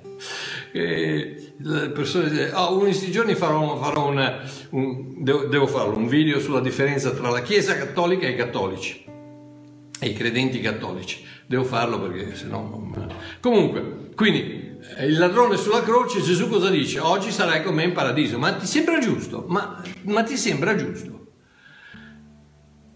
e 0.72 1.52
le 1.58 1.90
persone 1.90 2.50
oh, 2.52 2.70
uno 2.70 2.84
di 2.84 2.90
questi 2.90 3.10
giorni 3.10 3.34
farò, 3.34 3.76
farò 3.76 4.08
una, 4.08 4.40
un, 4.70 5.22
devo, 5.22 5.44
devo 5.44 5.66
farlo, 5.66 5.96
un 5.96 6.08
video 6.08 6.40
sulla 6.40 6.60
differenza 6.60 7.10
tra 7.10 7.28
la 7.28 7.42
Chiesa 7.42 7.76
cattolica 7.76 8.26
e 8.26 8.30
i 8.30 8.36
cattolici, 8.36 9.04
e 10.00 10.06
i 10.06 10.14
credenti 10.14 10.60
cattolici. 10.60 11.22
Devo 11.46 11.64
farlo 11.64 12.00
perché 12.00 12.34
se 12.34 12.46
no... 12.46 13.10
Comunque, 13.40 14.10
quindi 14.14 14.69
il 14.98 15.18
ladrone 15.18 15.56
sulla 15.56 15.82
croce, 15.82 16.20
Gesù 16.20 16.48
cosa 16.48 16.68
dice? 16.68 16.98
Oggi 16.98 17.30
sarai 17.30 17.62
con 17.62 17.74
me 17.74 17.84
in 17.84 17.92
paradiso. 17.92 18.38
Ma 18.38 18.52
ti 18.54 18.66
sembra 18.66 18.98
giusto? 18.98 19.44
Ma, 19.48 19.82
ma 20.02 20.22
ti 20.22 20.36
sembra 20.36 20.74
giusto? 20.74 21.26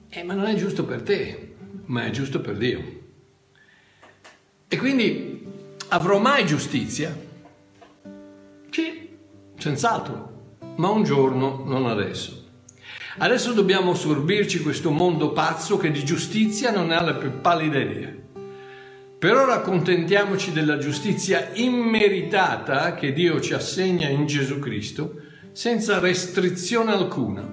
Eh, 0.08 0.22
ma 0.22 0.34
non 0.34 0.46
è 0.46 0.54
giusto 0.54 0.84
per 0.84 1.02
te, 1.02 1.54
ma 1.86 2.04
è 2.04 2.10
giusto 2.10 2.40
per 2.40 2.56
Dio. 2.56 3.02
E 4.68 4.76
quindi 4.76 5.44
avrò 5.88 6.18
mai 6.18 6.46
giustizia? 6.46 7.16
Sì, 8.70 9.08
senz'altro, 9.56 10.56
ma 10.76 10.88
un 10.88 11.04
giorno, 11.04 11.62
non 11.64 11.86
adesso. 11.86 12.42
Adesso 13.18 13.52
dobbiamo 13.52 13.94
sorbirci 13.94 14.62
questo 14.62 14.90
mondo 14.90 15.32
pazzo 15.32 15.76
che 15.76 15.90
di 15.92 16.04
giustizia 16.04 16.72
non 16.72 16.90
ha 16.90 17.00
la 17.00 17.14
più 17.14 17.40
pallida 17.40 17.78
idea. 17.78 18.23
Per 19.24 19.34
ora 19.34 19.54
accontentiamoci 19.54 20.52
della 20.52 20.76
giustizia 20.76 21.48
immeritata 21.54 22.92
che 22.92 23.14
Dio 23.14 23.40
ci 23.40 23.54
assegna 23.54 24.06
in 24.06 24.26
Gesù 24.26 24.58
Cristo 24.58 25.14
senza 25.52 25.98
restrizione 25.98 26.92
alcuna. 26.92 27.50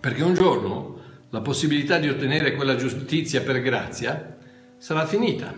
Perché 0.00 0.22
un 0.22 0.32
giorno 0.32 1.00
la 1.28 1.42
possibilità 1.42 1.98
di 1.98 2.08
ottenere 2.08 2.54
quella 2.54 2.76
giustizia 2.76 3.42
per 3.42 3.60
grazia 3.60 4.38
sarà 4.78 5.04
finita. 5.04 5.54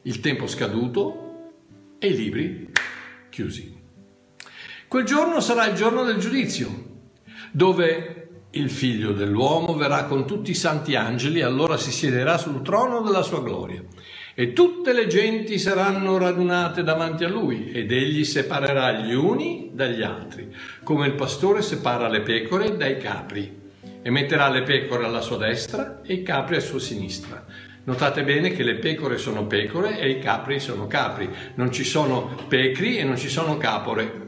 Il 0.00 0.20
tempo 0.20 0.46
scaduto 0.46 1.50
e 1.98 2.06
i 2.06 2.16
libri 2.16 2.70
chiusi. 3.28 3.78
Quel 4.88 5.04
giorno 5.04 5.38
sarà 5.40 5.66
il 5.66 5.74
giorno 5.74 6.02
del 6.04 6.16
giudizio, 6.16 7.00
dove 7.50 8.21
il 8.54 8.70
figlio 8.70 9.12
dell'uomo 9.12 9.74
verrà 9.74 10.04
con 10.04 10.26
tutti 10.26 10.50
i 10.50 10.54
santi 10.54 10.94
angeli 10.94 11.40
allora 11.40 11.78
si 11.78 11.90
siederà 11.90 12.36
sul 12.36 12.60
trono 12.60 13.00
della 13.00 13.22
sua 13.22 13.42
gloria. 13.42 13.82
E 14.34 14.52
tutte 14.52 14.92
le 14.92 15.06
genti 15.06 15.58
saranno 15.58 16.18
radunate 16.18 16.82
davanti 16.82 17.24
a 17.24 17.28
lui 17.28 17.70
ed 17.70 17.92
egli 17.92 18.24
separerà 18.24 18.92
gli 18.92 19.14
uni 19.14 19.70
dagli 19.72 20.02
altri, 20.02 20.54
come 20.82 21.06
il 21.06 21.14
pastore 21.14 21.62
separa 21.62 22.08
le 22.08 22.20
pecore 22.20 22.76
dai 22.76 22.98
capri, 22.98 23.60
e 24.02 24.10
metterà 24.10 24.48
le 24.48 24.62
pecore 24.62 25.04
alla 25.04 25.20
sua 25.20 25.36
destra 25.38 26.00
e 26.02 26.14
i 26.14 26.22
capri 26.22 26.56
alla 26.56 26.64
sua 26.64 26.80
sinistra. 26.80 27.44
Notate 27.84 28.22
bene 28.22 28.50
che 28.50 28.62
le 28.62 28.76
pecore 28.76 29.16
sono 29.16 29.46
pecore 29.46 29.98
e 29.98 30.10
i 30.10 30.18
capri 30.18 30.60
sono 30.60 30.86
capri, 30.86 31.28
non 31.54 31.72
ci 31.72 31.84
sono 31.84 32.36
pecri 32.48 32.98
e 32.98 33.04
non 33.04 33.16
ci 33.16 33.28
sono 33.28 33.56
capore, 33.56 34.20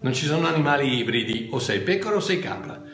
non 0.00 0.12
ci 0.12 0.24
sono 0.24 0.46
animali 0.46 0.98
ibridi, 0.98 1.48
o 1.50 1.58
sei 1.58 1.80
pecora 1.80 2.16
o 2.16 2.20
sei 2.20 2.38
capra. 2.38 2.87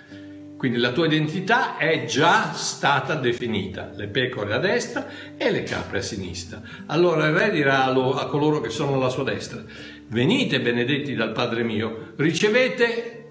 Quindi 0.57 0.79
la 0.79 0.93
tua 0.93 1.07
identità 1.07 1.77
è 1.77 2.05
già 2.05 2.53
stata 2.53 3.15
definita, 3.15 3.91
le 3.95 4.07
pecore 4.07 4.55
a 4.55 4.59
destra 4.59 5.07
e 5.37 5.51
le 5.51 5.63
capre 5.63 5.99
a 5.99 6.03
sinistra. 6.03 6.63
Allora 6.87 7.27
il 7.27 7.35
re 7.35 7.51
dirà 7.51 7.85
a 7.85 8.27
coloro 8.27 8.61
che 8.61 8.71
sono 8.71 8.95
alla 8.95 9.09
sua 9.09 9.25
destra, 9.25 9.63
venite 10.09 10.61
benedetti 10.61 11.15
dal 11.15 11.33
Padre 11.33 11.65
mio, 11.65 12.13
ricevete 12.17 13.25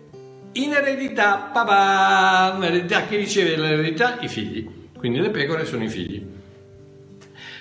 in 0.54 0.74
eredità, 0.74 1.50
papà, 1.52 2.60
eredità, 2.62 3.06
chi 3.06 3.16
riceve 3.16 3.56
l'eredità? 3.56 4.20
I 4.20 4.28
figli, 4.28 4.70
quindi 4.96 5.20
le 5.20 5.32
pecore 5.32 5.66
sono 5.66 5.84
i 5.84 5.90
figli. 5.90 6.24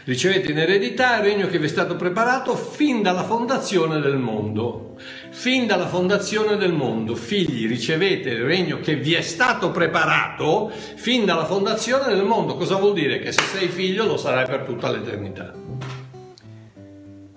Ricevete 0.04 0.50
in 0.50 0.58
eredità 0.58 1.18
il 1.18 1.22
regno 1.22 1.46
che 1.46 1.58
vi 1.58 1.66
è 1.66 1.68
stato 1.68 1.94
preparato 1.94 2.56
fin 2.56 3.02
dalla 3.02 3.22
fondazione 3.22 4.00
del 4.00 4.18
mondo. 4.18 4.96
Fin 5.34 5.66
dalla 5.66 5.86
fondazione 5.86 6.58
del 6.58 6.74
mondo, 6.74 7.16
figli, 7.16 7.66
ricevete 7.66 8.28
il 8.28 8.44
regno 8.44 8.80
che 8.80 8.96
vi 8.96 9.14
è 9.14 9.22
stato 9.22 9.70
preparato 9.70 10.70
fin 10.70 11.24
dalla 11.24 11.46
fondazione 11.46 12.14
del 12.14 12.22
mondo. 12.22 12.54
Cosa 12.54 12.76
vuol 12.76 12.92
dire? 12.92 13.18
Che 13.18 13.32
se 13.32 13.42
sei 13.44 13.68
figlio 13.68 14.04
lo 14.04 14.18
sarai 14.18 14.44
per 14.44 14.60
tutta 14.60 14.90
l'eternità. 14.90 15.54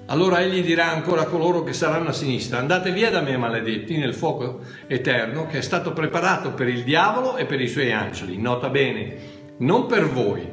Allora 0.08 0.42
egli 0.42 0.62
dirà 0.62 0.92
ancora 0.92 1.22
a 1.22 1.26
coloro 1.26 1.64
che 1.64 1.72
saranno 1.72 2.10
a 2.10 2.14
sinistra, 2.14 2.60
andate 2.60 2.92
via 2.92 3.10
da 3.10 3.22
me 3.22 3.38
maledetti 3.38 3.98
nel 3.98 4.14
fuoco 4.14 4.60
eterno 4.88 5.48
che 5.48 5.60
è 5.60 5.62
stato 5.62 5.94
preparato 5.94 6.52
per 6.52 6.68
il 6.68 6.84
diavolo 6.84 7.38
e 7.38 7.46
per 7.46 7.62
i 7.62 7.70
suoi 7.70 7.94
angeli. 7.94 8.38
Nota 8.38 8.68
bene, 8.68 9.16
non 9.60 9.86
per 9.86 10.10
voi, 10.10 10.46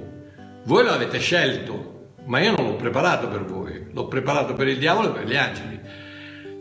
voi 0.64 0.84
l'avete 0.84 1.18
scelto, 1.18 2.12
ma 2.26 2.38
io 2.38 2.54
non 2.56 2.66
l'ho 2.66 2.76
preparato 2.76 3.26
per 3.26 3.44
voi, 3.44 3.88
l'ho 3.92 4.06
preparato 4.06 4.54
per 4.54 4.68
il 4.68 4.78
diavolo 4.78 5.08
e 5.08 5.18
per 5.18 5.26
gli 5.26 5.36
angeli. 5.36 5.80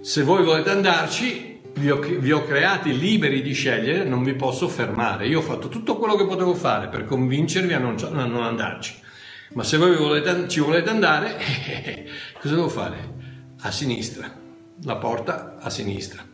Se 0.02 0.24
voi 0.24 0.44
volete 0.44 0.70
andarci, 0.70 1.62
vi 1.76 1.90
ho, 1.90 2.00
vi 2.00 2.32
ho, 2.32 2.44
creati 2.44 2.98
liberi 2.98 3.42
di 3.42 3.54
scegliere, 3.54 4.04
non 4.04 4.24
vi 4.24 4.34
posso 4.34 4.68
fermare. 4.68 5.28
Io 5.28 5.40
ho 5.40 5.44
fatto 5.44 5.70
tutto 5.70 5.98
quello 5.98 6.16
che 6.16 6.26
potevo 6.26 6.54
fare 6.56 6.88
per 6.88 7.06
convincervi 7.06 7.74
a 7.74 7.80
non, 7.80 7.96
a 8.12 8.26
non 8.26 8.44
andarci. 8.44 8.96
Ma 9.54 9.64
se 9.64 9.78
voi 9.78 9.96
volete, 9.96 10.48
ci 10.48 10.60
volete 10.60 10.90
andare, 10.90 11.38
cosa 12.42 12.56
devo 12.56 12.70
fare? 12.70 13.20
A 13.62 13.72
sinistra, 13.72 14.34
la 14.84 14.96
porta 14.96 15.58
a 15.60 15.70
sinistra. 15.70 16.26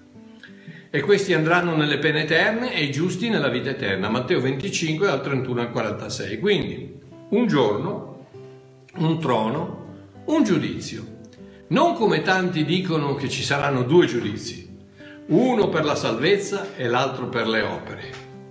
E 0.89 1.01
questi 1.01 1.33
andranno 1.33 1.75
nelle 1.75 1.99
pene 1.99 2.21
eterne 2.21 2.73
e 2.73 2.83
i 2.83 2.91
giusti 2.91 3.29
nella 3.29 3.49
vita 3.49 3.69
eterna. 3.69 4.09
Matteo 4.09 4.39
25 4.39 5.05
dal 5.05 5.21
31 5.21 5.61
al 5.61 5.71
46. 5.71 6.39
Quindi, 6.39 6.99
un 7.29 7.47
giorno 7.47 8.07
un 8.97 9.19
trono, 9.19 9.85
un 10.25 10.43
giudizio. 10.43 11.15
Non 11.69 11.95
come 11.95 12.21
tanti 12.21 12.63
dicono 12.63 13.15
che 13.15 13.27
ci 13.27 13.43
saranno 13.43 13.83
due 13.83 14.05
giudizi, 14.05 14.73
uno 15.27 15.67
per 15.67 15.83
la 15.83 15.95
salvezza 15.95 16.75
e 16.77 16.87
l'altro 16.87 17.27
per 17.27 17.45
le 17.45 17.61
opere. 17.61 18.03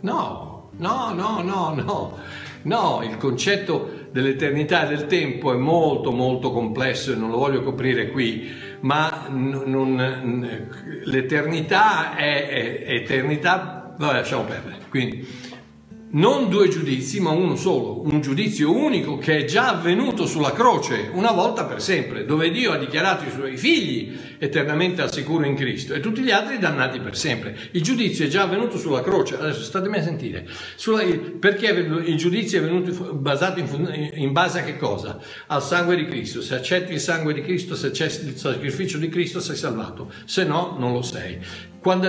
No, 0.02 0.68
no, 0.76 1.14
no, 1.14 1.40
no, 1.40 1.74
no. 1.74 2.18
No, 2.64 3.00
il 3.02 3.16
concetto 3.16 4.09
dell'eternità 4.11 4.85
e 4.85 4.88
del 4.88 5.07
tempo 5.07 5.52
è 5.52 5.57
molto 5.57 6.11
molto 6.12 6.50
complesso 6.52 7.12
e 7.12 7.16
non 7.16 7.31
lo 7.31 7.38
voglio 7.38 7.62
coprire 7.62 8.11
qui, 8.11 8.52
ma 8.81 9.29
non, 9.31 10.61
l'eternità 11.05 12.16
è, 12.16 12.48
è, 12.48 12.85
eternità, 12.87 13.94
vabbè 13.96 14.12
lasciamo 14.12 14.42
perdere. 14.42 14.79
Quindi 14.90 15.26
non 16.09 16.49
due 16.49 16.69
giudizi, 16.69 17.21
ma 17.21 17.31
uno 17.31 17.57
solo, 17.57 18.03
un 18.03 18.21
giudizio 18.21 18.73
unico 18.73 19.19
che 19.19 19.38
è 19.38 19.45
già 19.45 19.69
avvenuto 19.69 20.27
sulla 20.27 20.53
croce, 20.53 21.11
una 21.12 21.33
volta 21.33 21.64
per 21.64 21.83
sempre, 21.83 22.25
dove 22.25 22.51
Dio 22.51 22.73
ha 22.73 22.79
dichiarato 22.79 23.25
i 23.25 23.31
suoi 23.31 23.57
figli 23.57 24.16
eternamente 24.38 25.03
al 25.03 25.12
sicuro 25.12 25.45
in 25.45 25.57
Cristo 25.57 25.95
e 25.95 26.01
tutti 26.01 26.23
gli 26.23 26.31
altri 26.31 26.59
dannati 26.59 27.01
per 27.01 27.16
sempre. 27.16 27.57
Il 27.73 27.83
giudizio 27.83 28.25
è 28.25 28.29
già 28.29 28.42
avvenuto 28.42 28.79
sulla 28.79 29.03
croce, 29.03 29.37
adesso 29.37 29.62
statemi 29.62 29.99
a 29.99 30.03
sentire, 30.03 30.49
sulla, 30.77 31.03
perché 31.40 31.71
il 31.71 32.16
giudizio 32.16 32.61
è 32.61 32.62
venuto 32.62 33.14
basato 33.14 33.59
in, 33.59 34.12
in 34.14 34.33
base 34.33 34.61
a 34.61 34.62
che 34.62 34.77
cosa? 34.77 35.19
Al 35.49 35.62
sangue 35.62 35.97
di 35.97 36.07
Cristo, 36.07 36.40
se 36.40 36.55
accetti 36.55 36.92
il 36.92 37.01
sangue 37.01 37.35
di 37.35 37.42
Cristo, 37.42 37.75
se 37.75 37.88
accetti 37.88 38.27
il 38.27 38.37
sacrificio 38.37 38.99
di 38.99 39.09
Cristo 39.09 39.40
sei 39.40 39.57
salvato, 39.57 40.12
se 40.25 40.45
no 40.45 40.77
non 40.79 40.92
lo 40.92 41.03
sei 41.03 41.38
quando 41.87 42.09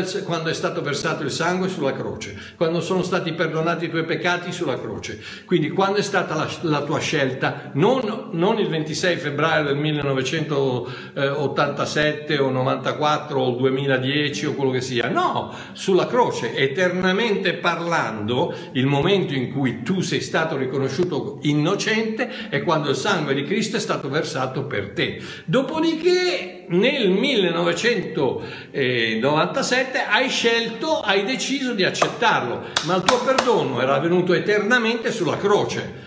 è, 0.49 0.53
stato 0.55 0.81
versato 0.81 1.21
il 1.21 1.29
sangue 1.29 1.69
sulla 1.69 1.93
croce, 1.93 2.35
quando 2.55 2.81
sono 2.81 3.03
stati 3.03 3.33
perdonati 3.33 3.85
i 3.85 3.91
tuoi 3.91 4.05
peccati 4.05 4.51
sulla 4.51 4.81
croce. 4.81 5.21
Quindi 5.45 5.69
quando 5.69 5.99
è 5.99 6.01
stata 6.01 6.33
la, 6.33 6.49
la 6.61 6.81
tua 6.81 6.97
scelta, 6.97 7.69
non, 7.73 8.29
non, 8.31 8.57
il 8.57 8.69
26 8.69 9.17
febbraio 9.17 9.65
del 9.65 9.75
1987 9.75 12.39
o 12.39 12.49
94 12.49 13.39
o 13.39 13.51
2010 13.51 14.47
o 14.47 14.55
quello 14.55 14.71
che 14.71 14.81
sia, 14.81 15.09
no, 15.09 15.53
sulla 15.73 16.07
croce, 16.07 16.55
eternamente 16.55 17.53
parlando, 17.53 18.55
il 18.71 18.87
momento 18.87 19.35
in 19.35 19.51
cui 19.51 19.83
tu 19.83 20.01
sei 20.01 20.21
stato 20.21 20.57
riconosciuto 20.57 21.37
innocente 21.43 22.49
è 22.49 22.63
quando 22.63 22.89
il 22.89 22.95
sangue 22.95 23.35
di 23.35 23.43
Cristo 23.43 23.77
è 23.77 23.79
stato 23.79 24.09
versato 24.09 24.65
per 24.65 24.93
te. 24.93 25.21
Dopodiché 25.45 26.56
nel 26.67 27.09
1997 27.09 29.19
17 29.19 29.99
hai 29.99 30.29
scelto, 30.29 30.99
hai 30.99 31.23
deciso 31.23 31.73
di 31.73 31.83
accettarlo, 31.83 32.65
ma 32.85 32.95
il 32.95 33.03
tuo 33.03 33.23
perdono 33.23 33.81
era 33.81 33.97
venuto 33.99 34.33
eternamente 34.33 35.11
sulla 35.11 35.37
croce. 35.37 36.05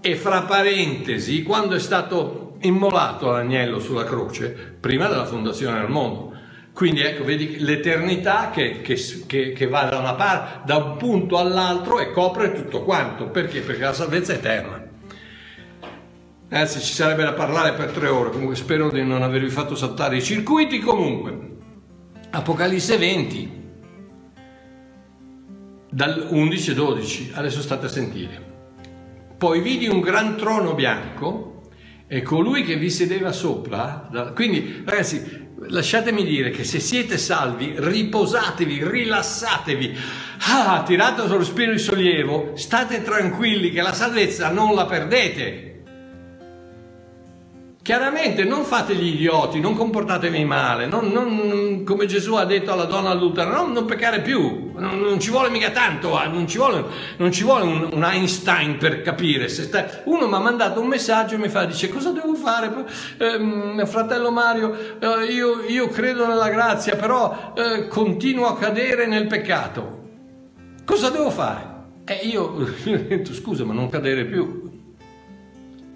E 0.00 0.16
fra 0.16 0.42
parentesi, 0.42 1.42
quando 1.42 1.74
è 1.74 1.80
stato 1.80 2.56
immolato 2.60 3.30
l'agnello 3.30 3.80
sulla 3.80 4.04
croce, 4.04 4.76
prima 4.78 5.08
della 5.08 5.26
fondazione 5.26 5.80
del 5.80 5.88
mondo. 5.88 6.34
Quindi 6.72 7.00
ecco, 7.00 7.24
vedi 7.24 7.58
l'eternità 7.60 8.50
che, 8.50 8.82
che, 8.82 9.52
che, 9.52 9.66
va 9.66 9.84
da 9.84 10.14
parte, 10.14 10.60
da 10.66 10.76
un 10.76 10.96
punto 10.98 11.38
all'altro 11.38 11.98
e 11.98 12.12
copre 12.12 12.52
tutto 12.52 12.82
quanto. 12.82 13.30
Perché? 13.30 13.60
Perché 13.60 13.82
la 13.82 13.94
salvezza 13.94 14.34
è 14.34 14.36
eterna. 14.36 14.85
Anzi, 16.48 16.80
ci 16.80 16.92
sarebbe 16.92 17.24
da 17.24 17.32
parlare 17.32 17.72
per 17.72 17.90
tre 17.90 18.06
ore, 18.06 18.30
comunque 18.30 18.54
spero 18.54 18.88
di 18.88 19.02
non 19.02 19.22
avervi 19.22 19.50
fatto 19.50 19.74
saltare 19.74 20.18
i 20.18 20.22
circuiti. 20.22 20.78
Comunque, 20.78 21.56
Apocalisse 22.30 22.96
20, 22.98 23.62
dal 25.90 26.28
11-12, 26.30 27.30
adesso 27.34 27.60
state 27.60 27.86
a 27.86 27.88
sentire. 27.88 28.54
Poi 29.36 29.60
vidi 29.60 29.88
un 29.88 30.00
gran 30.00 30.36
trono 30.36 30.74
bianco 30.74 31.62
e 32.06 32.22
colui 32.22 32.62
che 32.62 32.76
vi 32.76 32.90
sedeva 32.90 33.32
sopra. 33.32 34.08
Quindi, 34.32 34.82
ragazzi, 34.86 35.48
lasciatemi 35.68 36.24
dire 36.24 36.50
che 36.50 36.62
se 36.62 36.78
siete 36.78 37.18
salvi, 37.18 37.74
riposatevi, 37.76 38.88
rilassatevi, 38.88 39.96
ah, 40.50 40.84
tirate 40.86 41.26
sullo 41.26 41.42
spirito 41.42 41.72
di 41.72 41.78
sollievo, 41.78 42.52
state 42.54 43.02
tranquilli 43.02 43.70
che 43.70 43.82
la 43.82 43.92
salvezza 43.92 44.48
non 44.50 44.76
la 44.76 44.86
perdete. 44.86 45.65
Chiaramente 47.86 48.42
non 48.42 48.64
fate 48.64 48.96
gli 48.96 49.14
idioti, 49.14 49.60
non 49.60 49.76
comportatevi 49.76 50.44
male, 50.44 50.86
non, 50.86 51.06
non, 51.12 51.84
come 51.84 52.06
Gesù 52.06 52.34
ha 52.34 52.44
detto 52.44 52.72
alla 52.72 52.86
donna 52.86 53.10
adultera, 53.10 53.48
non, 53.48 53.70
non 53.70 53.84
peccare 53.84 54.22
più, 54.22 54.72
non, 54.74 54.98
non, 54.98 55.20
ci 55.20 55.30
vuole 55.30 55.50
mica 55.50 55.70
tanto, 55.70 56.16
ah, 56.16 56.26
non 56.26 56.48
ci 56.48 56.58
vuole, 56.58 56.84
ci 57.30 57.44
vuole 57.44 57.62
un, 57.62 57.88
un, 57.92 58.02
Einstein 58.02 58.76
per 58.76 59.02
capire. 59.02 59.46
Stai... 59.46 59.84
Uno 60.06 60.26
mi 60.26 60.34
ha 60.34 60.40
mandato 60.40 60.80
un 60.80 60.88
messaggio 60.88 61.36
e 61.36 61.38
mi 61.38 61.48
fa, 61.48 61.64
dice 61.64 61.88
cosa 61.88 62.10
devo 62.10 62.34
fare? 62.34 62.74
Eh, 63.18 63.86
fratello 63.86 64.32
Mario, 64.32 64.98
eh, 64.98 65.26
io, 65.32 65.62
io, 65.68 65.86
credo 65.86 66.26
nella 66.26 66.48
grazia, 66.48 66.96
però 66.96 67.52
eh, 67.56 67.86
continuo 67.86 68.46
a 68.46 68.56
cadere 68.56 69.06
nel 69.06 69.28
peccato. 69.28 70.08
Cosa 70.84 71.08
devo 71.10 71.30
fare? 71.30 71.74
E 72.04 72.14
io 72.24 72.42
ho 72.52 72.66
detto 72.84 73.32
scusa 73.32 73.64
ma 73.64 73.74
non 73.74 73.88
cadere 73.88 74.24
più. 74.24 74.72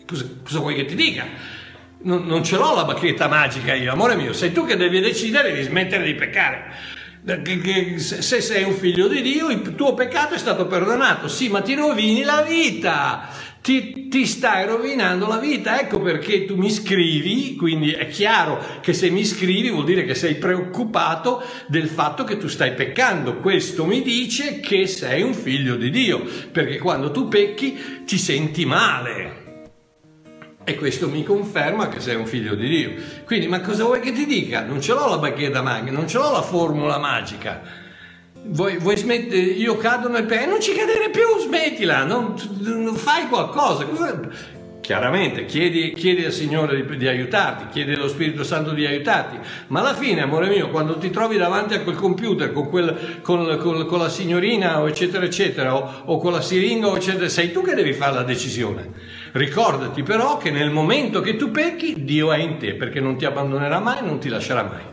Cosa, 0.06 0.24
cosa 0.44 0.60
vuoi 0.60 0.76
che 0.76 0.84
ti 0.84 0.94
dica? 0.94 1.58
Non, 2.02 2.24
non 2.24 2.42
ce 2.44 2.56
l'ho 2.56 2.74
la 2.74 2.84
bacchetta 2.84 3.28
magica 3.28 3.74
io, 3.74 3.92
amore 3.92 4.16
mio, 4.16 4.32
sei 4.32 4.52
tu 4.52 4.64
che 4.64 4.76
devi 4.76 5.00
decidere 5.00 5.52
di 5.52 5.62
smettere 5.62 6.04
di 6.04 6.14
peccare. 6.14 6.98
Se 7.22 8.40
sei 8.40 8.64
un 8.64 8.72
figlio 8.72 9.06
di 9.06 9.20
Dio, 9.20 9.50
il 9.50 9.74
tuo 9.74 9.92
peccato 9.92 10.34
è 10.34 10.38
stato 10.38 10.66
perdonato. 10.66 11.28
Sì, 11.28 11.50
ma 11.50 11.60
ti 11.60 11.74
rovini 11.74 12.22
la 12.22 12.40
vita. 12.40 13.28
Ti, 13.60 14.08
ti, 14.08 14.24
stai 14.24 14.64
rovinando 14.64 15.26
la 15.26 15.36
vita, 15.36 15.78
ecco 15.78 16.00
perché 16.00 16.46
tu 16.46 16.56
mi 16.56 16.70
scrivi, 16.70 17.56
quindi 17.56 17.90
è 17.90 18.08
chiaro 18.08 18.64
che 18.80 18.94
se 18.94 19.10
mi 19.10 19.22
scrivi 19.22 19.68
vuol 19.68 19.84
dire 19.84 20.04
che 20.06 20.14
sei 20.14 20.36
preoccupato 20.36 21.44
del 21.66 21.88
fatto 21.88 22.24
che 22.24 22.38
tu 22.38 22.48
stai 22.48 22.72
peccando. 22.72 23.36
Questo 23.36 23.84
mi 23.84 24.00
dice 24.00 24.60
che 24.60 24.86
sei 24.86 25.20
un 25.20 25.34
figlio 25.34 25.76
di 25.76 25.90
Dio, 25.90 26.26
perché 26.50 26.78
quando 26.78 27.10
tu 27.10 27.28
pecchi 27.28 28.04
ti 28.06 28.16
senti 28.16 28.64
male. 28.64 29.39
E 30.62 30.76
questo 30.76 31.08
mi 31.08 31.24
conferma 31.24 31.88
che 31.88 32.00
sei 32.00 32.16
un 32.16 32.26
figlio 32.26 32.54
di 32.54 32.68
Dio. 32.68 32.92
Quindi, 33.24 33.48
ma 33.48 33.60
cosa 33.60 33.84
vuoi 33.84 34.00
che 34.00 34.12
ti 34.12 34.26
dica? 34.26 34.62
Non 34.62 34.80
ce 34.80 34.92
l'ho 34.92 35.08
la 35.08 35.18
bacchetta 35.18 35.62
magica, 35.62 35.90
non 35.90 36.06
ce 36.06 36.18
l'ho 36.18 36.30
la 36.30 36.42
formula 36.42 36.98
magica. 36.98 37.62
Vuoi, 38.42 38.76
vuoi 38.78 38.96
smettere? 38.96 39.38
Io 39.40 39.76
cado 39.76 40.08
nel 40.08 40.24
peccato, 40.24 40.50
non 40.50 40.60
ci 40.60 40.72
cadere 40.72 41.10
più, 41.10 41.22
smettila, 41.40 42.04
non, 42.04 42.34
non 42.60 42.94
fai 42.94 43.26
qualcosa. 43.28 43.86
chiaramente, 44.80 45.46
chiedi, 45.46 45.92
chiedi 45.92 46.24
al 46.24 46.32
Signore 46.32 46.84
di, 46.84 46.96
di, 46.96 47.06
aiutarti, 47.06 47.68
chiedi 47.70 47.94
allo 47.94 48.08
Spirito 48.08 48.44
Santo 48.44 48.72
di 48.72 48.84
aiutarti, 48.84 49.38
ma 49.68 49.80
alla 49.80 49.94
fine, 49.94 50.22
amore 50.22 50.48
mio, 50.48 50.68
quando 50.68 50.98
ti 50.98 51.10
trovi 51.10 51.36
davanti 51.36 51.74
a 51.74 51.80
quel 51.80 51.96
computer 51.96 52.52
con, 52.52 52.68
quel, 52.68 53.20
con, 53.22 53.58
con, 53.58 53.86
con 53.86 53.98
la 53.98 54.08
signorina, 54.08 54.86
eccetera, 54.86 55.24
eccetera, 55.24 55.74
o, 55.74 56.02
o, 56.04 56.18
con 56.18 56.32
la 56.32 56.42
siringa, 56.42 56.94
eccetera, 56.94 57.28
sei 57.28 57.50
tu 57.50 57.62
che 57.62 57.74
devi 57.74 57.92
fare 57.92 58.14
la 58.14 58.22
decisione. 58.24 59.18
Ricordati 59.32 60.02
però 60.02 60.38
che 60.38 60.50
nel 60.50 60.70
momento 60.70 61.20
che 61.20 61.36
tu 61.36 61.50
pecchi, 61.50 62.04
Dio 62.04 62.32
è 62.32 62.38
in 62.38 62.58
te, 62.58 62.74
perché 62.74 63.00
non 63.00 63.16
ti 63.16 63.24
abbandonerà 63.24 63.78
mai, 63.78 64.04
non 64.04 64.18
ti 64.18 64.28
lascerà 64.28 64.62
mai. 64.62 64.84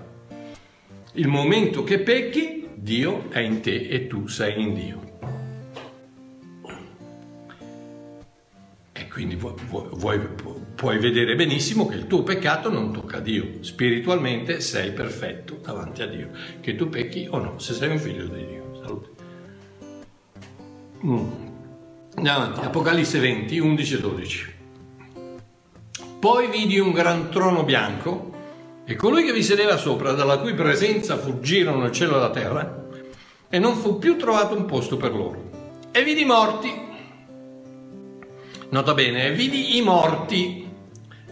Il 1.14 1.28
momento 1.28 1.84
che 1.84 2.00
pecchi, 2.00 2.70
Dio 2.76 3.30
è 3.30 3.40
in 3.40 3.62
te 3.62 3.88
e 3.88 4.08
tu 4.08 4.28
sei 4.28 4.62
in 4.62 4.74
Dio. 4.74 5.08
Quindi 9.18 9.34
vuoi, 9.34 9.56
vuoi, 9.94 10.20
puoi 10.76 11.00
vedere 11.00 11.34
benissimo 11.34 11.88
che 11.88 11.96
il 11.96 12.06
tuo 12.06 12.22
peccato 12.22 12.70
non 12.70 12.94
tocca 12.94 13.18
a 13.18 13.20
Dio. 13.20 13.64
Spiritualmente 13.64 14.62
sei 14.62 14.92
perfetto 14.92 15.60
davanti 15.60 16.04
a 16.04 16.06
Dio. 16.06 16.30
Che 16.60 16.76
tu 16.76 16.88
pecchi 16.88 17.26
o 17.28 17.40
no, 17.40 17.58
se 17.58 17.74
sei 17.74 17.90
un 17.90 17.98
figlio 17.98 18.28
di 18.28 18.46
Dio. 18.46 18.80
Salute. 18.80 19.10
Mm. 21.04 21.47
Andiamo. 22.18 22.56
Apocalisse 22.56 23.20
20, 23.20 23.60
11 23.60 23.94
e 23.94 24.00
12. 24.00 24.56
Poi 26.20 26.50
vidi 26.50 26.80
un 26.80 26.92
gran 26.92 27.30
trono 27.30 27.64
bianco 27.64 28.34
e 28.86 28.96
colui 28.96 29.24
che 29.24 29.32
vi 29.32 29.44
sedeva 29.44 29.78
sopra, 29.78 30.14
dalla 30.14 30.40
cui 30.40 30.56
presenza 30.56 31.18
fuggirono 31.18 31.86
il 31.86 31.92
cielo 31.92 32.16
e 32.16 32.20
la 32.20 32.32
terra, 32.32 32.86
e 33.48 33.60
non 33.60 33.76
fu 33.76 34.00
più 34.00 34.18
trovato 34.18 34.56
un 34.56 34.66
posto 34.66 34.98
per 34.98 35.14
loro. 35.14 35.50
E 35.92 36.04
vidi 36.04 36.26
morti 36.26 36.86
Nota 38.70 38.94
bene, 38.96 39.32
vidi 39.32 39.78
i 39.78 39.82
morti, 39.82 40.68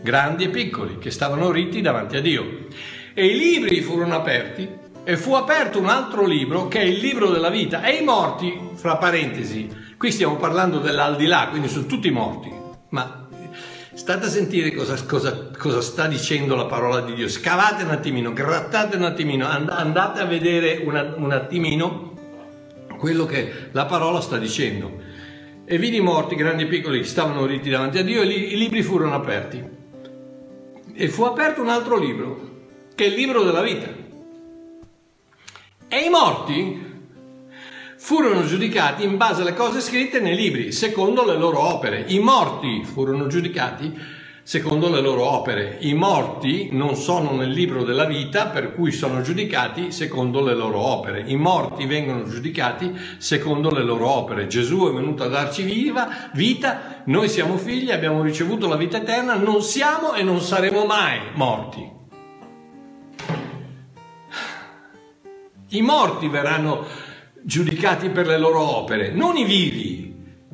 grandi 0.01 0.45
e 0.45 0.49
piccoli, 0.49 0.99
che 0.99 1.09
stavano 1.09 1.51
ritti 1.51 1.81
davanti 1.81 2.15
a 2.15 2.21
Dio. 2.21 2.67
E 3.13 3.25
i 3.25 3.37
libri 3.37 3.81
furono 3.81 4.15
aperti 4.15 4.69
e 5.03 5.17
fu 5.17 5.33
aperto 5.33 5.79
un 5.79 5.89
altro 5.89 6.25
libro 6.25 6.67
che 6.67 6.79
è 6.79 6.83
il 6.83 6.99
libro 6.99 7.31
della 7.31 7.49
vita. 7.49 7.83
E 7.83 7.95
i 7.95 8.03
morti, 8.03 8.57
fra 8.75 8.95
parentesi, 8.95 9.67
qui 9.97 10.12
stiamo 10.12 10.36
parlando 10.36 10.79
dell'aldilà, 10.79 11.47
quindi 11.49 11.67
sono 11.67 11.86
tutti 11.86 12.10
morti. 12.10 12.51
Ma 12.89 13.27
state 13.93 14.25
a 14.25 14.29
sentire 14.29 14.73
cosa, 14.73 15.01
cosa, 15.05 15.49
cosa 15.58 15.81
sta 15.81 16.08
dicendo 16.08 16.55
la 16.55 16.65
parola 16.65 17.01
di 17.01 17.13
Dio. 17.13 17.27
Scavate 17.27 17.84
un 17.84 17.91
attimino, 17.91 18.34
grattate 18.34 18.97
un 18.97 19.03
attimino, 19.03 19.47
andate 19.47 20.19
a 20.19 20.25
vedere 20.25 20.81
una, 20.84 21.13
un 21.15 21.31
attimino 21.31 22.13
quello 22.97 23.25
che 23.25 23.69
la 23.71 23.86
parola 23.86 24.21
sta 24.21 24.38
dicendo 24.38 25.03
e 25.67 25.79
vidi 25.79 25.99
morti, 25.99 26.36
grandi 26.36 26.63
e 26.63 26.67
piccoli, 26.67 27.03
stavano 27.03 27.45
ritti 27.45 27.71
davanti 27.71 27.97
a 27.97 28.03
Dio 28.03 28.21
e 28.21 28.27
i 28.27 28.55
libri 28.55 28.84
furono 28.84 29.15
aperti. 29.15 29.63
E 30.93 31.10
fu 31.10 31.23
aperto 31.23 31.62
un 31.62 31.69
altro 31.69 31.97
libro, 31.97 32.49
che 32.93 33.05
è 33.05 33.08
il 33.08 33.15
libro 33.15 33.41
della 33.41 33.63
vita. 33.63 33.88
E 35.88 35.99
i 35.99 36.10
morti 36.10 36.84
furono 38.05 38.45
giudicati 38.45 39.03
in 39.03 39.17
base 39.17 39.41
alle 39.41 39.55
cose 39.55 39.81
scritte 39.81 40.19
nei 40.19 40.35
libri, 40.35 40.71
secondo 40.71 41.25
le 41.25 41.35
loro 41.35 41.59
opere. 41.73 42.03
I 42.09 42.19
morti 42.19 42.83
furono 42.83 43.25
giudicati 43.25 43.99
secondo 44.43 44.91
le 44.91 45.01
loro 45.01 45.23
opere. 45.23 45.79
I 45.79 45.95
morti 45.95 46.69
non 46.71 46.95
sono 46.97 47.31
nel 47.31 47.49
libro 47.49 47.83
della 47.83 48.05
vita, 48.05 48.45
per 48.45 48.75
cui 48.75 48.91
sono 48.91 49.23
giudicati 49.23 49.91
secondo 49.91 50.43
le 50.43 50.53
loro 50.53 50.77
opere. 50.81 51.23
I 51.25 51.35
morti 51.35 51.87
vengono 51.87 52.29
giudicati 52.29 52.95
secondo 53.17 53.71
le 53.71 53.83
loro 53.83 54.07
opere. 54.07 54.45
Gesù 54.45 54.87
è 54.87 54.93
venuto 54.93 55.23
a 55.23 55.27
darci 55.27 55.63
viva, 55.63 56.29
vita, 56.33 57.01
noi 57.05 57.27
siamo 57.27 57.57
figli, 57.57 57.89
abbiamo 57.89 58.21
ricevuto 58.21 58.67
la 58.67 58.77
vita 58.77 58.97
eterna, 58.97 59.33
non 59.33 59.63
siamo 59.63 60.13
e 60.13 60.21
non 60.21 60.41
saremo 60.41 60.85
mai 60.85 61.21
morti. 61.33 61.93
I 65.69 65.81
morti 65.81 66.27
verranno 66.27 66.85
giudicati 67.45 68.10
per 68.10 68.25
le 68.25 68.39
loro 68.39 68.60
opere, 68.60 69.12
non 69.12 69.38
i 69.38 69.45
vivi 69.45 70.05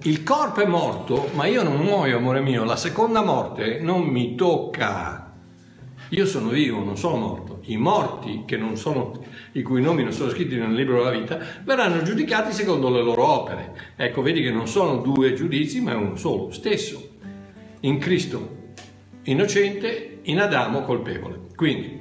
il 0.04 0.23
corpo 0.23 0.62
è 0.62 0.65
morto, 0.65 1.30
ma 1.34 1.45
io 1.45 1.62
non 1.62 1.80
muoio, 1.80 2.17
amore 2.17 2.41
mio, 2.41 2.63
la 2.63 2.75
seconda 2.75 3.23
morte 3.23 3.80
non 3.80 4.01
mi 4.01 4.34
tocca. 4.34 5.32
Io 6.10 6.25
sono 6.25 6.49
vivo, 6.49 6.84
non 6.84 6.97
sono 6.97 7.17
morto. 7.17 7.60
I 7.65 7.77
morti, 7.77 8.43
sono, 8.73 9.23
i 9.51 9.62
cui 9.62 9.80
nomi 9.80 10.01
non 10.01 10.12
sono 10.12 10.32
scritti 10.32 10.56
nel 10.56 10.73
libro 10.73 10.97
della 10.97 11.15
vita, 11.15 11.38
verranno 11.63 12.01
giudicati 12.01 12.51
secondo 12.51 12.89
le 12.89 13.04
loro 13.04 13.27
opere. 13.27 13.93
Ecco, 13.95 14.23
vedi 14.23 14.41
che 14.41 14.49
non 14.49 14.67
sono 14.67 14.97
due 14.97 15.34
giudizi, 15.34 15.82
ma 15.82 15.91
è 15.91 15.95
uno 15.95 16.15
solo, 16.15 16.51
stesso. 16.51 17.10
In 17.82 17.99
Cristo 17.99 18.58
innocente, 19.23 20.19
in 20.23 20.39
Adamo 20.39 20.82
colpevole. 20.82 21.41
Quindi, 21.56 22.00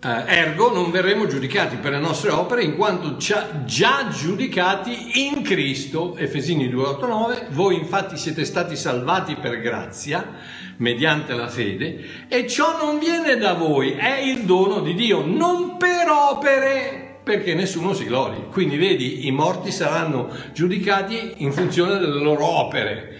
ergo 0.00 0.72
non 0.72 0.90
verremo 0.90 1.26
giudicati 1.26 1.76
per 1.76 1.92
le 1.92 1.98
nostre 1.98 2.30
opere 2.30 2.64
in 2.64 2.74
quanto 2.74 3.16
già 3.16 4.08
giudicati 4.08 5.26
in 5.28 5.42
Cristo, 5.42 6.16
Efesini 6.16 6.68
2,8-9, 6.68 7.50
voi 7.50 7.76
infatti 7.76 8.16
siete 8.16 8.46
stati 8.46 8.76
salvati 8.76 9.36
per 9.36 9.60
grazia, 9.60 10.38
mediante 10.78 11.34
la 11.34 11.48
fede, 11.48 12.26
e 12.28 12.46
ciò 12.48 12.78
non 12.78 12.98
viene 12.98 13.36
da 13.36 13.52
voi, 13.52 13.92
è 13.92 14.18
il 14.20 14.44
dono 14.44 14.80
di 14.80 14.94
Dio, 14.94 15.22
non 15.22 15.76
per 15.76 16.08
opere, 16.08 17.18
perché 17.22 17.52
nessuno 17.52 17.92
si 17.92 18.06
glori. 18.06 18.46
Quindi 18.50 18.78
vedi, 18.78 19.26
i 19.26 19.30
morti 19.30 19.70
saranno 19.70 20.30
giudicati 20.54 21.34
in 21.38 21.52
funzione 21.52 21.98
delle 21.98 22.22
loro 22.22 22.46
opere. 22.46 23.18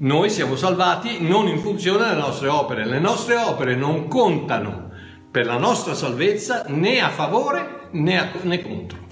Noi 0.00 0.28
siamo 0.28 0.56
salvati 0.56 1.26
non 1.26 1.48
in 1.48 1.58
funzione 1.58 2.06
delle 2.06 2.20
nostre 2.20 2.48
opere, 2.48 2.84
le 2.84 3.00
nostre 3.00 3.36
opere 3.36 3.74
non 3.74 4.06
contano 4.08 4.87
per 5.30 5.46
la 5.46 5.58
nostra 5.58 5.94
salvezza 5.94 6.64
né 6.68 7.00
a 7.00 7.10
favore 7.10 7.88
né, 7.90 8.18
a, 8.18 8.30
né 8.42 8.62
contro. 8.62 9.06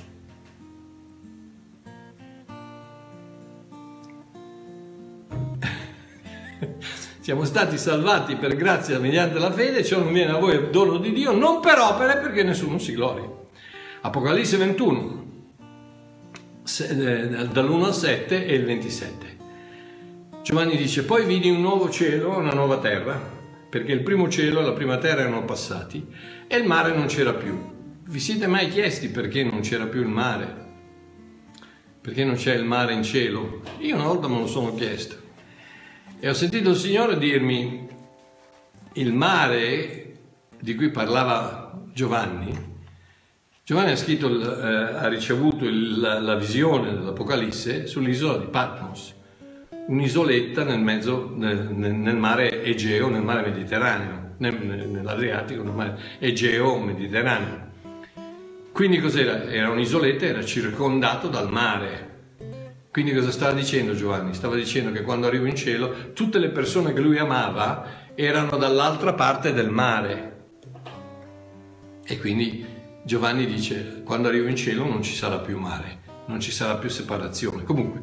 Siamo 7.20 7.44
stati 7.44 7.76
salvati 7.76 8.37
per 8.37 8.57
grazia 8.57 8.98
mediante 8.98 9.38
la 9.38 9.52
fede, 9.52 9.85
ciò 9.85 9.98
non 9.98 10.12
viene 10.12 10.33
a 10.33 10.38
voi 10.38 10.70
dono 10.70 10.98
di 10.98 11.12
Dio, 11.12 11.33
non 11.33 11.61
per 11.61 11.79
opere 11.79 12.18
perché 12.18 12.42
nessuno 12.42 12.79
si 12.79 12.92
glori. 12.92 13.22
Apocalisse 14.02 14.57
21, 14.57 15.24
eh, 16.81 17.48
dall'1 17.50 17.85
al 17.85 17.94
7 17.94 18.46
e 18.46 18.55
il 18.55 18.64
27. 18.64 19.37
Giovanni 20.42 20.76
dice, 20.76 21.02
poi 21.02 21.24
vidi 21.24 21.50
un 21.50 21.61
nuovo 21.61 21.90
cielo 21.90 22.37
una 22.37 22.52
nuova 22.52 22.79
terra 22.79 23.36
perché 23.77 23.93
il 23.93 24.03
primo 24.03 24.27
cielo 24.31 24.61
e 24.61 24.65
la 24.65 24.73
prima 24.73 24.97
terra 24.97 25.21
erano 25.21 25.45
passati 25.45 26.07
e 26.47 26.57
il 26.57 26.65
mare 26.65 26.95
non 26.95 27.09
c'era 27.09 27.35
più. 27.35 27.75
Vi 28.07 28.19
siete 28.19 28.47
mai 28.47 28.71
chiesti 28.71 29.11
perché 29.11 29.45
non 29.45 29.61
c'era 29.61 29.85
più 29.85 30.01
il 30.01 30.09
mare? 30.09 30.65
Perché 32.01 32.25
non 32.25 32.37
c'è 32.37 32.55
il 32.55 32.65
mare 32.65 32.95
in 32.95 33.03
cielo? 33.03 33.61
Io 33.81 33.97
una 33.97 34.07
volta 34.07 34.29
me 34.29 34.39
lo 34.39 34.47
sono 34.47 34.75
chiesto 34.75 35.17
e 36.19 36.27
ho 36.27 36.33
sentito 36.33 36.71
il 36.71 36.77
Signore 36.77 37.19
dirmi 37.19 37.87
il 38.95 39.12
mare 39.12 40.21
di 40.59 40.75
cui 40.75 40.91
parlava 40.91 41.79
Giovanni. 41.93 42.75
Giovanni 43.62 43.91
ha, 43.91 43.97
scritto, 43.97 44.59
eh, 44.59 44.95
ha 44.95 45.07
ricevuto 45.09 45.67
il, 45.67 46.01
la, 46.01 46.19
la 46.19 46.37
visione 46.37 46.95
dell'Apocalisse 46.95 47.87
sull'isola 47.87 48.39
di 48.39 48.47
Patmos 48.47 49.15
un'isoletta 49.87 50.64
nel 50.64 50.81
mezzo, 50.81 51.33
nel, 51.35 51.68
nel, 51.70 52.16
mare 52.16 52.62
Egeo, 52.62 53.09
nel 53.09 53.22
mare 53.22 53.51
Mediterraneo, 53.51 54.35
nel, 54.38 54.55
nell'Adriatico, 54.55 55.62
nel 55.62 55.72
mare 55.72 55.99
Egeo 56.18 56.79
Mediterraneo. 56.79 57.64
Quindi 58.72 59.01
cos'era? 59.01 59.44
Era 59.44 59.70
un'isoletta, 59.70 60.27
era 60.27 60.44
circondato 60.44 61.29
dal 61.29 61.51
mare. 61.51 62.14
Quindi 62.90 63.14
cosa 63.14 63.31
stava 63.31 63.53
dicendo 63.53 63.94
Giovanni? 63.94 64.35
Stava 64.35 64.55
dicendo 64.55 64.90
che 64.90 65.03
quando 65.03 65.27
arrivo 65.27 65.46
in 65.46 65.55
cielo 65.55 66.12
tutte 66.12 66.38
le 66.38 66.49
persone 66.49 66.92
che 66.92 67.01
lui 67.01 67.18
amava 67.18 68.05
erano 68.14 68.57
dall'altra 68.57 69.14
parte 69.14 69.53
del 69.53 69.70
mare. 69.70 70.35
E 72.05 72.18
quindi 72.18 72.64
Giovanni 73.03 73.46
dice, 73.46 74.03
quando 74.05 74.29
arrivo 74.29 74.49
in 74.49 74.57
cielo 74.57 74.87
non 74.87 75.03
ci 75.03 75.14
sarà 75.14 75.38
più 75.38 75.59
mare, 75.59 75.99
non 76.27 76.40
ci 76.40 76.51
sarà 76.51 76.77
più 76.77 76.88
separazione. 76.88 77.64
Comunque, 77.64 78.01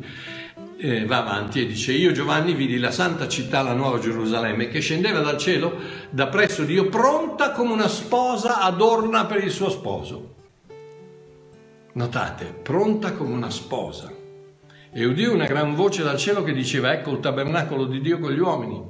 eh, 0.84 1.06
va 1.06 1.20
avanti 1.20 1.62
e 1.62 1.66
dice 1.66 1.94
io 1.94 2.12
Giovanni 2.12 2.54
vidi 2.54 2.78
la 2.78 2.92
santa 2.92 3.30
città, 3.30 3.62
la 3.62 3.74
nuova 3.74 4.00
Gerusalemme, 4.00 4.68
che 4.68 4.82
scendeva 4.82 5.20
dal 5.20 5.38
cielo 5.38 5.78
da 6.10 6.28
presso 6.28 6.66
Dio, 6.66 6.90
pronta 6.90 7.52
come 7.54 7.72
una 7.72 7.88
sposa 7.88 8.60
adorna 8.60 9.26
per 9.26 9.42
il 9.42 9.52
suo 9.52 9.70
sposo. 9.70 10.36
Notate, 11.94 12.54
pronta 12.62 13.14
come 13.14 13.34
una 13.34 13.50
sposa. 13.50 14.12
E 14.92 15.06
udì 15.06 15.24
una 15.24 15.46
gran 15.46 15.74
voce 15.74 16.04
dal 16.04 16.18
cielo 16.18 16.44
che 16.44 16.52
diceva 16.52 16.92
ecco 16.92 17.12
il 17.12 17.20
tabernacolo 17.20 17.86
di 17.86 18.02
Dio 18.02 18.20
con 18.20 18.32
gli 18.32 18.40
uomini 18.40 18.84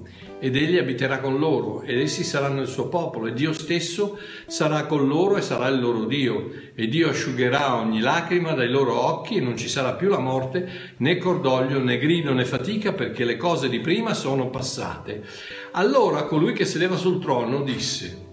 ed 0.44 0.58
egli 0.58 0.78
abiterà 0.78 1.20
con 1.20 1.40
loro 1.40 1.84
ed 1.84 1.98
essi 2.02 2.26
saranno 2.26 2.60
il 2.60 2.68
suo 2.68 2.90
popolo 2.90 3.28
e 3.28 3.34
Dio 3.34 3.54
stesso 3.54 4.20
sarà 4.46 4.86
con 4.88 5.08
loro 5.08 5.38
e 5.38 5.42
sarà 5.42 5.70
il 5.70 5.80
loro 5.80 6.04
Dio 6.04 6.52
e 6.76 6.90
Dio 6.90 7.08
asciugherà 7.08 7.78
ogni 7.78 8.02
lacrima 8.02 8.52
dai 8.52 8.68
loro 8.70 8.94
occhi 8.94 9.38
e 9.38 9.40
non 9.40 9.56
ci 9.56 9.70
sarà 9.70 9.94
più 9.94 10.10
la 10.10 10.20
morte 10.20 10.96
né 10.98 11.18
cordoglio 11.18 11.80
né 11.80 11.98
grido 11.98 12.34
né 12.34 12.44
fatica 12.44 12.92
perché 12.92 13.24
le 13.24 13.38
cose 13.38 13.70
di 13.70 13.80
prima 13.80 14.14
sono 14.14 14.50
passate. 14.50 15.24
Allora 15.72 16.24
colui 16.24 16.52
che 16.52 16.66
sedeva 16.66 16.98
sul 16.98 17.22
trono 17.22 17.62
disse 17.62 18.32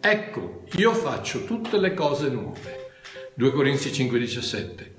Ecco, 0.00 0.64
io 0.78 0.92
faccio 0.92 1.44
tutte 1.44 1.78
le 1.78 1.94
cose 1.94 2.28
nuove. 2.28 2.90
2 3.34 3.52
Corinzi 3.52 3.90
5:17 3.90 4.92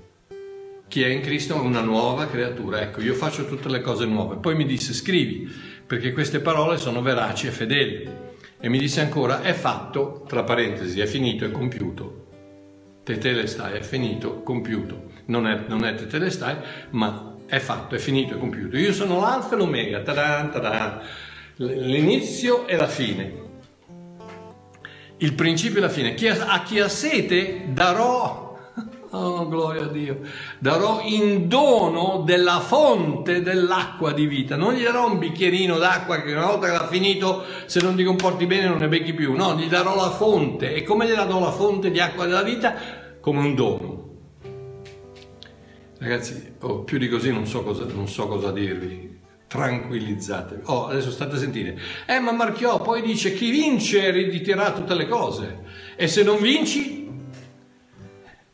chi 0.94 1.02
è 1.02 1.08
in 1.08 1.22
Cristo 1.22 1.56
è 1.56 1.58
una 1.58 1.80
nuova 1.80 2.28
creatura. 2.28 2.80
Ecco, 2.80 3.00
io 3.00 3.14
faccio 3.14 3.46
tutte 3.46 3.68
le 3.68 3.80
cose 3.80 4.04
nuove. 4.04 4.36
Poi 4.36 4.54
mi 4.54 4.64
disse, 4.64 4.92
scrivi, 4.92 5.50
perché 5.86 6.12
queste 6.12 6.40
parole 6.40 6.78
sono 6.78 7.02
veraci 7.02 7.46
e 7.46 7.50
fedeli. 7.50 8.08
E 8.60 8.68
mi 8.68 8.78
disse 8.78 9.00
ancora, 9.00 9.42
è 9.42 9.52
fatto, 9.52 10.24
tra 10.26 10.42
parentesi, 10.42 11.00
è 11.00 11.06
finito, 11.06 11.44
è 11.44 11.50
compiuto. 11.50 12.22
Tetelestai, 13.04 13.76
è 13.76 13.82
finito, 13.82 14.42
compiuto. 14.42 15.10
Non 15.26 15.46
è, 15.46 15.64
non 15.66 15.84
è 15.84 15.94
tetelestai, 15.94 16.56
ma 16.90 17.36
è 17.46 17.58
fatto, 17.58 17.94
è 17.94 17.98
finito, 17.98 18.34
è 18.34 18.38
compiuto. 18.38 18.78
Io 18.78 18.92
sono 18.92 19.20
l'alfa 19.20 19.54
e 19.54 19.58
l'omega, 19.58 20.00
tadan, 20.00 20.50
tadan. 20.50 21.00
l'inizio 21.56 22.66
e 22.66 22.76
la 22.76 22.86
fine. 22.86 23.42
Il 25.18 25.34
principio 25.34 25.78
e 25.78 25.82
la 25.82 25.88
fine. 25.90 26.14
Chi 26.14 26.28
ha, 26.28 26.46
a 26.46 26.62
chi 26.62 26.80
ha 26.80 26.88
sete 26.88 27.66
darò 27.68 28.43
Oh, 29.16 29.46
gloria 29.46 29.84
a 29.84 29.86
Dio. 29.86 30.22
Darò 30.58 31.00
in 31.04 31.46
dono 31.46 32.24
della 32.26 32.58
fonte 32.58 33.42
dell'acqua 33.42 34.12
di 34.12 34.26
vita. 34.26 34.56
Non 34.56 34.74
gli 34.74 34.82
darò 34.82 35.08
un 35.08 35.18
bicchierino 35.18 35.78
d'acqua 35.78 36.20
che 36.20 36.32
una 36.32 36.46
volta 36.46 36.66
che 36.66 36.72
l'ha 36.72 36.88
finito, 36.88 37.44
se 37.66 37.80
non 37.80 37.94
ti 37.94 38.02
comporti 38.02 38.46
bene 38.46 38.66
non 38.66 38.78
ne 38.78 38.88
becchi 38.88 39.14
più. 39.14 39.32
No, 39.36 39.54
gli 39.54 39.68
darò 39.68 39.94
la 39.94 40.10
fonte. 40.10 40.74
E 40.74 40.82
come 40.82 41.06
gli 41.06 41.14
darò 41.14 41.38
la 41.38 41.52
fonte 41.52 41.92
di 41.92 42.00
acqua 42.00 42.26
della 42.26 42.42
vita? 42.42 42.74
Come 43.20 43.38
un 43.38 43.54
dono. 43.54 44.02
Ragazzi, 46.00 46.54
oh, 46.62 46.82
più 46.82 46.98
di 46.98 47.08
così 47.08 47.30
non 47.30 47.46
so 47.46 47.62
cosa, 47.62 47.86
non 47.94 48.08
so 48.08 48.26
cosa 48.26 48.50
dirvi. 48.50 49.20
Tranquillizzatevi. 49.46 50.62
Oh, 50.64 50.88
adesso 50.88 51.12
state 51.12 51.36
a 51.36 51.38
sentire. 51.38 51.78
Eh, 52.04 52.18
ma 52.18 52.32
Marchiò 52.32 52.82
poi 52.82 53.00
dice 53.00 53.32
chi 53.32 53.50
vince 53.50 54.02
erediterà 54.02 54.72
tutte 54.72 54.94
le 54.94 55.06
cose. 55.06 55.62
E 55.94 56.08
se 56.08 56.24
non 56.24 56.40
vinci, 56.40 57.03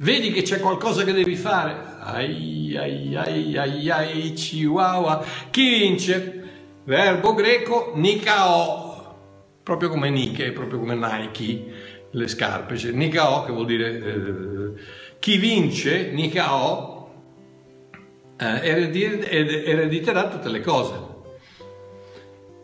Vedi 0.03 0.33
che 0.33 0.41
c'è 0.41 0.61
qualcosa 0.61 1.05
che 1.05 1.13
devi 1.13 1.37
fare. 1.37 1.77
Ai 2.01 2.75
ai 2.75 3.15
ai 3.15 3.57
ai 3.59 3.91
ai 3.91 4.33
chihuahua. 4.33 5.23
Chi 5.51 5.69
vince? 5.69 6.39
Verbo 6.85 7.35
greco 7.35 7.93
nikao, 7.97 9.17
proprio 9.63 9.91
come 9.91 10.09
Nike, 10.09 10.53
proprio 10.53 10.79
come 10.79 10.95
Nike, 10.95 11.65
le 12.13 12.29
scarpe. 12.29 12.79
Cioè, 12.79 12.93
nikao 12.93 13.45
che 13.45 13.53
vuol 13.53 13.67
dire 13.67 13.99
eh, 13.99 14.73
chi 15.19 15.37
vince, 15.37 16.11
nikao, 16.13 17.13
eh, 18.39 18.67
erediterà 18.67 20.29
tutte 20.29 20.49
le 20.49 20.61
cose. 20.63 21.10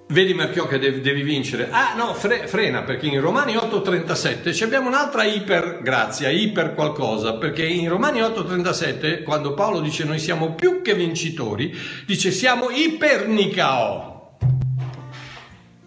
Vedi 0.08 0.34
Marchiò 0.34 0.68
che 0.68 0.78
devi, 0.78 1.00
devi 1.00 1.22
vincere. 1.22 1.68
Ah 1.70 1.94
no, 1.96 2.14
fre, 2.14 2.46
frena, 2.46 2.82
perché 2.82 3.06
in 3.06 3.20
Romani 3.20 3.54
8.37 3.54 4.62
abbiamo 4.62 4.86
un'altra 4.86 5.24
iper 5.24 5.80
grazia, 5.82 6.30
iper 6.30 6.74
qualcosa, 6.74 7.34
perché 7.34 7.66
in 7.66 7.88
Romani 7.88 8.20
8.37, 8.20 9.24
quando 9.24 9.54
Paolo 9.54 9.80
dice 9.80 10.04
noi 10.04 10.20
siamo 10.20 10.54
più 10.54 10.80
che 10.80 10.94
vincitori, 10.94 11.76
dice 12.06 12.30
siamo 12.30 12.70
ipernicao. 12.70 14.38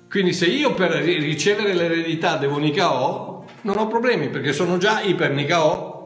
Quindi 0.10 0.34
se 0.34 0.48
io 0.48 0.74
per 0.74 0.92
ricevere 0.92 1.74
l'eredità 1.74 2.36
devo 2.36 2.58
nicao, 2.58 3.46
non 3.62 3.78
ho 3.78 3.88
problemi, 3.88 4.28
perché 4.30 4.52
sono 4.52 4.78
già 4.78 5.00
ipernicao 5.02 6.00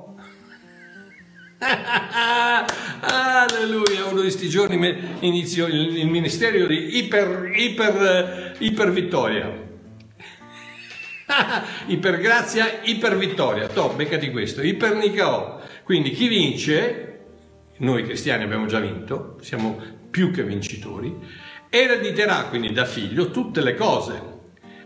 Alleluia, 3.06 4.06
uno 4.06 4.16
di 4.16 4.22
questi 4.22 4.48
giorni 4.48 4.78
inizio 5.20 5.68
il, 5.68 5.98
il 5.98 6.08
ministero 6.08 6.66
di 6.66 7.00
iper, 7.00 7.52
iper, 8.60 8.92
vittoria. 8.92 9.52
iper 11.88 12.18
grazia, 12.20 12.80
iper 12.84 13.18
vittoria. 13.18 13.68
To, 13.68 13.90
beccati 13.90 14.32
questo, 14.32 14.62
iper 14.62 14.96
nicao. 14.96 15.60
Quindi 15.84 16.12
chi 16.12 16.30
vince, 16.30 17.20
noi 17.80 18.04
cristiani 18.04 18.44
abbiamo 18.44 18.68
già 18.68 18.80
vinto, 18.80 19.38
siamo 19.42 19.78
più 20.10 20.32
che 20.32 20.44
vincitori, 20.44 21.14
erediterà 21.70 22.46
quindi 22.46 22.72
da 22.72 22.86
figlio 22.86 23.32
tutte 23.32 23.62
le 23.62 23.76
cose. 23.76 24.32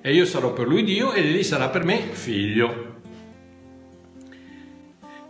E 0.01 0.11
io 0.11 0.25
sarò 0.25 0.53
per 0.53 0.65
lui 0.67 0.83
Dio 0.83 1.13
ed 1.13 1.23
egli 1.23 1.43
sarà 1.43 1.69
per 1.69 1.83
me 1.83 1.99
figlio. 2.13 2.95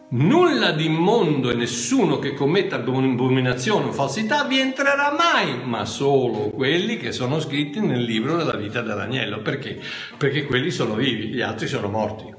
Nulla 0.10 0.72
di 0.72 0.86
immondo 0.86 1.50
e 1.50 1.54
nessuno 1.54 2.18
che 2.18 2.34
commetta 2.34 2.78
abominazione 2.78 3.88
o 3.88 3.92
falsità 3.92 4.46
vi 4.46 4.58
entrerà 4.58 5.12
mai, 5.12 5.66
ma 5.66 5.84
solo 5.84 6.50
quelli 6.52 6.96
che 6.96 7.12
sono 7.12 7.42
scritti 7.42 7.82
nel 7.82 8.04
libro 8.04 8.38
della 8.38 8.56
vita 8.56 8.82
dell'agnello. 8.82 9.42
Perché? 9.42 9.78
Perché 10.18 10.46
quelli 10.46 10.72
sono 10.72 10.96
vivi, 10.96 11.28
gli 11.28 11.42
altri 11.42 11.68
sono 11.68 11.90
morti. 11.90 12.34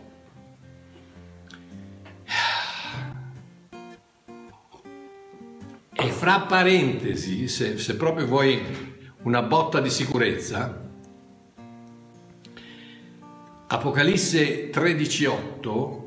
E 5.93 6.11
fra 6.11 6.41
parentesi, 6.41 7.49
se, 7.49 7.77
se 7.77 7.97
proprio 7.97 8.27
vuoi 8.27 8.62
una 9.25 9.43
botta 9.43 9.81
di 9.81 9.91
sicurezza, 9.91 10.87
Apocalisse 13.66 14.71
13.8 14.71 15.98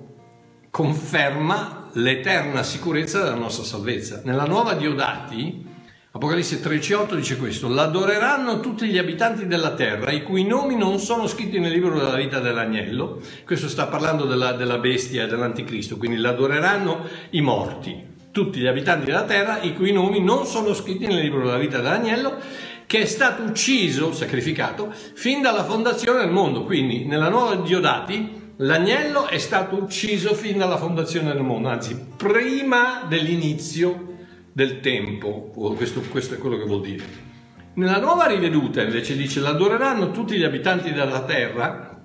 conferma 0.71 1.89
l'eterna 1.93 2.63
sicurezza 2.63 3.21
della 3.21 3.35
nostra 3.35 3.65
salvezza. 3.65 4.21
Nella 4.23 4.45
nuova 4.45 4.73
Diodati, 4.73 5.67
Apocalisse 6.13 6.61
13.8 6.61 7.15
dice 7.15 7.37
questo, 7.37 7.67
l'adoreranno 7.67 8.59
tutti 8.61 8.87
gli 8.87 8.97
abitanti 8.97 9.47
della 9.47 9.73
terra, 9.75 10.11
i 10.11 10.23
cui 10.23 10.45
nomi 10.45 10.75
non 10.75 10.99
sono 10.99 11.27
scritti 11.27 11.59
nel 11.59 11.71
libro 11.71 11.97
della 11.97 12.15
vita 12.15 12.39
dell'agnello, 12.39 13.21
questo 13.45 13.67
sta 13.67 13.87
parlando 13.87 14.25
della, 14.25 14.53
della 14.53 14.77
bestia 14.77 15.27
dell'anticristo, 15.27 15.97
quindi 15.97 16.17
l'adoreranno 16.17 17.05
i 17.31 17.41
morti, 17.41 18.09
tutti 18.31 18.59
gli 18.59 18.67
abitanti 18.67 19.05
della 19.05 19.23
terra, 19.23 19.61
i 19.61 19.73
cui 19.73 19.91
nomi 19.91 20.21
non 20.21 20.45
sono 20.45 20.73
scritti 20.73 21.05
nel 21.05 21.21
libro 21.21 21.45
della 21.45 21.57
vita 21.57 21.77
dell'agnello, 21.77 22.37
che 22.85 22.99
è 22.99 23.05
stato 23.05 23.43
ucciso, 23.43 24.11
sacrificato, 24.11 24.91
fin 24.91 25.41
dalla 25.41 25.63
fondazione 25.63 26.19
del 26.19 26.31
mondo. 26.31 26.65
Quindi 26.65 27.05
nella 27.05 27.29
nuova 27.29 27.55
Diodati 27.55 28.40
L'agnello 28.63 29.25
è 29.25 29.39
stato 29.39 29.75
ucciso 29.75 30.35
fin 30.35 30.59
dalla 30.59 30.77
fondazione 30.77 31.33
del 31.33 31.41
mondo, 31.41 31.67
anzi 31.69 31.99
prima 32.15 33.05
dell'inizio 33.07 34.17
del 34.53 34.81
tempo, 34.81 35.51
questo, 35.75 36.01
questo 36.01 36.35
è 36.35 36.37
quello 36.37 36.57
che 36.59 36.65
vuol 36.65 36.81
dire. 36.81 37.03
Nella 37.73 37.99
nuova 37.99 38.27
riveduta 38.27 38.83
invece 38.83 39.15
dice 39.15 39.39
l'adoreranno 39.39 40.11
tutti 40.11 40.37
gli 40.37 40.43
abitanti 40.43 40.91
della 40.91 41.23
terra, 41.23 42.03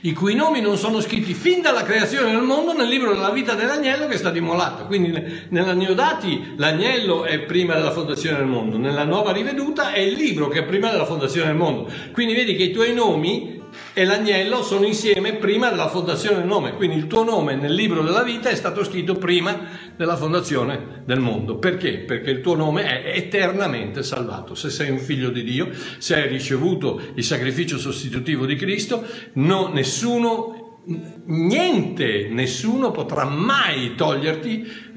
i 0.00 0.12
cui 0.12 0.34
nomi 0.34 0.60
non 0.60 0.76
sono 0.76 1.00
scritti 1.00 1.34
fin 1.34 1.62
dalla 1.62 1.84
creazione 1.84 2.32
del 2.32 2.42
mondo 2.42 2.72
nel 2.72 2.88
libro 2.88 3.12
della 3.12 3.30
vita 3.30 3.54
dell'agnello 3.54 4.08
che 4.08 4.14
è 4.14 4.18
stato 4.18 4.38
immolato. 4.38 4.86
Quindi 4.86 5.12
nella 5.50 5.72
Neodati 5.72 6.54
l'agnello 6.56 7.22
è 7.22 7.38
prima 7.42 7.74
della 7.74 7.92
fondazione 7.92 8.38
del 8.38 8.46
mondo, 8.46 8.76
nella 8.76 9.04
nuova 9.04 9.30
riveduta 9.30 9.92
è 9.92 10.00
il 10.00 10.14
libro 10.14 10.48
che 10.48 10.60
è 10.60 10.64
prima 10.64 10.90
della 10.90 11.06
fondazione 11.06 11.46
del 11.46 11.56
mondo. 11.56 11.88
Quindi 12.10 12.34
vedi 12.34 12.56
che 12.56 12.64
i 12.64 12.72
tuoi 12.72 12.92
nomi 12.92 13.59
e 13.92 14.04
l'agnello 14.04 14.62
sono 14.62 14.86
insieme 14.86 15.34
prima 15.34 15.70
della 15.70 15.88
fondazione 15.88 16.38
del 16.38 16.46
nome, 16.46 16.74
quindi 16.74 16.96
il 16.96 17.06
tuo 17.06 17.24
nome 17.24 17.54
nel 17.54 17.72
libro 17.72 18.02
della 18.02 18.22
vita 18.22 18.48
è 18.48 18.54
stato 18.54 18.84
scritto 18.84 19.14
prima 19.14 19.68
della 19.96 20.16
fondazione 20.16 21.02
del 21.04 21.20
mondo. 21.20 21.56
Perché? 21.56 21.98
Perché 21.98 22.30
il 22.30 22.40
tuo 22.40 22.54
nome 22.54 22.84
è 23.02 23.16
eternamente 23.16 24.02
salvato. 24.02 24.54
Se 24.54 24.70
sei 24.70 24.90
un 24.90 24.98
figlio 24.98 25.30
di 25.30 25.42
Dio, 25.42 25.70
se 25.98 26.16
hai 26.16 26.28
ricevuto 26.28 27.00
il 27.14 27.24
sacrificio 27.24 27.78
sostitutivo 27.78 28.46
di 28.46 28.56
Cristo, 28.56 29.04
no, 29.34 29.68
nessuno, 29.68 30.78
niente, 31.24 32.28
nessuno 32.30 32.90
potrà 32.90 33.24
mai 33.24 33.94
toglierti 33.94 34.88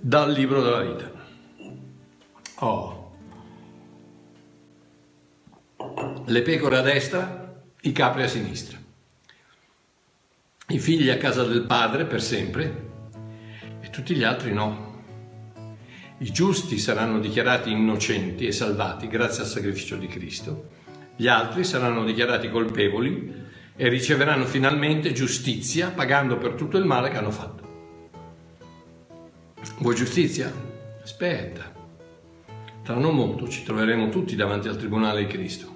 dal 0.00 0.32
libro 0.32 0.62
della 0.62 0.80
vita. 0.82 1.12
Oh. 2.56 3.02
Le 6.26 6.42
pecore 6.42 6.76
a 6.78 6.80
destra 6.80 7.43
i 7.86 7.92
capri 7.92 8.22
a 8.22 8.28
sinistra. 8.28 8.78
I 10.68 10.78
figli 10.78 11.10
a 11.10 11.18
casa 11.18 11.44
del 11.44 11.64
padre 11.64 12.06
per 12.06 12.22
sempre 12.22 12.92
e 13.82 13.90
tutti 13.90 14.14
gli 14.14 14.22
altri 14.22 14.54
no. 14.54 15.02
I 16.18 16.32
giusti 16.32 16.78
saranno 16.78 17.20
dichiarati 17.20 17.70
innocenti 17.70 18.46
e 18.46 18.52
salvati 18.52 19.06
grazie 19.06 19.42
al 19.42 19.48
sacrificio 19.50 19.96
di 19.96 20.06
Cristo, 20.06 20.70
gli 21.14 21.26
altri 21.26 21.62
saranno 21.62 22.04
dichiarati 22.04 22.48
colpevoli 22.48 23.42
e 23.76 23.88
riceveranno 23.88 24.46
finalmente 24.46 25.12
giustizia 25.12 25.90
pagando 25.90 26.38
per 26.38 26.52
tutto 26.52 26.78
il 26.78 26.86
male 26.86 27.10
che 27.10 27.18
hanno 27.18 27.30
fatto. 27.30 27.62
Vuoi 29.80 29.94
giustizia? 29.94 30.50
Aspetta. 31.02 31.70
Tra 32.82 32.94
non 32.94 33.14
molto 33.14 33.46
ci 33.46 33.62
troveremo 33.62 34.08
tutti 34.08 34.34
davanti 34.36 34.68
al 34.68 34.78
Tribunale 34.78 35.26
di 35.26 35.30
Cristo 35.30 35.73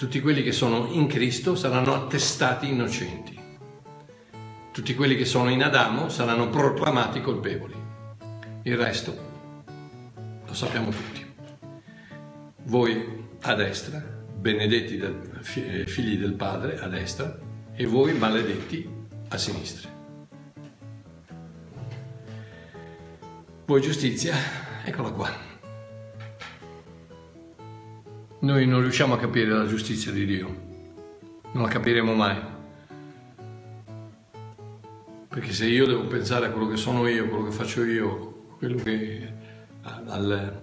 Tutti 0.00 0.22
quelli 0.22 0.42
che 0.42 0.52
sono 0.52 0.86
in 0.92 1.06
Cristo 1.08 1.54
saranno 1.54 1.92
attestati 1.92 2.66
innocenti. 2.66 3.38
Tutti 4.72 4.94
quelli 4.94 5.14
che 5.14 5.26
sono 5.26 5.50
in 5.50 5.62
Adamo 5.62 6.08
saranno 6.08 6.48
proclamati 6.48 7.20
colpevoli. 7.20 7.74
Il 8.62 8.78
resto 8.78 9.14
lo 10.46 10.54
sappiamo 10.54 10.88
tutti. 10.88 11.22
Voi 12.62 13.26
a 13.42 13.52
destra, 13.52 13.98
benedetti 13.98 14.96
del, 14.96 15.38
figli 15.42 16.16
del 16.16 16.32
Padre 16.32 16.78
a 16.78 16.88
destra, 16.88 17.38
e 17.74 17.84
voi 17.84 18.14
maledetti 18.14 18.88
a 19.28 19.36
sinistra. 19.36 19.90
Voi 23.66 23.80
giustizia, 23.82 24.34
eccola 24.82 25.10
qua. 25.10 25.49
Noi 28.42 28.66
non 28.66 28.80
riusciamo 28.80 29.12
a 29.12 29.18
capire 29.18 29.50
la 29.50 29.66
giustizia 29.66 30.10
di 30.12 30.24
Dio, 30.24 30.56
non 31.52 31.62
la 31.64 31.68
capiremo 31.68 32.14
mai. 32.14 32.38
Perché 35.28 35.52
se 35.52 35.66
io 35.66 35.84
devo 35.84 36.06
pensare 36.06 36.46
a 36.46 36.50
quello 36.50 36.66
che 36.66 36.76
sono 36.76 37.06
io, 37.06 37.28
quello 37.28 37.44
che 37.44 37.50
faccio 37.50 37.84
io, 37.84 38.46
quello 38.56 38.82
che 38.82 39.30
al, 39.82 40.62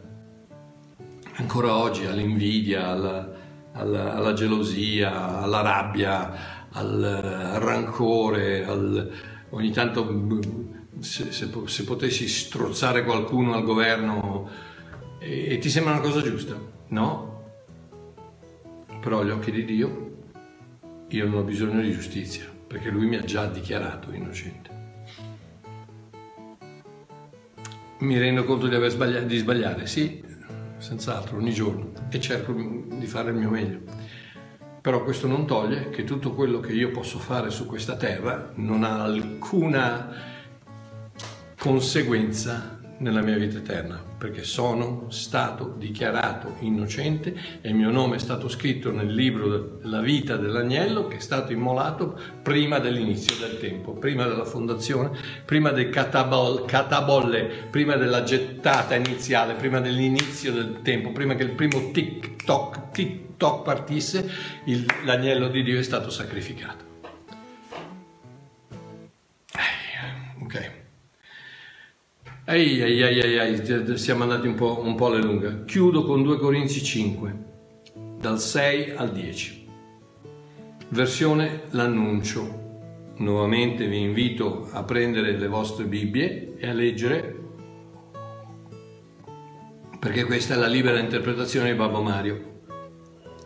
ancora 1.36 1.76
oggi 1.76 2.08
all'invidia, 2.08 2.88
alla, 2.88 3.32
alla, 3.74 4.16
alla, 4.16 4.34
gelosia, 4.34 5.42
alla 5.42 5.62
rabbia, 5.62 6.68
al, 6.72 7.04
al 7.04 7.60
rancore, 7.62 8.66
al, 8.66 9.12
ogni 9.52 9.70
tanto 9.70 10.50
se, 10.98 11.32
se, 11.32 11.48
se, 11.66 11.84
potessi 11.84 12.28
strozzare 12.28 13.04
qualcuno 13.04 13.54
al 13.54 13.64
governo 13.64 14.50
e, 15.20 15.54
e 15.54 15.58
ti 15.60 15.70
sembra 15.70 15.94
una 15.94 16.02
cosa 16.02 16.24
giusta, 16.24 16.60
no? 16.88 17.36
Però 19.08 19.22
agli 19.22 19.30
occhi 19.30 19.52
di 19.52 19.64
Dio 19.64 20.16
io 21.08 21.26
non 21.30 21.36
ho 21.36 21.44
bisogno 21.44 21.80
di 21.80 21.94
giustizia, 21.94 22.44
perché 22.68 22.90
Lui 22.90 23.06
mi 23.06 23.16
ha 23.16 23.24
già 23.24 23.46
dichiarato 23.46 24.12
innocente. 24.12 24.70
Mi 28.00 28.18
rendo 28.18 28.44
conto 28.44 28.68
di, 28.68 28.76
aver 28.76 28.90
sbagliato, 28.90 29.26
di 29.26 29.38
sbagliare, 29.38 29.88
sì, 29.88 30.22
senz'altro, 30.76 31.38
ogni 31.38 31.54
giorno, 31.54 31.94
e 32.10 32.20
cerco 32.20 32.52
di 32.52 33.06
fare 33.06 33.30
il 33.30 33.38
mio 33.38 33.50
meglio. 33.50 33.80
Però 34.82 35.02
questo 35.06 35.26
non 35.28 35.48
toglie 35.48 35.90
che 35.90 36.04
tutto 36.04 36.34
quello 36.34 36.60
che 36.60 36.74
io 36.74 36.92
posso 36.92 37.18
fare 37.18 37.50
su 37.50 37.66
questa 37.66 37.96
terra 37.96 38.52
non 38.56 38.84
ha 38.84 39.04
alcuna 39.04 40.12
conseguenza 41.58 42.77
nella 43.00 43.22
mia 43.22 43.38
vita 43.38 43.58
eterna, 43.58 44.02
perché 44.18 44.44
sono 44.44 45.06
stato 45.10 45.76
dichiarato 45.78 46.56
innocente 46.60 47.36
e 47.62 47.70
il 47.70 47.76
mio 47.76 47.92
nome 47.92 48.16
è 48.16 48.20
stato 48.20 48.50
scritto 48.50 48.92
nel 48.92 49.14
libro 49.14 49.80
della 49.82 50.02
vita 50.02 50.36
dell'agnello 50.36 51.08
che 51.08 51.18
è 51.18 51.20
stato 51.20 51.52
immolato 51.52 52.20
prima 52.42 52.80
dell'inizio 52.80 53.36
del 53.38 53.60
tempo, 53.60 53.94
prima 53.94 54.26
della 54.26 54.46
fondazione, 54.46 55.12
prima 55.46 55.72
del 55.72 55.90
catabol, 55.90 56.66
catabolle, 56.66 57.68
prima 57.70 57.96
della 57.96 58.24
gettata 58.24 58.96
iniziale, 58.96 59.54
prima 59.54 59.80
dell'inizio 59.80 60.52
del 60.52 60.80
tempo, 60.82 61.12
prima 61.12 61.36
che 61.36 61.44
il 61.44 61.52
primo 61.52 61.92
tic-toc, 61.92 62.92
tic-toc 62.92 63.64
partisse, 63.64 64.30
il, 64.66 64.86
l'agnello 65.06 65.50
di 65.50 65.62
Dio 65.64 65.78
è 65.78 65.84
stato 65.84 66.10
sacrificato. 66.10 66.87
Ehi, 72.50 72.80
ehi, 72.80 73.02
ehi, 73.02 73.36
ehi, 73.36 73.98
siamo 73.98 74.24
andati 74.24 74.48
un 74.48 74.56
po', 74.56 74.80
un 74.82 74.96
po' 74.96 75.08
alle 75.08 75.22
lunghe. 75.22 75.66
Chiudo 75.66 76.06
con 76.06 76.24
2 76.24 76.38
Corinzi 76.38 76.82
5, 76.82 77.36
dal 78.22 78.40
6 78.40 78.92
al 78.92 79.12
10. 79.12 79.68
Versione 80.88 81.64
l'annuncio. 81.72 83.12
Nuovamente 83.18 83.86
vi 83.88 84.00
invito 84.00 84.70
a 84.72 84.84
prendere 84.84 85.38
le 85.38 85.48
vostre 85.50 85.84
Bibbie 85.88 86.56
e 86.58 86.70
a 86.70 86.72
leggere, 86.72 87.36
perché 90.00 90.24
questa 90.24 90.54
è 90.54 90.58
la 90.58 90.68
libera 90.68 91.00
interpretazione 91.00 91.72
di 91.72 91.78
Babbo 91.78 92.02
Mario. 92.02 92.62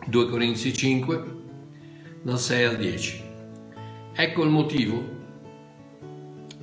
2 0.06 0.26
Corinzi 0.28 0.72
5, 0.72 1.24
dal 2.22 2.38
6 2.38 2.64
al 2.64 2.76
10. 2.76 3.22
Ecco 4.14 4.44
il 4.44 4.50
motivo 4.50 5.21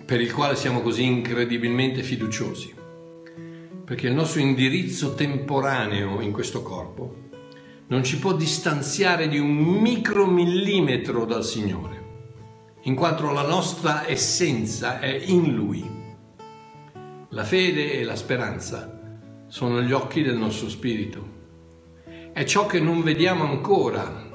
per 0.09 0.21
il 0.21 0.33
quale 0.33 0.55
siamo 0.55 0.81
così 0.81 1.03
incredibilmente 1.03 2.01
fiduciosi. 2.01 2.73
Perché 3.85 4.07
il 4.07 4.15
nostro 4.15 4.39
indirizzo 4.39 5.13
temporaneo 5.13 6.19
in 6.21 6.31
questo 6.31 6.63
corpo 6.63 7.29
non 7.89 8.03
ci 8.03 8.17
può 8.17 8.33
distanziare 8.33 9.27
di 9.27 9.37
un 9.37 9.53
micromillimetro 9.53 11.25
dal 11.25 11.45
Signore, 11.45 12.05
in 12.85 12.95
quanto 12.95 13.31
la 13.31 13.45
nostra 13.45 14.09
essenza 14.09 14.99
è 14.99 15.15
in 15.27 15.53
Lui. 15.53 15.87
La 17.29 17.43
fede 17.43 17.91
e 17.91 18.03
la 18.03 18.15
speranza 18.15 19.45
sono 19.47 19.79
gli 19.79 19.91
occhi 19.91 20.23
del 20.23 20.37
nostro 20.37 20.69
spirito. 20.69 21.37
È 22.33 22.43
ciò 22.45 22.65
che 22.65 22.79
non 22.79 23.03
vediamo 23.03 23.43
ancora, 23.43 24.27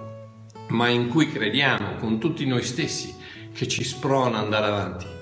ma 0.69 0.89
in 0.89 1.09
cui 1.09 1.27
crediamo 1.27 1.97
con 1.97 2.21
tutti 2.21 2.47
noi 2.47 2.63
stessi, 2.63 3.13
che 3.53 3.67
ci 3.67 3.83
sprona 3.83 4.39
ad 4.39 4.45
andare 4.45 4.67
avanti. 4.67 5.14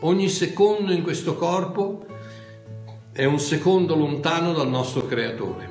Ogni 0.00 0.28
secondo 0.28 0.92
in 0.92 1.02
questo 1.02 1.36
corpo 1.36 2.04
è 3.12 3.24
un 3.24 3.40
secondo 3.40 3.96
lontano 3.96 4.52
dal 4.52 4.68
nostro 4.68 5.06
Creatore. 5.06 5.70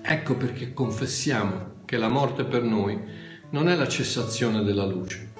Ecco 0.00 0.36
perché 0.36 0.72
confessiamo 0.72 1.82
che 1.84 1.98
la 1.98 2.08
morte 2.08 2.44
per 2.44 2.62
noi 2.62 2.98
non 3.50 3.68
è 3.68 3.74
la 3.74 3.86
cessazione 3.86 4.64
della 4.64 4.86
luce, 4.86 5.32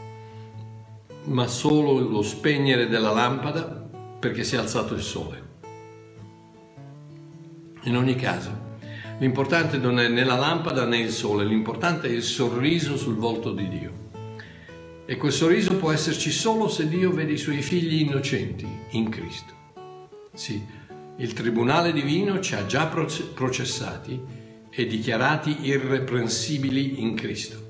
ma 1.24 1.46
solo 1.46 1.98
lo 1.98 2.20
spegnere 2.20 2.86
della 2.86 3.12
lampada 3.12 3.88
perché 4.20 4.44
si 4.44 4.56
è 4.56 4.58
alzato 4.58 4.92
il 4.92 5.02
sole. 5.02 5.42
In 7.84 7.96
ogni 7.96 8.14
caso, 8.14 8.50
l'importante 9.20 9.78
non 9.78 9.98
è 9.98 10.08
né 10.08 10.22
la 10.22 10.36
lampada 10.36 10.84
né 10.84 10.98
il 10.98 11.10
sole, 11.10 11.46
l'importante 11.46 12.08
è 12.08 12.10
il 12.10 12.22
sorriso 12.22 12.98
sul 12.98 13.16
volto 13.16 13.52
di 13.52 13.68
Dio. 13.70 14.03
E 15.06 15.16
quel 15.16 15.32
sorriso 15.32 15.76
può 15.76 15.92
esserci 15.92 16.30
solo 16.30 16.66
se 16.68 16.88
Dio 16.88 17.10
vede 17.10 17.32
i 17.32 17.38
suoi 17.38 17.60
figli 17.60 18.00
innocenti 18.00 18.66
in 18.92 19.10
Cristo. 19.10 19.52
Sì, 20.32 20.64
il 21.18 21.32
Tribunale 21.34 21.92
Divino 21.92 22.40
ci 22.40 22.54
ha 22.54 22.64
già 22.64 22.86
processati 22.86 24.18
e 24.70 24.86
dichiarati 24.86 25.66
irreprensibili 25.66 27.02
in 27.02 27.14
Cristo, 27.14 27.68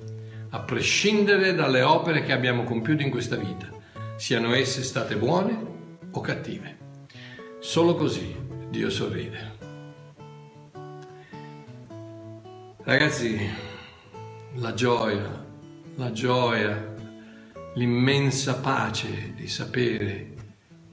a 0.51 0.61
prescindere 0.61 1.55
dalle 1.55 1.83
opere 1.83 2.23
che 2.23 2.33
abbiamo 2.33 2.63
compiuto 2.63 3.03
in 3.03 3.11
questa 3.11 3.37
vita, 3.37 3.69
siano 4.17 4.55
esse 4.55 4.85
state 4.85 5.17
buone 5.17 5.59
o 6.13 6.21
cattive. 6.21 6.79
Solo 7.59 7.97
così 7.97 8.33
Dio 8.71 8.91
sorride. 8.91 9.53
Ragazzi, 12.85 13.51
la 14.55 14.73
gioia, 14.73 15.45
la 15.97 16.13
gioia 16.13 16.93
l'immensa 17.77 18.59
pace 18.59 19.33
di 19.35 19.49
sapere 19.49 20.33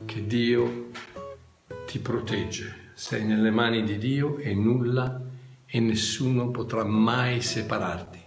che 0.05 0.25
Dio 0.25 0.89
ti 1.85 1.99
protegge. 1.99 2.89
Sei 2.93 3.23
nelle 3.23 3.51
mani 3.51 3.83
di 3.83 3.97
Dio 3.97 4.37
e 4.37 4.53
nulla 4.53 5.21
e 5.65 5.79
nessuno 5.79 6.49
potrà 6.49 6.83
mai 6.83 7.41
separarti 7.41 8.19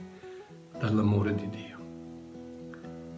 dall'amore 0.79 1.35
di 1.35 1.49
Dio. 1.49 1.79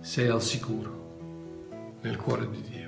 Sei 0.01 0.29
al 0.29 0.43
sicuro 0.43 1.99
nel 2.01 2.17
cuore 2.17 2.49
di 2.51 2.63
Dio. 2.63 2.85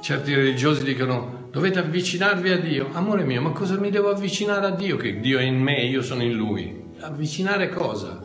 Certi 0.00 0.34
religiosi 0.34 0.84
dicono 0.84 1.48
dovete 1.50 1.80
avvicinarvi 1.80 2.50
a 2.50 2.60
Dio. 2.60 2.90
Amore 2.92 3.24
mio, 3.24 3.42
ma 3.42 3.50
cosa 3.50 3.78
mi 3.78 3.90
devo 3.90 4.10
avvicinare 4.10 4.66
a 4.66 4.70
Dio? 4.70 4.96
Che 4.96 5.18
Dio 5.18 5.38
è 5.38 5.42
in 5.42 5.60
me 5.60 5.78
e 5.78 5.86
io 5.86 6.02
sono 6.02 6.22
in 6.22 6.34
Lui. 6.34 6.82
Avvicinare 7.00 7.70
cosa? 7.70 8.23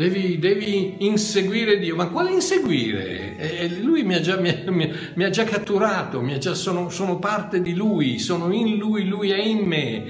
Devi, 0.00 0.38
devi, 0.38 0.94
inseguire 1.00 1.78
Dio. 1.78 1.94
Ma 1.94 2.06
quale 2.08 2.32
inseguire? 2.32 3.36
E 3.36 3.80
lui 3.82 4.02
mi 4.02 4.14
ha 4.14 4.20
già, 4.20 4.40
mi, 4.40 4.50
mi, 4.68 4.90
mi 5.12 5.24
ha 5.24 5.28
già 5.28 5.44
catturato, 5.44 6.24
già, 6.38 6.54
sono, 6.54 6.88
sono, 6.88 7.18
parte 7.18 7.60
di 7.60 7.74
Lui, 7.74 8.18
sono 8.18 8.50
in 8.50 8.78
Lui, 8.78 9.06
Lui 9.06 9.28
è 9.28 9.38
in 9.38 9.58
me. 9.58 10.04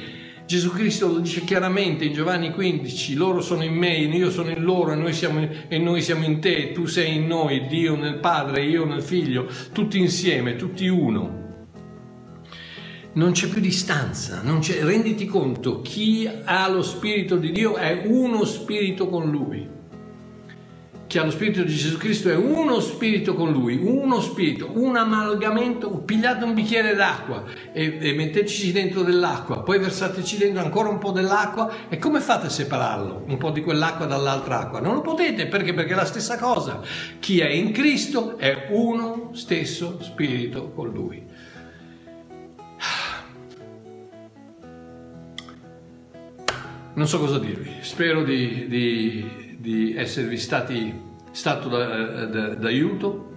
Gesù 0.46 0.70
Cristo 0.70 1.08
lo 1.08 1.18
dice 1.18 1.40
chiaramente 1.40 2.04
in 2.04 2.12
Giovanni 2.12 2.52
15, 2.52 3.14
loro 3.14 3.40
sono 3.40 3.64
in 3.64 3.74
me, 3.74 3.96
io 3.96 4.30
sono 4.30 4.50
in 4.50 4.62
loro 4.62 4.92
e 4.92 4.94
noi 4.94 5.12
siamo, 5.12 5.48
e 5.66 5.78
noi 5.78 6.02
siamo 6.02 6.24
in 6.24 6.38
te, 6.38 6.70
tu 6.70 6.86
sei 6.86 7.16
in 7.16 7.26
noi, 7.26 7.66
Dio 7.66 7.96
nel 7.96 8.20
Padre, 8.20 8.64
io 8.64 8.84
nel 8.84 9.02
Figlio, 9.02 9.48
tutti 9.72 9.98
insieme, 9.98 10.54
tutti 10.54 10.86
uno 10.86 11.38
non 13.12 13.32
c'è 13.32 13.48
più 13.48 13.60
distanza, 13.60 14.40
renditi 14.82 15.26
conto, 15.26 15.80
chi 15.80 16.30
ha 16.44 16.68
lo 16.68 16.80
Spirito 16.80 17.34
di 17.34 17.50
Dio 17.50 17.74
è 17.74 18.04
uno 18.06 18.44
Spirito 18.44 19.08
con 19.08 19.28
Lui. 19.28 19.78
Ha 21.18 21.24
lo 21.24 21.30
spirito 21.30 21.62
di 21.62 21.74
Gesù 21.74 21.96
Cristo 21.96 22.28
è 22.28 22.36
uno 22.36 22.78
spirito 22.80 23.34
con 23.34 23.50
lui, 23.50 23.80
uno 23.82 24.20
spirito, 24.20 24.70
un 24.74 24.96
amalgamento, 24.96 25.90
pigliate 25.90 26.44
un 26.44 26.54
bicchiere 26.54 26.94
d'acqua 26.94 27.44
e, 27.72 27.98
e 28.00 28.12
metteteci 28.12 28.70
dentro 28.70 29.02
dell'acqua, 29.02 29.62
poi 29.62 29.78
versateci 29.78 30.38
dentro 30.38 30.62
ancora 30.62 30.88
un 30.88 30.98
po' 30.98 31.10
dell'acqua 31.10 31.88
e 31.88 31.98
come 31.98 32.20
fate 32.20 32.46
a 32.46 32.50
separarlo? 32.50 33.24
Un 33.26 33.38
po' 33.38 33.50
di 33.50 33.60
quell'acqua 33.60 34.06
dall'altra 34.06 34.60
acqua? 34.60 34.80
Non 34.80 34.94
lo 34.94 35.00
potete 35.00 35.46
perché? 35.46 35.74
Perché 35.74 35.92
è 35.92 35.96
la 35.96 36.04
stessa 36.04 36.38
cosa. 36.38 36.80
Chi 37.18 37.40
è 37.40 37.48
in 37.48 37.72
Cristo 37.72 38.38
è 38.38 38.68
uno 38.70 39.30
stesso 39.32 39.98
spirito 40.00 40.70
con 40.70 40.88
lui. 40.90 41.26
Non 46.92 47.06
so 47.06 47.18
cosa 47.18 47.38
dirvi, 47.38 47.70
spero 47.80 48.22
di, 48.24 48.66
di 48.68 49.49
di 49.60 49.94
esservi 49.94 50.38
stati, 50.38 50.98
stato 51.30 51.68
d'aiuto. 51.68 53.28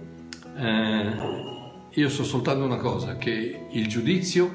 Eh, 0.56 1.12
io 1.90 2.08
so 2.08 2.24
soltanto 2.24 2.64
una 2.64 2.78
cosa, 2.78 3.16
che 3.16 3.66
il 3.70 3.86
giudizio, 3.86 4.52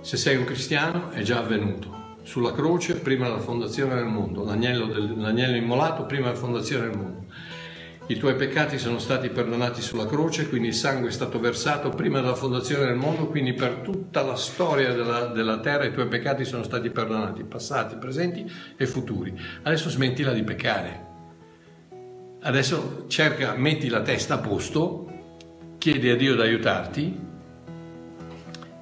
se 0.00 0.16
sei 0.16 0.36
un 0.36 0.44
cristiano, 0.44 1.10
è 1.10 1.22
già 1.22 1.38
avvenuto. 1.38 2.16
Sulla 2.22 2.52
croce 2.52 2.96
prima 2.96 3.26
della 3.26 3.38
fondazione 3.38 3.94
del 3.94 4.06
mondo, 4.06 4.44
l'agnello, 4.44 4.86
del, 4.86 5.16
l'agnello 5.16 5.56
immolato 5.56 6.04
prima 6.04 6.26
della 6.26 6.38
fondazione 6.38 6.88
del 6.88 6.96
mondo. 6.96 7.26
I 8.10 8.16
tuoi 8.16 8.36
peccati 8.36 8.78
sono 8.78 8.98
stati 8.98 9.28
perdonati 9.28 9.82
sulla 9.82 10.06
croce, 10.06 10.48
quindi 10.48 10.68
il 10.68 10.74
sangue 10.74 11.10
è 11.10 11.12
stato 11.12 11.38
versato 11.38 11.90
prima 11.90 12.22
della 12.22 12.34
fondazione 12.34 12.86
del 12.86 12.96
mondo, 12.96 13.26
quindi 13.26 13.52
per 13.52 13.80
tutta 13.84 14.22
la 14.22 14.34
storia 14.34 14.94
della, 14.94 15.26
della 15.26 15.60
terra 15.60 15.84
i 15.84 15.92
tuoi 15.92 16.08
peccati 16.08 16.46
sono 16.46 16.62
stati 16.62 16.88
perdonati, 16.88 17.44
passati, 17.44 17.96
presenti 17.96 18.50
e 18.78 18.86
futuri. 18.86 19.38
Adesso 19.62 19.90
smettila 19.90 20.32
di 20.32 20.42
peccare. 20.42 21.06
Adesso 22.40 23.04
cerca, 23.08 23.54
metti 23.56 23.90
la 23.90 24.00
testa 24.00 24.34
a 24.34 24.38
posto, 24.38 25.74
chiedi 25.76 26.08
a 26.08 26.16
Dio 26.16 26.34
di 26.34 26.40
aiutarti, 26.40 27.20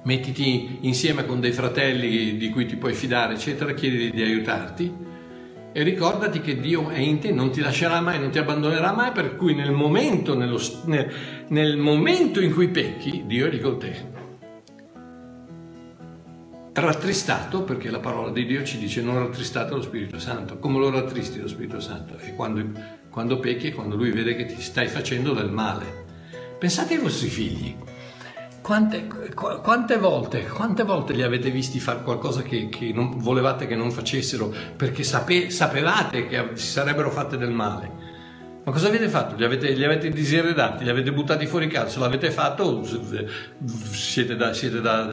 mettiti 0.03 0.77
insieme 0.83 1.25
con 1.25 1.41
dei 1.41 1.51
fratelli 1.51 2.37
di 2.37 2.49
cui 2.49 2.65
ti 2.65 2.77
puoi 2.77 2.93
fidare, 2.93 3.33
eccetera, 3.33 3.73
chiedi 3.73 4.09
di 4.09 4.21
aiutarti 4.21 5.06
e 5.77 5.83
ricordati 5.83 6.41
che 6.41 6.59
Dio 6.59 6.89
è 6.89 6.97
in 6.97 7.19
te, 7.19 7.31
non 7.31 7.51
ti 7.51 7.61
lascerà 7.61 8.01
mai, 8.01 8.19
non 8.19 8.31
ti 8.31 8.39
abbandonerà 8.39 8.93
mai, 8.93 9.11
per 9.11 9.35
cui 9.35 9.53
nel 9.53 9.71
momento, 9.71 10.35
nello, 10.35 10.59
nel, 10.85 11.07
nel 11.49 11.77
momento 11.77 12.41
in 12.41 12.51
cui 12.51 12.69
pecchi, 12.69 13.25
Dio 13.27 13.45
è 13.45 13.49
lì 13.51 13.59
con 13.59 13.77
te. 13.77 14.11
Rattristato, 16.73 17.61
perché 17.61 17.91
la 17.91 17.99
parola 17.99 18.31
di 18.31 18.47
Dio 18.47 18.63
ci 18.63 18.79
dice 18.79 19.03
non 19.03 19.19
rattristate 19.19 19.75
lo 19.75 19.83
Spirito 19.83 20.17
Santo, 20.17 20.57
come 20.57 20.79
lo 20.79 20.89
rattristi 20.89 21.39
lo 21.39 21.47
Spirito 21.47 21.79
Santo? 21.79 22.17
E 22.17 22.33
quando, 22.33 22.71
quando 23.11 23.39
pecchi 23.39 23.67
è 23.67 23.73
quando 23.73 23.95
lui 23.95 24.09
vede 24.09 24.35
che 24.35 24.47
ti 24.47 24.59
stai 24.59 24.87
facendo 24.87 25.33
del 25.33 25.51
male. 25.51 26.05
Pensate 26.57 26.95
ai 26.95 27.01
vostri 27.01 27.27
figli 27.27 27.75
quante, 28.67 29.07
quante, 29.33 29.95
volte, 29.95 30.45
quante, 30.45 30.83
volte, 30.83 31.13
li 31.13 31.23
avete 31.23 31.49
visti 31.49 31.79
fare 31.79 32.03
qualcosa 32.03 32.41
che, 32.41 32.67
che 32.67 32.91
non, 32.93 33.17
volevate 33.17 33.65
che 33.65 33.77
non 33.77 33.91
facessero 33.91 34.53
perché 34.75 35.03
sape, 35.03 35.49
sapevate 35.51 36.27
che 36.27 36.49
si 36.55 36.67
sarebbero 36.67 37.09
fatte 37.09 37.37
del 37.37 37.51
male? 37.51 37.89
Ma 38.65 38.73
cosa 38.73 38.89
avete 38.89 39.07
fatto? 39.07 39.37
Li 39.37 39.45
avete, 39.45 39.71
li 39.71 39.85
avete 39.85 40.09
diseredati, 40.09 40.83
li 40.83 40.89
avete 40.89 41.13
buttati 41.13 41.45
fuori? 41.45 41.71
Se 41.87 41.97
l'avete 41.97 42.29
fatto 42.29 42.83
siete 42.83 43.25
siete 44.51 44.81
da 44.81 45.07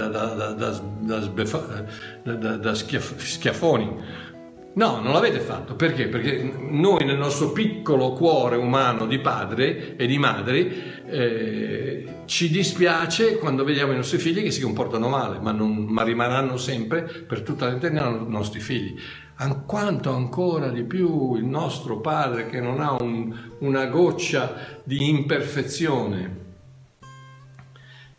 schiaffoni. 2.75 4.33
No, 4.77 5.01
non 5.01 5.13
l'avete 5.13 5.39
fatto. 5.39 5.77
Perché? 5.77 6.09
Perché 6.09 6.43
noi 6.43 7.05
nel 7.05 7.17
nostro 7.17 7.53
piccolo 7.53 8.13
cuore 8.13 8.57
umano 8.57 9.07
di 9.07 9.21
padre 9.21 9.97
e 9.97 10.07
di 10.07 10.19
madre 10.19 11.05
eh, 11.07 12.07
ci 12.25 12.51
dispiace 12.51 13.39
quando 13.39 13.63
vediamo 13.63 13.93
i 13.93 13.97
nostri 13.97 14.19
figli 14.19 14.43
che 14.43 14.51
si 14.51 14.61
comportano 14.61 15.09
male, 15.09 15.39
ma, 15.39 15.53
non, 15.53 15.85
ma 15.85 16.03
rimarranno 16.03 16.57
sempre 16.57 17.03
per 17.03 17.43
tutta 17.43 17.69
l'eternità 17.69 18.09
i 18.09 18.25
nostri 18.27 18.59
figli. 18.59 18.97
An- 19.37 19.65
quanto 19.65 20.13
ancora 20.13 20.69
di 20.69 20.83
più 20.83 21.37
il 21.37 21.45
nostro 21.45 22.01
padre 22.01 22.47
che 22.47 22.61
non 22.61 22.81
ha 22.81 22.97
un, 23.01 23.33
una 23.61 23.87
goccia 23.87 24.81
di 24.83 25.09
imperfezione 25.09 26.43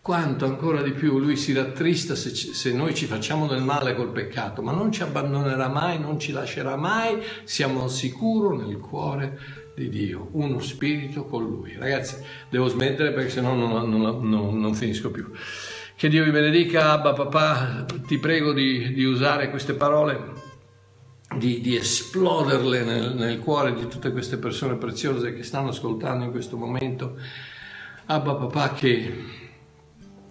quanto 0.05 0.45
ancora 0.45 0.83
di 0.83 0.91
più 0.91 1.17
lui 1.17 1.35
si 1.35 1.51
rattrista 1.51 2.13
se, 2.13 2.29
se, 2.29 2.71
noi 2.71 2.93
ci 2.93 3.07
facciamo 3.07 3.47
del 3.47 3.63
male 3.63 3.95
col 3.95 4.11
peccato, 4.11 4.61
ma 4.61 4.71
non 4.71 4.91
ci 4.91 5.01
abbandonerà 5.01 5.67
mai, 5.67 5.99
non 5.99 6.19
ci 6.19 6.31
lascerà 6.31 6.75
mai, 6.75 7.23
siamo 7.43 7.81
al 7.81 7.89
sicuro 7.89 8.55
nel 8.55 8.77
cuore 8.77 9.39
di 9.73 9.89
Dio, 9.89 10.29
uno 10.33 10.59
spirito 10.59 11.25
con 11.25 11.43
lui. 11.43 11.75
Ragazzi, 11.75 12.17
devo 12.51 12.67
smettere 12.67 13.13
perché 13.13 13.31
sennò 13.31 13.55
non, 13.55 13.89
non, 13.89 14.29
non, 14.29 14.59
non 14.59 14.75
finisco 14.75 15.09
più. 15.09 15.27
Che 15.95 16.07
Dio 16.07 16.23
vi 16.23 16.29
benedica, 16.29 16.91
Abba 16.91 17.13
papà, 17.13 17.85
ti 18.05 18.19
prego 18.19 18.53
di, 18.53 18.93
di 18.93 19.05
usare 19.05 19.49
queste 19.49 19.73
parole, 19.73 20.33
di, 21.35 21.61
di 21.61 21.75
esploderle 21.75 22.83
nel, 22.83 23.15
nel 23.15 23.39
cuore 23.39 23.73
di 23.73 23.87
tutte 23.87 24.11
queste 24.11 24.37
persone 24.37 24.75
preziose 24.75 25.33
che 25.33 25.41
stanno 25.41 25.69
ascoltando 25.69 26.25
in 26.25 26.29
questo 26.29 26.57
momento. 26.57 27.17
Abba 28.05 28.35
papà 28.35 28.73
che 28.73 29.43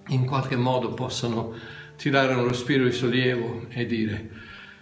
in 0.08 0.26
qualche 0.26 0.56
modo 0.56 0.92
possano 0.92 1.52
tirare 1.96 2.34
un 2.34 2.46
respiro 2.46 2.84
di 2.84 2.92
sollievo 2.92 3.66
e 3.68 3.86
dire, 3.86 4.30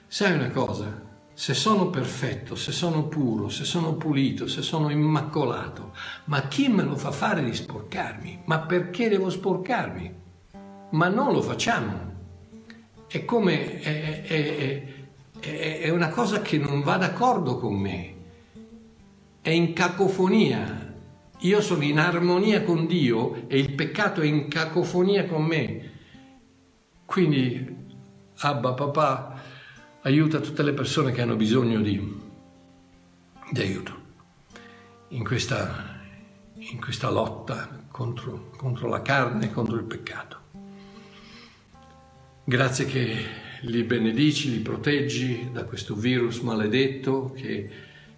sai 0.07 0.33
una 0.33 0.51
cosa, 0.51 1.11
se 1.35 1.55
sono 1.55 1.89
perfetto, 1.89 2.55
se 2.55 2.73
sono 2.73 3.05
puro, 3.05 3.49
se 3.49 3.65
sono 3.65 3.95
pulito, 3.95 4.47
se 4.47 4.63
sono 4.63 4.91
immacolato, 4.91 5.93
ma 6.25 6.47
chi 6.49 6.69
me 6.69 6.83
lo 6.83 6.97
fa 6.97 7.11
fare 7.11 7.43
di 7.43 7.55
sporcarmi? 7.55 8.43
Ma 8.45 8.61
perché 8.61 9.09
devo 9.09 9.31
sporcarmi? 9.31 10.15
Ma 10.91 11.09
non 11.09 11.33
lo 11.33 11.41
facciamo. 11.41 12.11
È 13.07 13.25
come, 13.25 13.81
è, 13.81 14.23
è, 14.23 14.83
è, 15.41 15.81
è 15.81 15.89
una 15.89 16.09
cosa 16.11 16.43
che 16.43 16.59
non 16.59 16.83
va 16.83 16.97
d'accordo 16.97 17.57
con 17.57 17.75
me, 17.75 18.15
è 19.41 19.51
in 19.51 19.73
cacofonia, 19.73 20.82
io 21.43 21.61
sono 21.61 21.83
in 21.83 21.99
armonia 21.99 22.63
con 22.63 22.87
Dio 22.87 23.49
e 23.49 23.59
il 23.59 23.73
peccato 23.73 24.21
è 24.21 24.27
in 24.27 24.49
cacofonia 24.49 25.27
con 25.27 25.45
me. 25.45 25.91
Quindi, 27.05 27.81
Abba, 28.39 28.73
papà, 28.73 29.41
aiuta 30.03 30.41
tutte 30.41 30.63
le 30.63 30.73
persone 30.73 31.13
che 31.13 31.21
hanno 31.21 31.37
bisogno 31.37 31.81
di, 31.81 32.21
di 33.51 33.61
aiuto 33.61 34.01
in 35.09 35.25
questa, 35.25 36.01
in 36.55 36.81
questa 36.81 37.11
lotta 37.11 37.87
contro, 37.91 38.51
contro 38.57 38.89
la 38.89 39.03
carne 39.03 39.53
contro 39.53 39.77
il 39.77 39.85
peccato. 39.85 40.41
Grazie 42.45 42.87
che 42.87 43.15
li 43.63 43.83
benedici, 43.85 44.51
li 44.51 44.59
proteggi 44.59 45.51
da 45.53 45.65
questo 45.65 45.95
virus 45.95 46.39
maledetto 46.39 47.33
che 47.37 47.71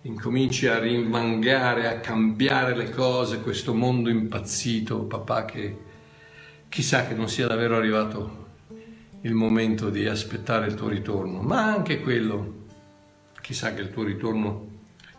incominci 0.07 0.67
a 0.67 0.79
rinvangare, 0.79 1.89
a 1.89 1.99
cambiare 2.01 2.77
le 2.77 2.91
cose, 2.91 3.41
questo 3.41 3.73
mondo 3.73 4.11
impazzito, 4.11 5.05
papà, 5.05 5.47
che 5.47 5.79
chissà 6.69 7.07
che 7.07 7.15
non 7.15 7.29
sia 7.29 7.47
davvero 7.47 7.77
arrivato 7.77 8.43
il 9.23 9.33
momento 9.33 9.89
di 9.89 10.07
aspettare 10.07 10.67
il 10.67 10.75
tuo 10.75 10.89
ritorno, 10.89 11.41
ma 11.41 11.65
anche 11.65 12.03
quello, 12.03 12.67
chissà 13.41 13.73
che 13.73 13.81
il 13.81 13.91
tuo 13.91 14.03
ritorno 14.03 14.73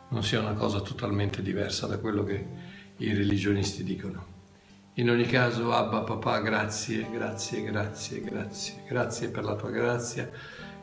non 0.09 0.23
sia 0.23 0.39
una 0.39 0.53
cosa 0.53 0.81
totalmente 0.81 1.41
diversa 1.41 1.87
da 1.87 1.97
quello 1.97 2.23
che 2.23 2.45
i 2.97 3.11
religionisti 3.11 3.83
dicono. 3.83 4.33
In 4.95 5.09
ogni 5.09 5.25
caso, 5.25 5.71
Abba, 5.71 6.01
papà, 6.01 6.41
grazie, 6.41 7.07
grazie, 7.11 7.63
grazie, 7.63 8.21
grazie, 8.21 8.83
grazie 8.87 9.29
per 9.29 9.43
la 9.45 9.55
tua 9.55 9.71
grazia, 9.71 10.29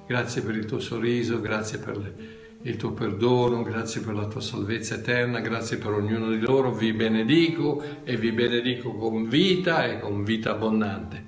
grazie 0.05 0.43
per 0.43 0.57
il 0.57 0.65
tuo 0.65 0.81
sorriso, 0.81 1.41
grazie 1.41 1.79
per 1.79 1.97
le 1.97 2.41
il 2.63 2.77
tuo 2.77 2.93
perdono, 2.93 3.63
grazie 3.63 4.01
per 4.01 4.15
la 4.15 4.27
tua 4.27 4.41
salvezza 4.41 4.95
eterna, 4.95 5.41
grazie 5.41 5.79
per 5.79 5.93
ognuno 5.93 6.31
di 6.31 6.39
loro, 6.39 6.73
vi 6.73 6.93
benedico 6.93 7.83
e 8.05 8.17
vi 8.17 8.33
benedico 8.33 8.95
con 8.95 9.29
vita 9.29 9.85
e 9.85 9.99
con 9.99 10.23
vita 10.23 10.53
abbondante. 10.53 11.25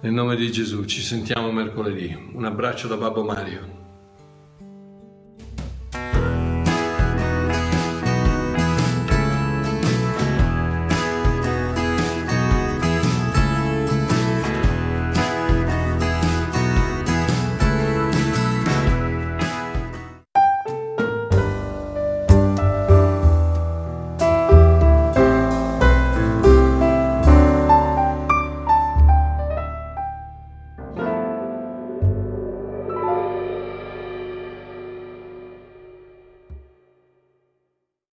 Nel 0.00 0.12
nome 0.12 0.36
di 0.36 0.50
Gesù 0.50 0.84
ci 0.84 1.02
sentiamo 1.02 1.52
mercoledì. 1.52 2.30
Un 2.32 2.44
abbraccio 2.44 2.88
da 2.88 2.96
Babbo 2.96 3.22
Mario. 3.22 3.79